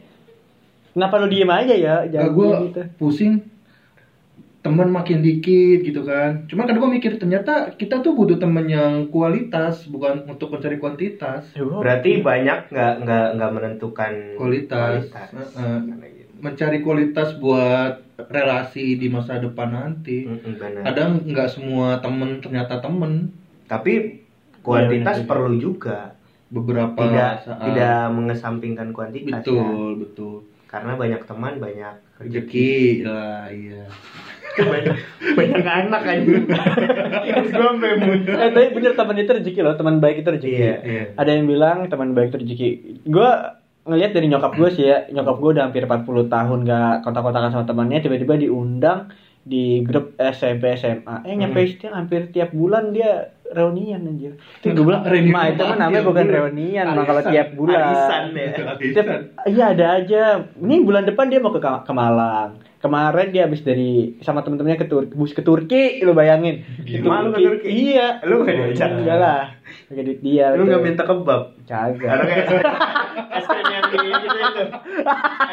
Kenapa 0.94 1.18
lu 1.18 1.26
diem 1.26 1.50
aja 1.50 1.74
ya? 1.74 1.96
Gue 2.30 2.70
gitu. 2.70 2.80
pusing 2.96 3.42
teman 4.64 4.88
makin 4.88 5.20
dikit 5.20 5.84
gitu 5.84 6.00
kan. 6.00 6.48
Cuma 6.48 6.64
kan 6.64 6.78
gue 6.78 6.88
mikir 6.88 7.20
ternyata 7.20 7.74
kita 7.74 8.00
tuh 8.00 8.16
butuh 8.16 8.40
temen 8.40 8.64
yang 8.64 9.12
kualitas 9.12 9.84
bukan 9.84 10.24
untuk 10.24 10.48
mencari 10.48 10.80
kuantitas. 10.80 11.52
Ya, 11.52 11.60
gua- 11.60 11.84
berarti 11.84 12.24
banyak 12.24 12.72
nggak 12.72 12.92
nggak 13.04 13.26
nggak 13.36 13.50
menentukan 13.52 14.12
Kualitas. 14.38 15.12
Heeh. 15.12 15.78
Karena 15.84 16.06
gitu. 16.08 16.32
Mencari 16.40 16.78
kualitas 16.80 17.36
buat 17.36 17.92
relasi 18.16 18.96
di 18.96 19.10
masa 19.10 19.36
depan 19.36 19.68
nanti. 19.68 20.24
Benar. 20.24 20.80
Kadang 20.86 21.10
nggak 21.26 21.48
semua 21.50 21.98
temen 21.98 22.38
ternyata 22.38 22.78
temen. 22.78 23.34
tapi 23.64 24.20
kuantitas 24.60 25.16
Iya, 25.16 25.24
benar. 25.24 25.30
perlu 25.32 25.52
juga 25.56 25.98
Beberapa 26.46 27.00
tidak 27.00 27.32
saat. 27.42 27.64
tidak 27.64 27.96
mengesampingkan 28.12 28.92
kuantitas 28.92 29.40
betul 29.40 29.56
kan? 29.56 29.96
betul. 29.98 30.36
Karena 30.74 30.92
banyak 30.98 31.22
teman 31.22 31.54
banyak 31.62 31.94
Rezeki 32.18 33.06
lah 33.06 33.46
iya. 33.46 33.86
banyak 34.58 34.96
banyak 35.38 35.62
anak 35.62 36.02
aja 36.02 36.34
terus 37.30 37.50
gue 37.50 37.66
sampai 37.66 37.90
Eh 38.26 38.50
tapi 38.50 38.66
bener 38.74 38.92
teman 38.98 39.16
itu 39.18 39.30
rezeki 39.34 39.60
loh, 39.62 39.74
teman 39.74 39.98
baik 39.98 40.22
itu 40.22 40.30
rezeki. 40.30 40.54
Iya, 40.54 40.76
iya. 40.86 41.04
Ada 41.18 41.30
yang 41.34 41.46
bilang 41.50 41.78
teman 41.90 42.14
baik 42.14 42.30
itu 42.30 42.38
rezeki. 42.42 42.70
Gue 43.08 43.30
ngelihat 43.84 44.14
dari 44.14 44.26
nyokap 44.30 44.52
gue 44.54 44.68
sih 44.72 44.84
ya, 44.86 45.10
nyokap 45.10 45.36
gue 45.42 45.50
udah 45.58 45.64
hampir 45.68 45.82
40 45.84 46.30
tahun 46.30 46.58
gak 46.64 46.94
kontak-kontakan 47.04 47.50
sama 47.52 47.64
temannya, 47.66 47.98
tiba-tiba 48.00 48.34
diundang 48.40 49.12
di 49.44 49.84
grup 49.84 50.16
SMP 50.16 50.72
SMA. 50.80 51.20
Eh 51.28 51.36
nyampe 51.36 51.60
setiap 51.68 51.92
hampir 51.92 52.32
tiap 52.32 52.50
bulan 52.56 52.96
dia 52.96 53.36
reunian 53.52 54.00
anjir. 54.08 54.40
Itu 54.64 54.72
gue 54.72 54.84
bilang, 54.88 55.04
Reunian 55.04 55.36
"Ma, 55.36 55.52
itu 55.52 55.62
mah 55.62 55.76
namanya 55.76 56.02
bukan 56.02 56.24
bulan. 56.24 56.34
reunian, 56.34 56.84
mah 56.96 57.04
kalau 57.04 57.22
tiap 57.28 57.48
bulan." 57.52 57.76
arisan 57.76 58.22
ya 58.32 58.48
Tiap, 58.80 59.06
iya 59.46 59.64
ada 59.76 59.86
aja. 60.00 60.22
Ini 60.56 60.74
bulan 60.80 61.04
depan 61.04 61.28
dia 61.28 61.44
mau 61.44 61.52
ke, 61.52 61.60
ke 61.60 61.92
Malang. 61.92 62.64
Kemarin 62.80 63.32
dia 63.32 63.48
habis 63.48 63.64
dari 63.64 64.20
sama 64.20 64.44
temen-temennya 64.44 64.76
ke 64.76 64.88
Turki, 64.92 65.16
bus 65.16 65.32
ke 65.32 65.40
Turki, 65.40 66.04
lu 66.04 66.12
bayangin. 66.12 66.64
Gimana 66.84 67.28
lu 67.28 67.32
ke 67.32 67.40
Turki? 67.40 67.68
Iya. 67.68 68.20
Lu 68.28 68.44
nggak 68.44 68.56
diajak? 68.60 68.90
Enggak 69.00 69.18
lah. 69.20 69.42
Duit 69.88 70.20
dia. 70.20 70.52
lu 70.52 70.68
nggak 70.68 70.82
minta 70.84 71.04
kebab 71.04 71.56
Kagak. 71.64 72.16
es 73.14 73.44
krim 73.46 73.66
yang 73.70 73.84
di 73.90 73.98
gitu 73.98 74.38
itu 74.38 74.64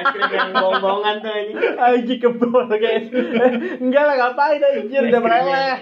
es 0.01 0.07
krim 0.11 0.31
yang 0.33 0.49
bongbongan 0.53 1.15
tuh 1.21 1.35
ini 1.35 1.53
Aji 1.81 2.15
kebol 2.21 2.69
guys. 2.69 3.09
Enggak 3.81 4.03
lah 4.05 4.15
ngapain 4.17 4.61
anjir 4.61 5.01
udah 5.09 5.21
meleleh. 5.21 5.77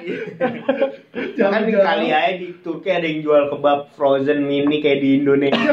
kan 1.40 1.64
kali 1.68 2.08
aja 2.12 2.36
di 2.40 2.48
Turki 2.64 2.90
ada 2.92 3.04
yang 3.04 3.20
jual 3.26 3.52
kebab 3.52 3.92
frozen 3.96 4.48
mini 4.48 4.80
kayak 4.80 5.04
di 5.04 5.10
Indonesia 5.20 5.72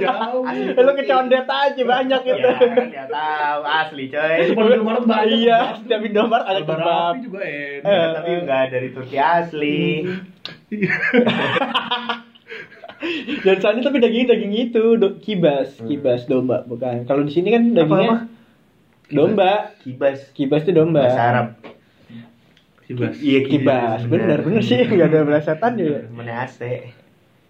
jauh. 0.00 0.44
Lu 0.72 0.92
kecondet 0.96 1.44
aja 1.44 1.82
banyak 1.84 2.20
ya 2.24 2.34
itu. 2.36 2.50
dia 2.88 3.04
tahu 3.08 3.60
asli 3.64 4.04
coy 4.08 4.36
Cuma 4.52 4.62
di 4.64 4.72
Indomaret 4.72 5.04
banyak. 5.04 5.38
Iya, 5.38 5.58
setiap 5.84 6.00
Indomaret 6.00 6.46
ada 6.48 6.60
kebab. 6.64 6.78
Barafi 6.78 7.20
juga 7.24 7.40
enak. 7.44 7.84
Eh. 7.84 8.08
tapi 8.16 8.30
enggak 8.40 8.64
dari 8.72 8.88
Turki 8.92 9.16
asli 9.20 9.80
Dan 13.44 13.56
sana 13.58 13.78
tapi 13.78 13.98
daging 13.98 14.26
daging 14.26 14.52
itu 14.52 14.84
do- 14.94 15.16
kibas, 15.16 15.78
kibas 15.80 16.24
domba 16.24 16.62
bukan. 16.62 17.04
Kalau 17.04 17.22
di 17.22 17.30
sini 17.30 17.48
kan 17.48 17.72
dagingnya 17.72 18.08
apa? 18.08 18.18
domba. 19.08 19.52
kibas 19.80 20.18
Kibas 20.32 20.62
itu 20.62 20.72
domba. 20.72 21.02
bahasa 21.02 21.22
Arab 21.24 21.48
Kibas. 22.82 23.14
iya 23.18 23.40
Kibas, 23.42 24.00
bener 24.04 24.40
bener 24.40 24.60
sih 24.60 24.80
nggak 24.80 25.08
ada 25.08 25.20
belasetan 25.22 25.76
ya. 25.76 26.08
mana 26.08 26.42
AC 26.42 26.60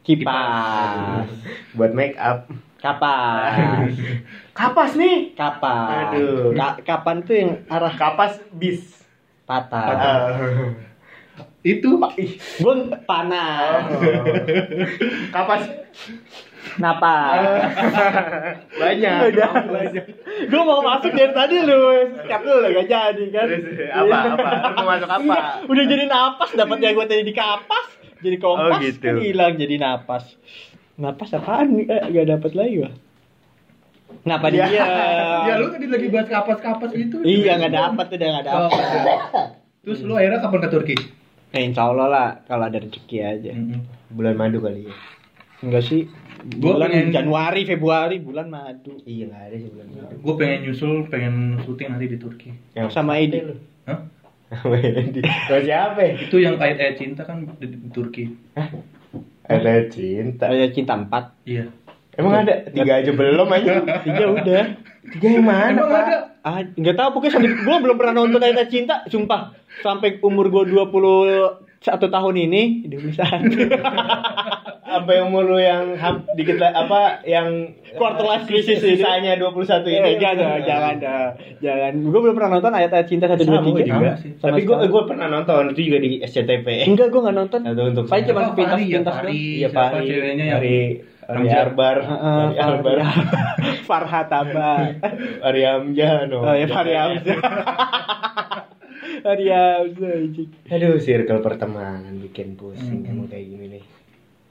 Kipas, 0.03 1.29
buat 1.73 1.93
make 1.93 2.17
up 2.17 2.49
kapas, 2.79 3.93
kapas 4.59 4.95
nih 4.95 5.35
kapas. 5.35 6.09
Aduh. 6.11 6.55
Ka- 6.55 6.81
kapan 6.81 7.17
tuh 7.21 7.35
yang 7.35 7.51
arah 7.67 7.93
kapas 7.93 8.41
bis 8.51 9.05
patah. 9.45 9.85
Ah. 9.85 10.33
Itu 11.61 11.91
Gue 12.59 12.75
panas. 13.05 13.83
Kapas 15.35 15.63
Napas. 16.79 17.39
banyak. 18.83 19.19
Udah. 19.33 19.51
Gue 20.47 20.63
mau 20.63 20.81
masuk 20.81 21.11
dari 21.11 21.33
tadi 21.33 21.57
lu. 21.61 21.79
Siap 22.23 22.41
lu 22.41 22.55
gak 22.69 22.87
jadi 22.87 23.25
kan. 23.31 23.47
apa 23.91 24.17
apa? 24.29 24.49
Lu 24.53 24.77
mau 24.77 24.87
masuk 24.89 25.09
apa? 25.09 25.37
Udah 25.65 25.85
jadi 25.85 26.05
napas 26.05 26.51
dapat 26.53 26.77
yang 26.79 26.95
gue 26.95 27.07
tadi 27.07 27.23
di 27.23 27.33
kapas. 27.33 27.87
Jadi 28.19 28.37
kompas 28.37 28.75
Oh, 28.75 28.83
gitu. 28.83 29.01
kan 29.01 29.15
hilang 29.19 29.53
jadi 29.55 29.75
napas. 29.77 30.25
Napas 30.95 31.31
apaan? 31.33 31.73
nih? 31.73 31.87
Eh, 31.87 32.01
gak 32.13 32.27
dapat 32.29 32.51
lagi 32.53 32.73
gua. 32.77 32.91
Kenapa 34.19 34.47
Ya. 34.49 34.67
dia? 34.67 34.85
ya 35.49 35.55
lu 35.57 35.67
tadi 35.69 35.87
lagi 35.87 36.07
bahas 36.09 36.27
kapas-kapas 36.27 36.91
itu 36.93 37.17
Iya 37.23 37.53
nggak 37.57 37.73
dapat 37.73 38.07
udah 38.11 38.29
nggak 38.29 38.45
Oh. 38.47 38.69
dapat. 38.69 39.47
terus 39.79 40.01
lu 40.03 40.13
akhirnya 40.13 40.39
kapan 40.39 40.61
ke 40.61 40.69
Turki 40.69 40.97
Eh, 41.49 41.63
insya 41.63 41.87
Allah 41.87 42.07
lah 42.07 42.29
kalau 42.45 42.65
ada 42.65 42.77
rezeki 42.77 43.17
aja. 43.19 43.51
Bulan 44.09 44.35
madu 44.35 44.59
kali 44.59 44.85
ya. 44.85 44.95
Enggak 45.61 45.83
sih. 45.83 46.05
Gua 46.55 46.79
Bulan 46.79 46.89
pengen- 46.89 47.11
Januari, 47.11 47.63
Februari, 47.65 48.17
bulan 48.19 48.47
madu. 48.47 48.95
Iya 49.03 49.27
nggak 49.27 49.43
ada 49.45 49.57
sih 49.59 49.69
bulan 49.69 49.87
madu. 49.91 50.15
gue 50.15 50.35
pengen 50.37 50.59
nyusul 50.63 50.93
pengen 51.09 51.35
syuting 51.61 51.89
nanti 51.91 52.07
di 52.07 52.17
Turki 52.17 52.51
Yang 52.73 52.89
Sama 52.93 53.19
Edi. 53.19 53.43
Hah? 53.85 54.01
Edi. 54.71 55.21
Sama 55.21 55.61
siapa? 55.61 55.99
ya? 55.99 56.13
itu 56.17 56.37
yang 56.39 56.55
ayat 56.57 56.79
ayat 56.79 56.95
cinta 56.97 57.23
kan 57.23 57.43
di, 57.59 57.67
di 57.67 57.89
Turki 57.91 58.25
Ada 59.43 59.89
cinta. 59.89 60.47
Saya 60.47 60.69
cinta 60.71 60.95
empat. 60.95 61.33
iya 61.43 61.67
Emang 62.15 62.35
ada? 62.37 62.55
Tiga 62.67 62.99
aja 62.99 63.11
belum 63.11 63.49
aja. 63.49 63.73
Tiga 64.01 64.25
udah. 64.33 64.65
Tiga 65.09 65.29
yang 65.33 65.43
mana, 65.43 65.71
Emang 65.73 65.89
Pak? 65.89 66.03
ada? 66.05 66.17
Ah, 66.41 66.61
nggak 66.63 66.95
tahu 66.95 67.09
pokoknya 67.15 67.33
sampai 67.33 67.51
gue 67.57 67.77
belum 67.81 67.97
pernah 67.97 68.15
nonton 68.17 68.39
Ayat 68.41 68.69
Cinta, 68.69 69.03
sumpah. 69.07 69.58
Sampai 69.81 70.19
umur 70.21 70.49
gue 70.49 70.65
21 70.69 71.55
tahun 71.85 72.35
ini, 72.37 72.63
udah 72.85 73.01
bisa. 73.01 73.25
Yang 75.09 75.25
umur 75.25 75.45
lu 75.47 75.57
yang 75.57 75.95
dikit 76.35 76.59
apa 76.61 77.23
yang 77.23 77.73
Quarter 77.97 78.25
life 78.25 78.45
crisis 78.45 78.83
ini. 78.83 78.99
sisanya 78.99 79.37
21 79.37 79.87
Eh, 79.87 79.95
ini? 79.95 80.21
jangan, 80.21 80.59
jangan, 80.61 80.97
jangan. 81.59 81.93
Gue 82.03 82.21
belum 82.21 82.35
pernah 82.35 82.51
nonton 82.59 82.73
Ayat-Ayat 82.73 83.07
Cinta 83.09 83.25
1 83.25 83.39
2 83.39 83.47
Sama 83.47 83.63
gua 83.65 83.79
3. 83.79 83.89
juga. 83.89 84.11
Tapi 84.19 84.61
gue 84.63 84.77
gue 84.85 85.03
pernah 85.07 85.27
nonton 85.31 85.73
itu 85.73 85.81
juga 85.89 85.99
di 86.03 86.11
SCTV. 86.21 86.67
Enggak, 86.85 87.09
gue 87.09 87.21
nggak 87.25 87.37
nonton. 87.37 87.61
Atau 87.65 87.85
untuk 87.87 88.05
Paling 88.05 88.27
cuma 88.27 88.41
sepintas 88.45 88.77
ya, 88.77 88.85
sepintas 88.85 89.15
doang. 89.17 89.33
Iya 89.33 89.69
Pak 89.71 89.89
ceweknya 90.03 90.45
yang- 90.45 90.59
Ari 90.59 90.77
Ari? 91.29 91.49
Arbar, 91.53 91.97
Ari 92.01 92.57
Arbar, 92.57 92.97
Farhat 93.85 94.29
Abar. 94.29 94.97
Ari 95.45 95.63
Hamzah, 95.63 96.25
no. 96.27 96.41
Oh 96.43 96.53
ya 96.53 96.67
Anjing. 99.21 100.49
Aduh, 100.69 100.99
circle 100.99 101.41
pertemanan 101.41 102.19
bikin 102.21 102.55
pusing 102.55 103.03
Hmm. 103.03 103.13
emang 103.15 103.27
kayak 103.27 103.47
gini 103.47 103.67
nih. 103.71 103.85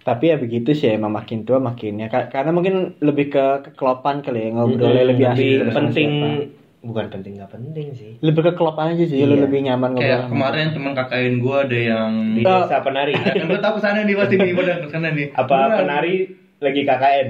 Tapi 0.02 0.24
ya 0.26 0.36
begitu 0.36 0.72
sih 0.72 0.88
emang 0.90 1.12
makin 1.12 1.44
tua 1.44 1.60
makinnya 1.60 2.08
Ka- 2.08 2.32
karena 2.32 2.50
mungkin 2.50 2.76
lebih 2.98 3.28
ke 3.28 3.46
kekelopan 3.62 4.22
kali 4.22 4.40
ya 4.42 4.50
ngobrolnya 4.50 5.04
Mm-mm, 5.04 5.12
lebih 5.12 5.26
asik 5.28 5.44
lebih 5.62 5.74
penting 5.74 6.10
siapa. 6.16 6.56
bukan 6.80 7.06
penting 7.10 7.34
nggak 7.36 7.52
penting 7.52 7.88
sih. 7.92 8.12
lebih 8.18 8.42
ke 8.42 8.54
klop 8.54 8.78
aja 8.78 9.04
sih 9.04 9.20
lu 9.20 9.36
Iya. 9.36 9.44
lebih 9.44 9.60
nyaman 9.62 9.90
ngobrol 9.92 10.08
kayak 10.08 10.20
sama 10.22 10.32
kemarin 10.32 10.68
teman 10.72 10.94
KKN 10.96 11.34
gue 11.38 11.58
ada 11.58 11.78
yang 11.86 12.12
Di 12.32 12.42
desa 12.42 12.76
penari. 12.80 13.14
yang 13.36 13.48
gue 13.48 13.60
tahu 13.60 13.74
ke 13.76 13.82
sana 13.82 14.00
nih 14.02 14.16
pasti 14.16 14.36
nih 14.38 14.52
pada 14.58 14.74
ke 14.80 14.88
sana 14.88 15.08
nih 15.12 15.28
Apa 15.34 15.56
penari 15.76 16.16
lagi 16.58 16.82
KKN 16.82 17.28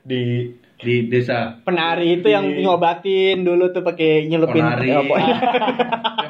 di 0.00 0.22
di 0.78 1.06
desa 1.06 1.58
penari 1.60 2.16
itu 2.16 2.28
yang 2.28 2.46
Iya. 2.48 2.62
ngobatin 2.64 3.42
dulu 3.42 3.70
tuh 3.70 3.82
pakai 3.82 4.24
nyelupin 4.24 4.62
Ponari. 4.62 4.86
eh, 4.86 4.94
yang 4.94 5.06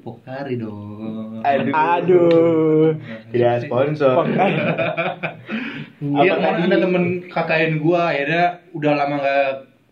Pokari 0.01 0.55
dong 0.55 1.41
Aduh. 1.41 1.73
aduh 1.73 2.87
Tidak 3.33 3.65
sponsor. 3.65 4.29
Iya, 6.01 6.33
tadi? 6.35 6.61
ada 6.63 6.77
temen 6.79 7.03
KKN 7.25 7.71
gua 7.77 8.09
akhirnya 8.09 8.45
udah 8.71 8.91
lama 8.95 9.15
nggak 9.17 9.45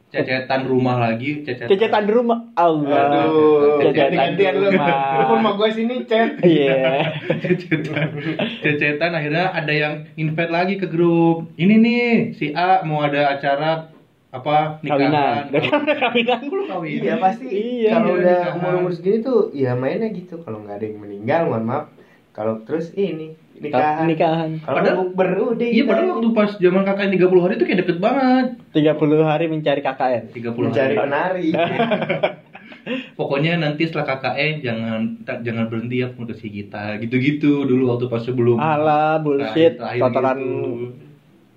cecetan 0.10 0.66
rumah 0.66 0.98
lagi, 0.98 1.46
cecetan. 1.46 1.70
cecetan 1.70 2.04
di 2.10 2.12
rumah 2.12 2.50
Allah 2.58 3.30
Aduh, 3.30 3.78
cecetan 3.78 4.10
di 4.10 4.18
gantian 4.18 4.54
lu. 4.58 4.70
rumah 5.30 5.52
gue 5.54 5.70
sini, 5.70 5.96
Chat. 6.10 6.42
iya 6.42 7.14
cecetan. 7.46 8.18
Cecetan 8.66 9.12
akhirnya 9.14 9.54
ada 9.54 9.70
yang 9.70 10.10
invite 10.18 10.50
lagi 10.50 10.82
ke 10.82 10.90
grup. 10.90 11.54
Ini 11.56 11.76
nih 11.78 12.06
si 12.34 12.50
A 12.58 12.82
mau 12.82 13.06
ada 13.06 13.38
acara 13.38 13.94
apa 14.30 14.78
kawinan 14.82 15.50
nikahan. 15.50 15.98
kawinan 15.98 16.42
Lu 16.50 16.64
kawin. 16.74 17.02
Iya 17.02 17.16
pasti. 17.18 17.46
Iya, 17.50 17.90
kalau 17.98 18.10
iya, 18.10 18.18
udah 18.18 18.40
umur 18.58 18.74
umur 18.86 18.92
segini 18.94 19.22
tuh, 19.22 19.50
ya 19.54 19.74
mainnya 19.74 20.10
gitu. 20.10 20.42
Kalau 20.42 20.62
nggak 20.62 20.78
ada 20.82 20.86
yang 20.86 21.00
meninggal, 21.02 21.42
mohon 21.50 21.66
maaf. 21.66 21.86
Kalau 22.40 22.64
terus 22.64 22.96
ini 22.96 23.36
nikahan. 23.54 24.08
nikahan 24.08 24.50
Kalau 24.58 24.80
Padahal- 24.80 24.98
bukber 25.04 25.28
udah. 25.52 25.68
Iya 25.68 25.84
padahal 25.84 26.08
waktu 26.16 26.30
pas 26.32 26.52
zaman 26.56 26.82
KKN 26.82 27.12
30 27.12 27.44
hari 27.44 27.54
itu 27.54 27.66
kayak 27.68 27.80
deket 27.84 27.98
banget. 28.00 28.48
30 28.72 28.96
hari 29.22 29.46
mencari 29.46 29.82
KKN 29.82 30.24
30 30.32 30.56
mencari 30.64 30.88
hari. 30.90 30.96
penari. 30.96 31.48
Pokoknya 33.20 33.60
nanti 33.60 33.84
setelah 33.84 34.08
KKN 34.10 34.54
jangan 34.64 35.00
jangan 35.44 35.66
berhenti 35.68 36.00
ya 36.00 36.08
promosi 36.08 36.48
kita. 36.48 36.96
Gitu-gitu 36.98 37.68
dulu 37.68 37.92
waktu 37.92 38.08
pas 38.08 38.24
sebelum 38.24 38.56
Alah 38.56 39.20
bullshit 39.20 39.76
kotoran 39.76 40.40
gitu. 40.40 40.96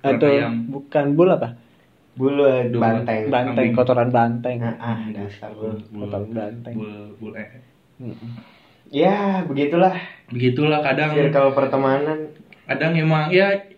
itu 0.03 0.27
ayam. 0.27 0.67
bukan 0.67 1.15
bul 1.15 1.31
apa 1.31 1.55
Bulu 2.13 2.43
Domba. 2.69 3.01
banteng. 3.01 3.31
banteng 3.31 3.55
kambing. 3.57 3.73
kotoran 3.73 4.09
banteng 4.11 4.57
Nah, 4.59 4.75
ah, 4.77 4.99
dasar 5.09 5.55
bulu. 5.55 5.79
kotoran 5.97 6.29
banteng 6.29 6.75
Bul- 6.75 7.15
bul- 7.17 7.37
eh. 7.39 7.49
Ya, 8.93 9.41
begitulah 9.43 9.97
Begitulah 10.29 10.81
kadang 10.81 11.13
circle 11.13 11.53
pertemanan. 11.53 12.19
kadang 12.63 12.93
emang 12.95 13.29
ya 13.29 13.69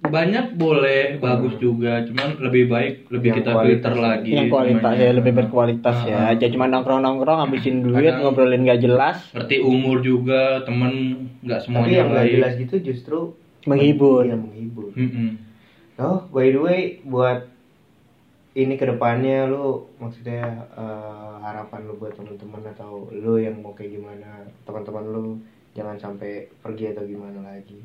banyak 0.00 0.52
boleh 0.54 1.16
bagus 1.16 1.56
juga 1.56 2.00
cuman 2.02 2.36
lebih 2.38 2.66
baik 2.66 2.94
lebih 3.06 3.28
Yang 3.30 3.36
kita 3.38 3.50
kualitas. 3.50 3.68
filter 3.70 3.94
lagi 3.96 4.30
yang 4.30 4.48
kualitas 4.48 4.92
ya 4.94 5.10
lebih 5.12 5.32
berkualitas 5.34 5.96
ya 6.02 6.18
Ah. 6.18 6.32
aja 6.32 6.46
cuma 6.48 6.64
nongkrong 6.66 7.00
nongkrong 7.00 7.38
ngabisin 7.38 7.80
duit 7.80 8.00
Kadang- 8.02 8.20
ngobrolin 8.22 8.64
gak 8.64 8.80
jelas 8.80 9.16
ngerti 9.30 9.56
umur 9.60 10.00
juga 10.00 10.64
temen 10.64 10.92
nggak 11.38 11.54
Tapi 11.54 11.66
semuanya 11.66 11.92
yang 11.94 12.08
nggak 12.08 12.18
baik 12.18 12.32
jelas 12.34 12.52
gitu 12.58 12.74
justru 12.82 13.18
menghibur 13.62 14.22
Iya, 14.22 14.36
menghibur. 14.36 14.88
Mm-mm. 14.90 15.28
Oh, 15.96 16.24
by 16.28 16.48
the 16.48 16.56
way, 16.58 16.80
buat 17.02 17.49
ini 18.52 18.74
ke 18.74 18.84
depannya 18.84 19.46
lu 19.46 19.86
maksudnya 19.96 20.42
eh, 20.74 21.34
harapan 21.40 21.86
lu 21.86 21.94
buat 21.96 22.14
teman-teman 22.14 22.62
atau 22.68 23.06
lu 23.10 23.38
yang 23.38 23.62
mau 23.62 23.72
kayak 23.72 23.94
gimana 23.94 24.42
teman-teman 24.64 25.04
lu 25.06 25.24
jangan 25.70 25.94
sampai 25.96 26.50
pergi 26.58 26.90
atau 26.90 27.06
gimana 27.06 27.46
lagi. 27.46 27.78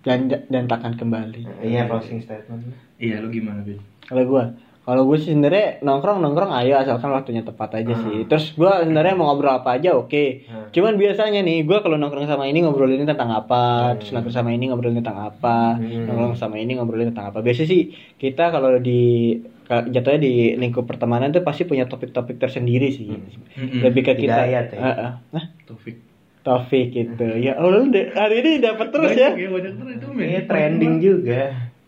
dan 0.00 0.30
dan 0.30 0.64
takkan 0.64 0.94
kembali 0.94 1.42
Nah, 1.42 1.60
iya 1.60 1.82
closing 1.84 2.22
statement. 2.22 2.62
iya 2.96 3.18
lu 3.18 3.28
gimana 3.28 3.60
bin 3.60 3.76
kalau 4.06 4.22
gua 4.24 4.44
kalau 4.86 5.02
gue 5.02 5.18
sih 5.18 5.34
sebenarnya 5.34 5.82
nongkrong 5.82 6.22
nongkrong 6.22 6.54
ayo 6.62 6.78
asalkan 6.78 7.10
waktunya 7.10 7.42
tepat 7.42 7.82
aja 7.82 7.90
sih. 7.98 8.22
Terus 8.30 8.54
gua 8.54 8.86
sebenarnya 8.86 9.18
mau 9.18 9.26
ngobrol 9.28 9.58
apa 9.58 9.74
aja 9.74 9.98
oke. 9.98 10.46
Hmm. 10.46 10.70
cuman 10.70 10.94
biasanya 10.94 11.42
nih 11.42 11.66
gua 11.66 11.82
kalau 11.82 11.98
nongkrong 11.98 12.30
sama 12.30 12.46
ini 12.46 12.62
ngobrolin 12.62 13.02
tentang 13.02 13.34
apa 13.34 13.98
terus 13.98 14.14
nongkrong 14.14 14.30
sama 14.32 14.54
ini 14.54 14.70
ngobrolin 14.70 15.02
tentang 15.02 15.18
apa 15.26 15.74
Hmm. 15.74 16.06
nongkrong 16.06 16.38
sama 16.38 16.56
ini 16.62 16.78
ngobrolin 16.78 17.10
tentang 17.10 17.34
apa. 17.34 17.42
Biasanya 17.42 17.66
sih 17.66 17.82
kita 18.14 18.54
kalau 18.54 18.78
di 18.78 19.34
jatuhnya 19.66 20.20
di 20.22 20.34
lingkup 20.54 20.86
pertemanan 20.86 21.34
tuh 21.34 21.42
pasti 21.42 21.66
punya 21.66 21.90
topik-topik 21.90 22.38
tersendiri 22.38 22.94
sih. 22.94 23.10
Mm-mm. 23.10 23.82
lebih 23.82 24.06
ke 24.06 24.14
kita. 24.14 24.46
Hidayat 24.46 24.66
ya? 24.70 24.78
Heeh. 24.78 25.10
Nah, 25.34 25.44
Taufik 25.66 25.98
topik 26.46 26.94
gitu. 26.94 27.26
Ya 27.42 27.58
Allah 27.58 27.82
hari 28.14 28.38
ini 28.38 28.62
dapat 28.62 28.94
terus 28.94 29.18
ya. 29.18 29.34
banyak 29.34 29.42
ya 29.42 29.48
banyak 29.50 29.72
terus 29.82 29.92
itu 29.98 30.06
men. 30.14 30.26
Ini 30.30 30.40
trending 30.46 30.94
juga. 31.02 31.42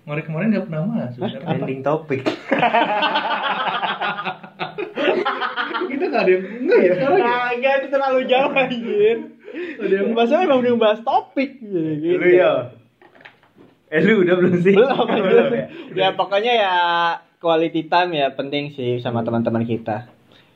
Kemarin 0.08 0.24
kemarin 0.24 0.46
nggak 0.56 0.64
pernah 0.72 0.88
masuk. 0.88 1.20
Trending 1.20 1.84
topik. 1.84 2.24
kita 5.88 6.04
nggak 6.08 6.22
ada 6.24 6.32
yang 6.32 6.44
enggak 6.64 6.78
ya 6.80 6.92
sekarang 6.96 7.20
ya 7.20 7.28
Kagak 7.28 7.74
itu 7.76 7.88
terlalu 7.92 8.20
jauh 8.24 8.52
anjir. 8.56 9.16
Masalah 10.16 10.48
emang 10.48 10.64
udah 10.64 10.80
bahas 10.80 11.00
topik 11.04 11.60
gitu. 11.60 12.16
Lu 12.16 12.28
ya. 12.32 12.72
Eh 13.92 14.00
lu 14.00 14.24
udah 14.24 14.34
belum 14.40 14.56
sih? 14.64 14.72
Belum 14.72 14.96
Belum 14.96 15.52
anjir. 15.52 15.68
Ya 15.92 16.16
pokoknya 16.16 16.52
ya 16.56 16.76
quality 17.36 17.92
time 17.92 18.16
ya 18.16 18.32
penting 18.32 18.72
sih 18.72 19.04
sama 19.04 19.20
teman-teman 19.28 19.68
kita. 19.68 20.08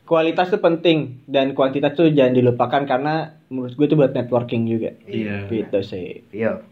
Kualitas 0.09 0.49
tuh 0.49 0.65
penting 0.65 1.29
dan 1.29 1.53
kuantitas 1.53 1.93
tuh 1.93 2.09
jangan 2.09 2.33
dilupakan 2.41 2.89
karena 2.89 3.37
menurut 3.53 3.77
gue 3.77 3.85
itu 3.85 4.01
buat 4.01 4.17
networking 4.17 4.65
juga. 4.65 4.97
Iya. 5.05 5.45
Gitu 5.53 5.79
sih. 5.85 6.25
Iya. 6.33 6.72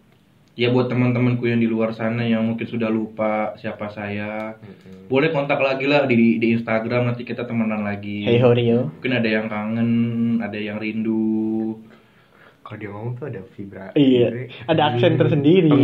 Ya 0.58 0.68
buat 0.74 0.90
teman-temanku 0.90 1.46
yang 1.46 1.62
di 1.62 1.70
luar 1.70 1.94
sana 1.94 2.26
yang 2.26 2.42
mungkin 2.42 2.66
sudah 2.66 2.90
lupa 2.90 3.54
siapa 3.56 3.86
saya 3.94 4.58
boleh 5.06 5.30
kontak 5.30 5.62
lagi 5.62 5.86
lah 5.86 6.04
di 6.10 6.36
di 6.42 6.52
Instagram 6.58 7.06
nanti 7.06 7.22
kita 7.22 7.46
temenan 7.46 7.86
lagi 7.86 8.26
Hey 8.26 8.42
Horio. 8.42 8.90
mungkin 8.98 9.14
ada 9.14 9.28
yang 9.30 9.46
kangen 9.46 9.90
ada 10.42 10.58
yang 10.58 10.76
rindu 10.82 11.78
Kalau 12.60 12.78
dia 12.78 12.90
ngomong 12.94 13.18
tuh 13.18 13.26
ada 13.26 13.42
vibra. 13.58 13.90
Iya. 13.98 14.46
Ada 14.70 14.94
aksen 14.94 15.18
tersendiri. 15.18 15.74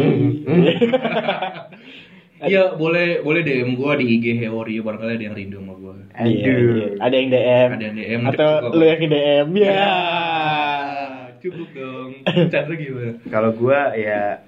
Hmm. 2.37 2.47
Iya, 2.53 2.77
boleh 2.77 3.25
boleh 3.25 3.41
DM 3.41 3.81
gua 3.81 3.97
di 3.97 4.07
IG 4.07 4.37
Heori 4.45 4.77
barangkali 4.85 5.17
ada 5.17 5.25
yang 5.25 5.33
rindu 5.33 5.57
sama 5.57 5.73
gua. 5.73 5.97
Iya, 6.21 6.47
iya. 6.53 6.89
Ada 7.01 7.15
yang 7.17 7.29
DM. 7.33 7.69
Ada 7.73 7.85
yang 7.89 7.97
DM 7.97 8.21
Atau 8.29 8.51
lu 8.77 8.85
yang 8.85 9.01
di 9.01 9.09
DM. 9.09 9.49
Ya. 9.57 9.73
Ah, 9.73 11.33
cukup 11.41 11.69
dong. 11.73 12.11
Chandra 12.53 12.75
gimana? 12.77 13.17
Kalau 13.33 13.51
gua 13.57 13.97
ya 13.97 14.45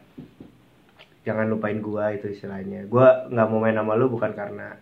jangan 1.28 1.52
lupain 1.52 1.78
gua 1.78 2.08
itu 2.10 2.32
istilahnya. 2.32 2.88
Gua 2.88 3.28
nggak 3.28 3.46
mau 3.46 3.60
main 3.60 3.76
sama 3.76 3.92
lu 3.94 4.08
bukan 4.08 4.32
karena 4.32 4.80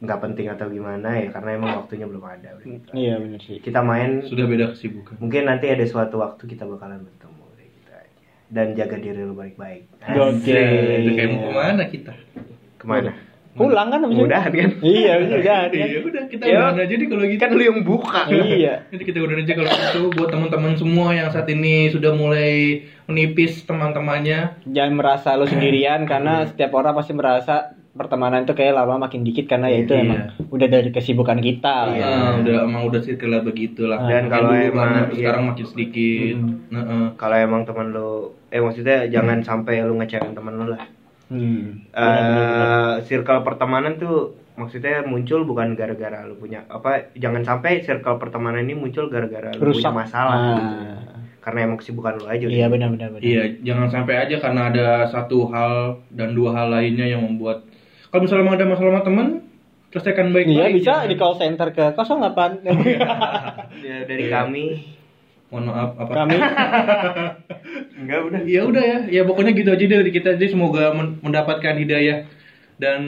nggak 0.00 0.18
penting 0.18 0.48
atau 0.48 0.66
gimana 0.66 1.12
ya 1.20 1.28
karena 1.28 1.50
emang 1.54 1.70
waktunya 1.78 2.08
belum 2.08 2.24
ada. 2.24 2.56
gitu. 2.58 2.90
Iya 2.90 3.14
benar 3.20 3.40
sih. 3.40 3.60
Kita 3.60 3.80
main 3.80 4.24
Sudah 4.26 4.44
beda 4.44 4.72
kesibukan. 4.72 5.14
mungkin 5.22 5.46
nanti 5.46 5.68
ada 5.68 5.84
suatu 5.84 6.18
waktu 6.18 6.42
kita 6.48 6.64
bakalan 6.64 7.04
bertemu 7.04 7.44
gitu 7.60 7.90
aja. 7.92 8.08
Dan 8.50 8.66
jaga 8.74 8.96
diri 8.96 9.22
lu 9.22 9.36
baik-baik. 9.36 9.86
Oke. 10.02 10.60
Itu 11.04 11.10
kayak 11.14 11.30
mau 11.30 11.42
ke 11.46 11.52
mana 11.54 11.82
kita? 11.86 12.12
Ke 12.74 12.84
mana? 12.84 13.12
Pulang 13.52 13.88
kan 13.88 13.98
itu? 14.04 14.14
Mudahan 14.16 14.52
kan? 14.52 14.70
Iya, 14.78 15.12
udah. 15.20 15.40
kan? 15.40 15.68
Iya 15.70 15.98
udah 16.00 16.22
kita 16.26 16.42
Ya. 16.44 16.58
udahan 16.60 16.76
aja 16.80 16.94
deh 16.94 17.06
kalau 17.06 17.24
gitu. 17.24 17.40
Kan 17.40 17.50
lu 17.50 17.62
yang 17.62 17.80
buka. 17.82 18.20
Iya. 18.26 18.74
Jadi 18.92 19.02
kita 19.04 19.18
udahan 19.18 19.40
aja 19.40 19.52
kalau 19.54 19.70
gitu 19.70 20.00
buat 20.12 20.28
teman-teman 20.28 20.72
semua 20.74 21.08
yang 21.10 21.28
saat 21.28 21.46
ini 21.46 21.88
sudah 21.88 22.12
mulai 22.12 22.82
menipis 23.04 23.62
teman-temannya. 23.64 24.62
Jangan 24.64 24.92
merasa 24.92 25.34
lu 25.34 25.46
sendirian 25.50 26.04
karena 26.04 26.44
setiap 26.44 26.70
orang 26.72 26.94
pasti 26.94 27.12
merasa 27.12 27.54
pertemanan 27.90 28.46
itu 28.46 28.54
kayak 28.54 28.70
lama 28.72 29.02
makin 29.02 29.26
dikit 29.26 29.44
karena 29.46 29.66
ya 29.66 29.82
itu 29.82 29.92
Iya. 29.92 30.00
emang 30.00 30.20
udah 30.48 30.68
dari 30.70 30.90
kesibukan 30.90 31.38
kita 31.38 31.74
lah 31.84 31.92
ya. 31.92 32.06
Iya, 32.06 32.18
udah 32.38 32.56
emang 32.62 32.82
udah 32.86 33.00
circle 33.00 33.28
lah 33.28 33.42
begitu 33.42 33.82
lah. 33.84 33.98
Dan 34.04 34.30
kalau 34.30 34.54
emang- 34.54 35.10
iya. 35.10 35.26
sekarang 35.26 35.42
makin 35.48 35.66
sedikit. 35.66 36.36
Nah, 36.70 36.82
eh. 36.82 37.08
Kalau 37.16 37.36
emang 37.36 37.66
teman 37.66 37.90
lu 37.90 38.10
eh 38.46 38.58
maksudnya 38.58 39.06
jangan 39.06 39.42
sampai 39.42 39.82
lu 39.82 39.94
ngecewain 39.96 40.32
teman 40.32 40.54
lu 40.54 40.70
lah. 40.70 40.86
Hmm. 41.30 41.86
eh 41.88 42.94
circle 43.02 43.40
pertemanan 43.40 43.96
tuh 43.96 44.34
maksudnya 44.52 45.00
muncul 45.02 45.42
bukan 45.42 45.72
gara-gara 45.72 46.20
lu 46.22 46.34
punya 46.34 46.66
apa 46.66 47.14
jangan 47.14 47.40
sampai 47.40 47.80
circle 47.80 48.18
pertemanan 48.18 48.60
ini 48.60 48.74
muncul 48.74 49.06
gara-gara 49.06 49.48
lu 49.52 49.62
Rusak. 49.64 49.88
punya 49.88 49.94
masalah 49.96 50.34
Ah. 50.34 50.42
gitu. 50.42 50.64
karena 51.40 51.58
emang 51.64 51.78
kesibukan 51.78 52.14
lu 52.14 52.26
aja 52.26 52.44
Iya 52.44 52.50
udah. 52.60 52.68
benar 52.68 52.88
benar 52.90 53.08
benar. 53.10 53.22
Iya, 53.22 53.42
jangan 53.64 53.88
sampai 53.88 54.14
aja 54.18 54.36
karena 54.36 54.62
ada 54.68 54.86
satu 55.06 55.48
hal 55.48 55.72
dan 56.10 56.34
dua 56.34 56.52
hal 56.52 56.68
lainnya 56.68 57.06
yang 57.06 57.22
membuat 57.22 57.64
kalau 58.08 58.20
misalnya 58.20 58.44
emang 58.44 58.56
ada 58.58 58.66
masalah 58.66 58.90
sama 58.90 59.02
temen, 59.02 59.26
selesaikan 59.88 60.26
baik-baik. 60.28 60.52
Iya 60.52 60.66
bisa 60.74 60.84
jangan- 60.92 61.08
di 61.08 61.16
call 61.16 61.34
center 61.36 61.68
ke 61.70 61.84
08 61.96 62.60
Ya, 63.80 63.96
dari 64.04 64.22
Iya. 64.26 64.34
kami 64.36 64.64
Mohon 65.50 65.64
maaf 65.66 65.90
apa? 65.98 66.12
kami 66.14 66.36
enggak 68.00 68.20
udah 68.22 68.40
Ya 68.46 68.60
udah 68.62 68.82
ya, 68.82 68.98
ya 69.10 69.22
pokoknya 69.26 69.52
gitu 69.52 69.70
aja 69.70 69.84
dari 69.84 70.10
kita. 70.10 70.38
Jadi 70.38 70.48
semoga 70.48 70.94
men- 70.94 71.18
mendapatkan 71.20 71.74
hidayah 71.74 72.22
dan 72.78 73.02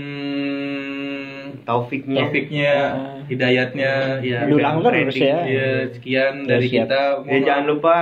taufiknya 1.62 2.18
taufiknya, 2.20 2.72
Ah. 2.74 3.18
hidayatnya, 3.24 3.92
ya. 4.20 4.38
Diulang 4.44 4.82
terus 4.82 5.14
ya. 5.14 5.38
Ya, 5.46 5.68
sekian 5.88 6.34
Ya, 6.42 6.48
dari 6.50 6.66
siap. 6.66 6.86
kita. 6.90 7.02
ya 7.24 7.38
jangan 7.40 7.64
lupa 7.70 7.96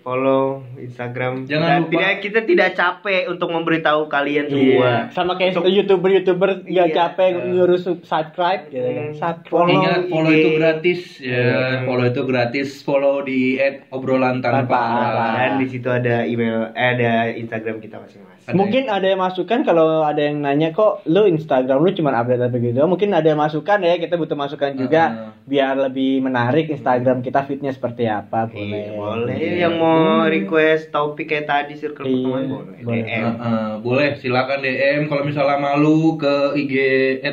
follow 0.00 0.42
Instagram 0.76 1.44
Jangan 1.44 1.68
Dan 1.68 1.78
lupa- 1.82 1.92
tidak 1.92 2.12
kita 2.20 2.40
tidak 2.42 2.68
capek 2.72 3.22
untuk 3.26 3.48
memberitahu 3.48 4.06
kalian 4.06 4.46
semua 4.46 4.90
sama 5.10 5.34
kayak 5.34 5.60
youtuber 5.62 6.10
youtuber 6.10 6.50
nggak 6.62 6.88
Iya. 6.88 6.96
capek 6.96 7.28
ngurus 7.46 7.84
subscribe 8.02 8.66
gitu 8.66 8.88
kan. 8.88 9.06
Subscribe 9.12 9.52
Follow 9.52 9.76
Ingat 9.76 10.00
follow 10.06 10.30
IG. 10.30 10.36
itu 10.36 10.50
gratis 10.56 11.00
ya, 11.18 11.44
Hmm. 11.44 11.84
follow 11.84 12.06
itu 12.06 12.22
gratis. 12.24 12.68
Follow 12.80 13.16
di 13.20 13.40
@obrolan 13.88 14.40
tanpa 14.40 14.64
Tanpa 14.70 15.26
dan 15.36 15.50
di 15.56 15.66
situ 15.66 15.86
ada 15.86 16.22
email 16.22 16.70
eh, 16.70 16.88
ada 16.90 17.12
Instagram 17.30 17.78
kita 17.78 17.98
masing-masing 17.98 18.39
Ada 18.42 18.56
mungkin 18.56 18.84
ada 18.86 19.04
yang 19.04 19.20
masukan 19.20 19.62
kalau 19.62 20.00
ada 20.00 20.18
yang 20.18 20.38
nanya 20.38 20.70
kok 20.70 21.04
lu 21.04 21.24
Instagram 21.24 21.78
lu 21.78 21.92
cuma 21.92 22.10
update 22.12 22.40
apa 22.40 22.56
gitu 22.56 22.80
mungkin 22.84 23.10
ada 23.10 23.26
yang 23.26 23.38
masukan 23.38 23.78
ya 23.78 23.94
kita 23.96 24.14
butuh 24.14 24.34
masukan 24.34 24.72
juga 24.74 25.02
Ah. 25.02 25.14
biar 25.42 25.76
lebih 25.78 26.18
menarik 26.20 26.66
Instagram 26.68 27.20
kita 27.20 27.42
fitnya 27.42 27.70
seperti 27.70 28.04
apa 28.04 28.46
boleh 28.46 28.64
Iya, 28.66 28.90
boleh 28.92 29.34
Iya. 29.34 29.52
yang 29.60 29.74
mau 29.76 30.24
request 30.24 30.88
topik 30.88 31.26
kayak 31.26 31.46
tadi 31.46 31.74
circle 31.74 32.02
Iya, 32.02 32.16
pertemanan 32.16 32.48
boleh 32.48 32.78
boleh. 32.80 33.02
DM 33.02 33.22
Uh, 33.22 33.34
uh, 33.38 33.70
boleh 33.78 34.08
silakan 34.16 34.58
DM 34.60 35.00
kalau 35.06 35.22
misalnya 35.22 35.56
malu 35.56 36.16
ke 36.16 36.34
IG 36.58 36.74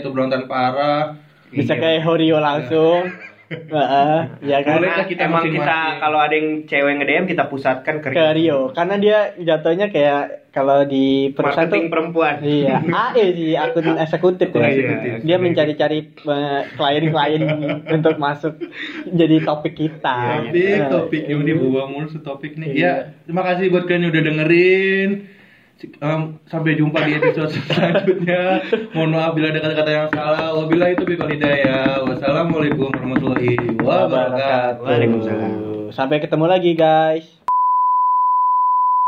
obrolan 0.02 0.30
tanpa 0.30 0.56
arah. 0.68 1.02
bisa 1.48 1.72
Iya. 1.72 1.80
kayak 1.80 2.02
Horio 2.04 2.38
langsung 2.38 3.08
Heeh, 3.48 4.20
ya 4.44 4.58
kan 4.60 4.84
Boleh. 4.84 4.90
Karena 4.92 5.06
kita 5.08 5.22
emang 5.24 5.44
kita 5.48 5.80
kalau 6.04 6.20
ada 6.20 6.36
yang 6.36 6.68
cewek 6.68 6.94
nge-DM 7.00 7.26
kita 7.32 7.44
pusatkan 7.48 8.04
ke, 8.04 8.12
ke 8.12 8.26
Rio 8.36 8.76
karena 8.76 8.96
dia 9.00 9.18
jatuhnya 9.40 9.88
kayak 9.88 10.52
kalau 10.52 10.84
di 10.84 11.32
perusahaan 11.32 11.70
marketing 11.70 11.86
tuh 11.86 11.94
perempuan. 11.94 12.34
Iya, 12.42 12.76
AE 12.82 13.26
sih 13.38 13.54
akun 13.56 13.94
eksekutif 14.04 14.50
ya. 14.52 14.68
Eksekutif. 14.68 15.14
Dia 15.24 15.38
mencari-cari 15.38 16.00
eh, 16.12 16.62
klien-klien 16.76 17.44
untuk 18.02 18.16
masuk 18.18 18.54
jadi 19.06 19.38
topik 19.46 19.78
kita. 19.78 20.50
Topik, 20.50 20.58
Eh, 20.58 20.90
topik 20.90 21.24
yang 21.30 21.46
dibawa 21.46 21.88
mulu 21.88 22.10
topik 22.20 22.58
nih. 22.58 22.74
Ya, 22.74 22.94
terima 23.24 23.46
kasih 23.46 23.70
buat 23.70 23.86
kalian 23.86 24.10
yang 24.10 24.12
udah 24.12 24.24
dengerin. 24.28 25.10
Em, 25.78 26.42
sampai 26.50 26.74
jumpa 26.74 27.06
di 27.06 27.22
episode 27.22 27.54
selanjutnya. 27.70 28.66
Mohon 28.98 29.12
maaf 29.14 29.32
bila 29.38 29.54
ada 29.54 29.62
kata-kata 29.62 29.92
yang 29.94 30.10
salah. 30.10 30.50
Wabillahi 30.58 30.98
taufiq 30.98 31.22
wal 31.22 31.30
hidayah. 31.30 32.02
Wassalamualaikum 32.02 32.90
warahmatullahi 32.90 33.78
wabarakatuh. 33.78 34.82
Waalaikumsalam. 34.82 35.52
Sampai 35.94 36.18
ketemu 36.18 36.46
lagi 36.50 36.74
guys. 36.74 37.37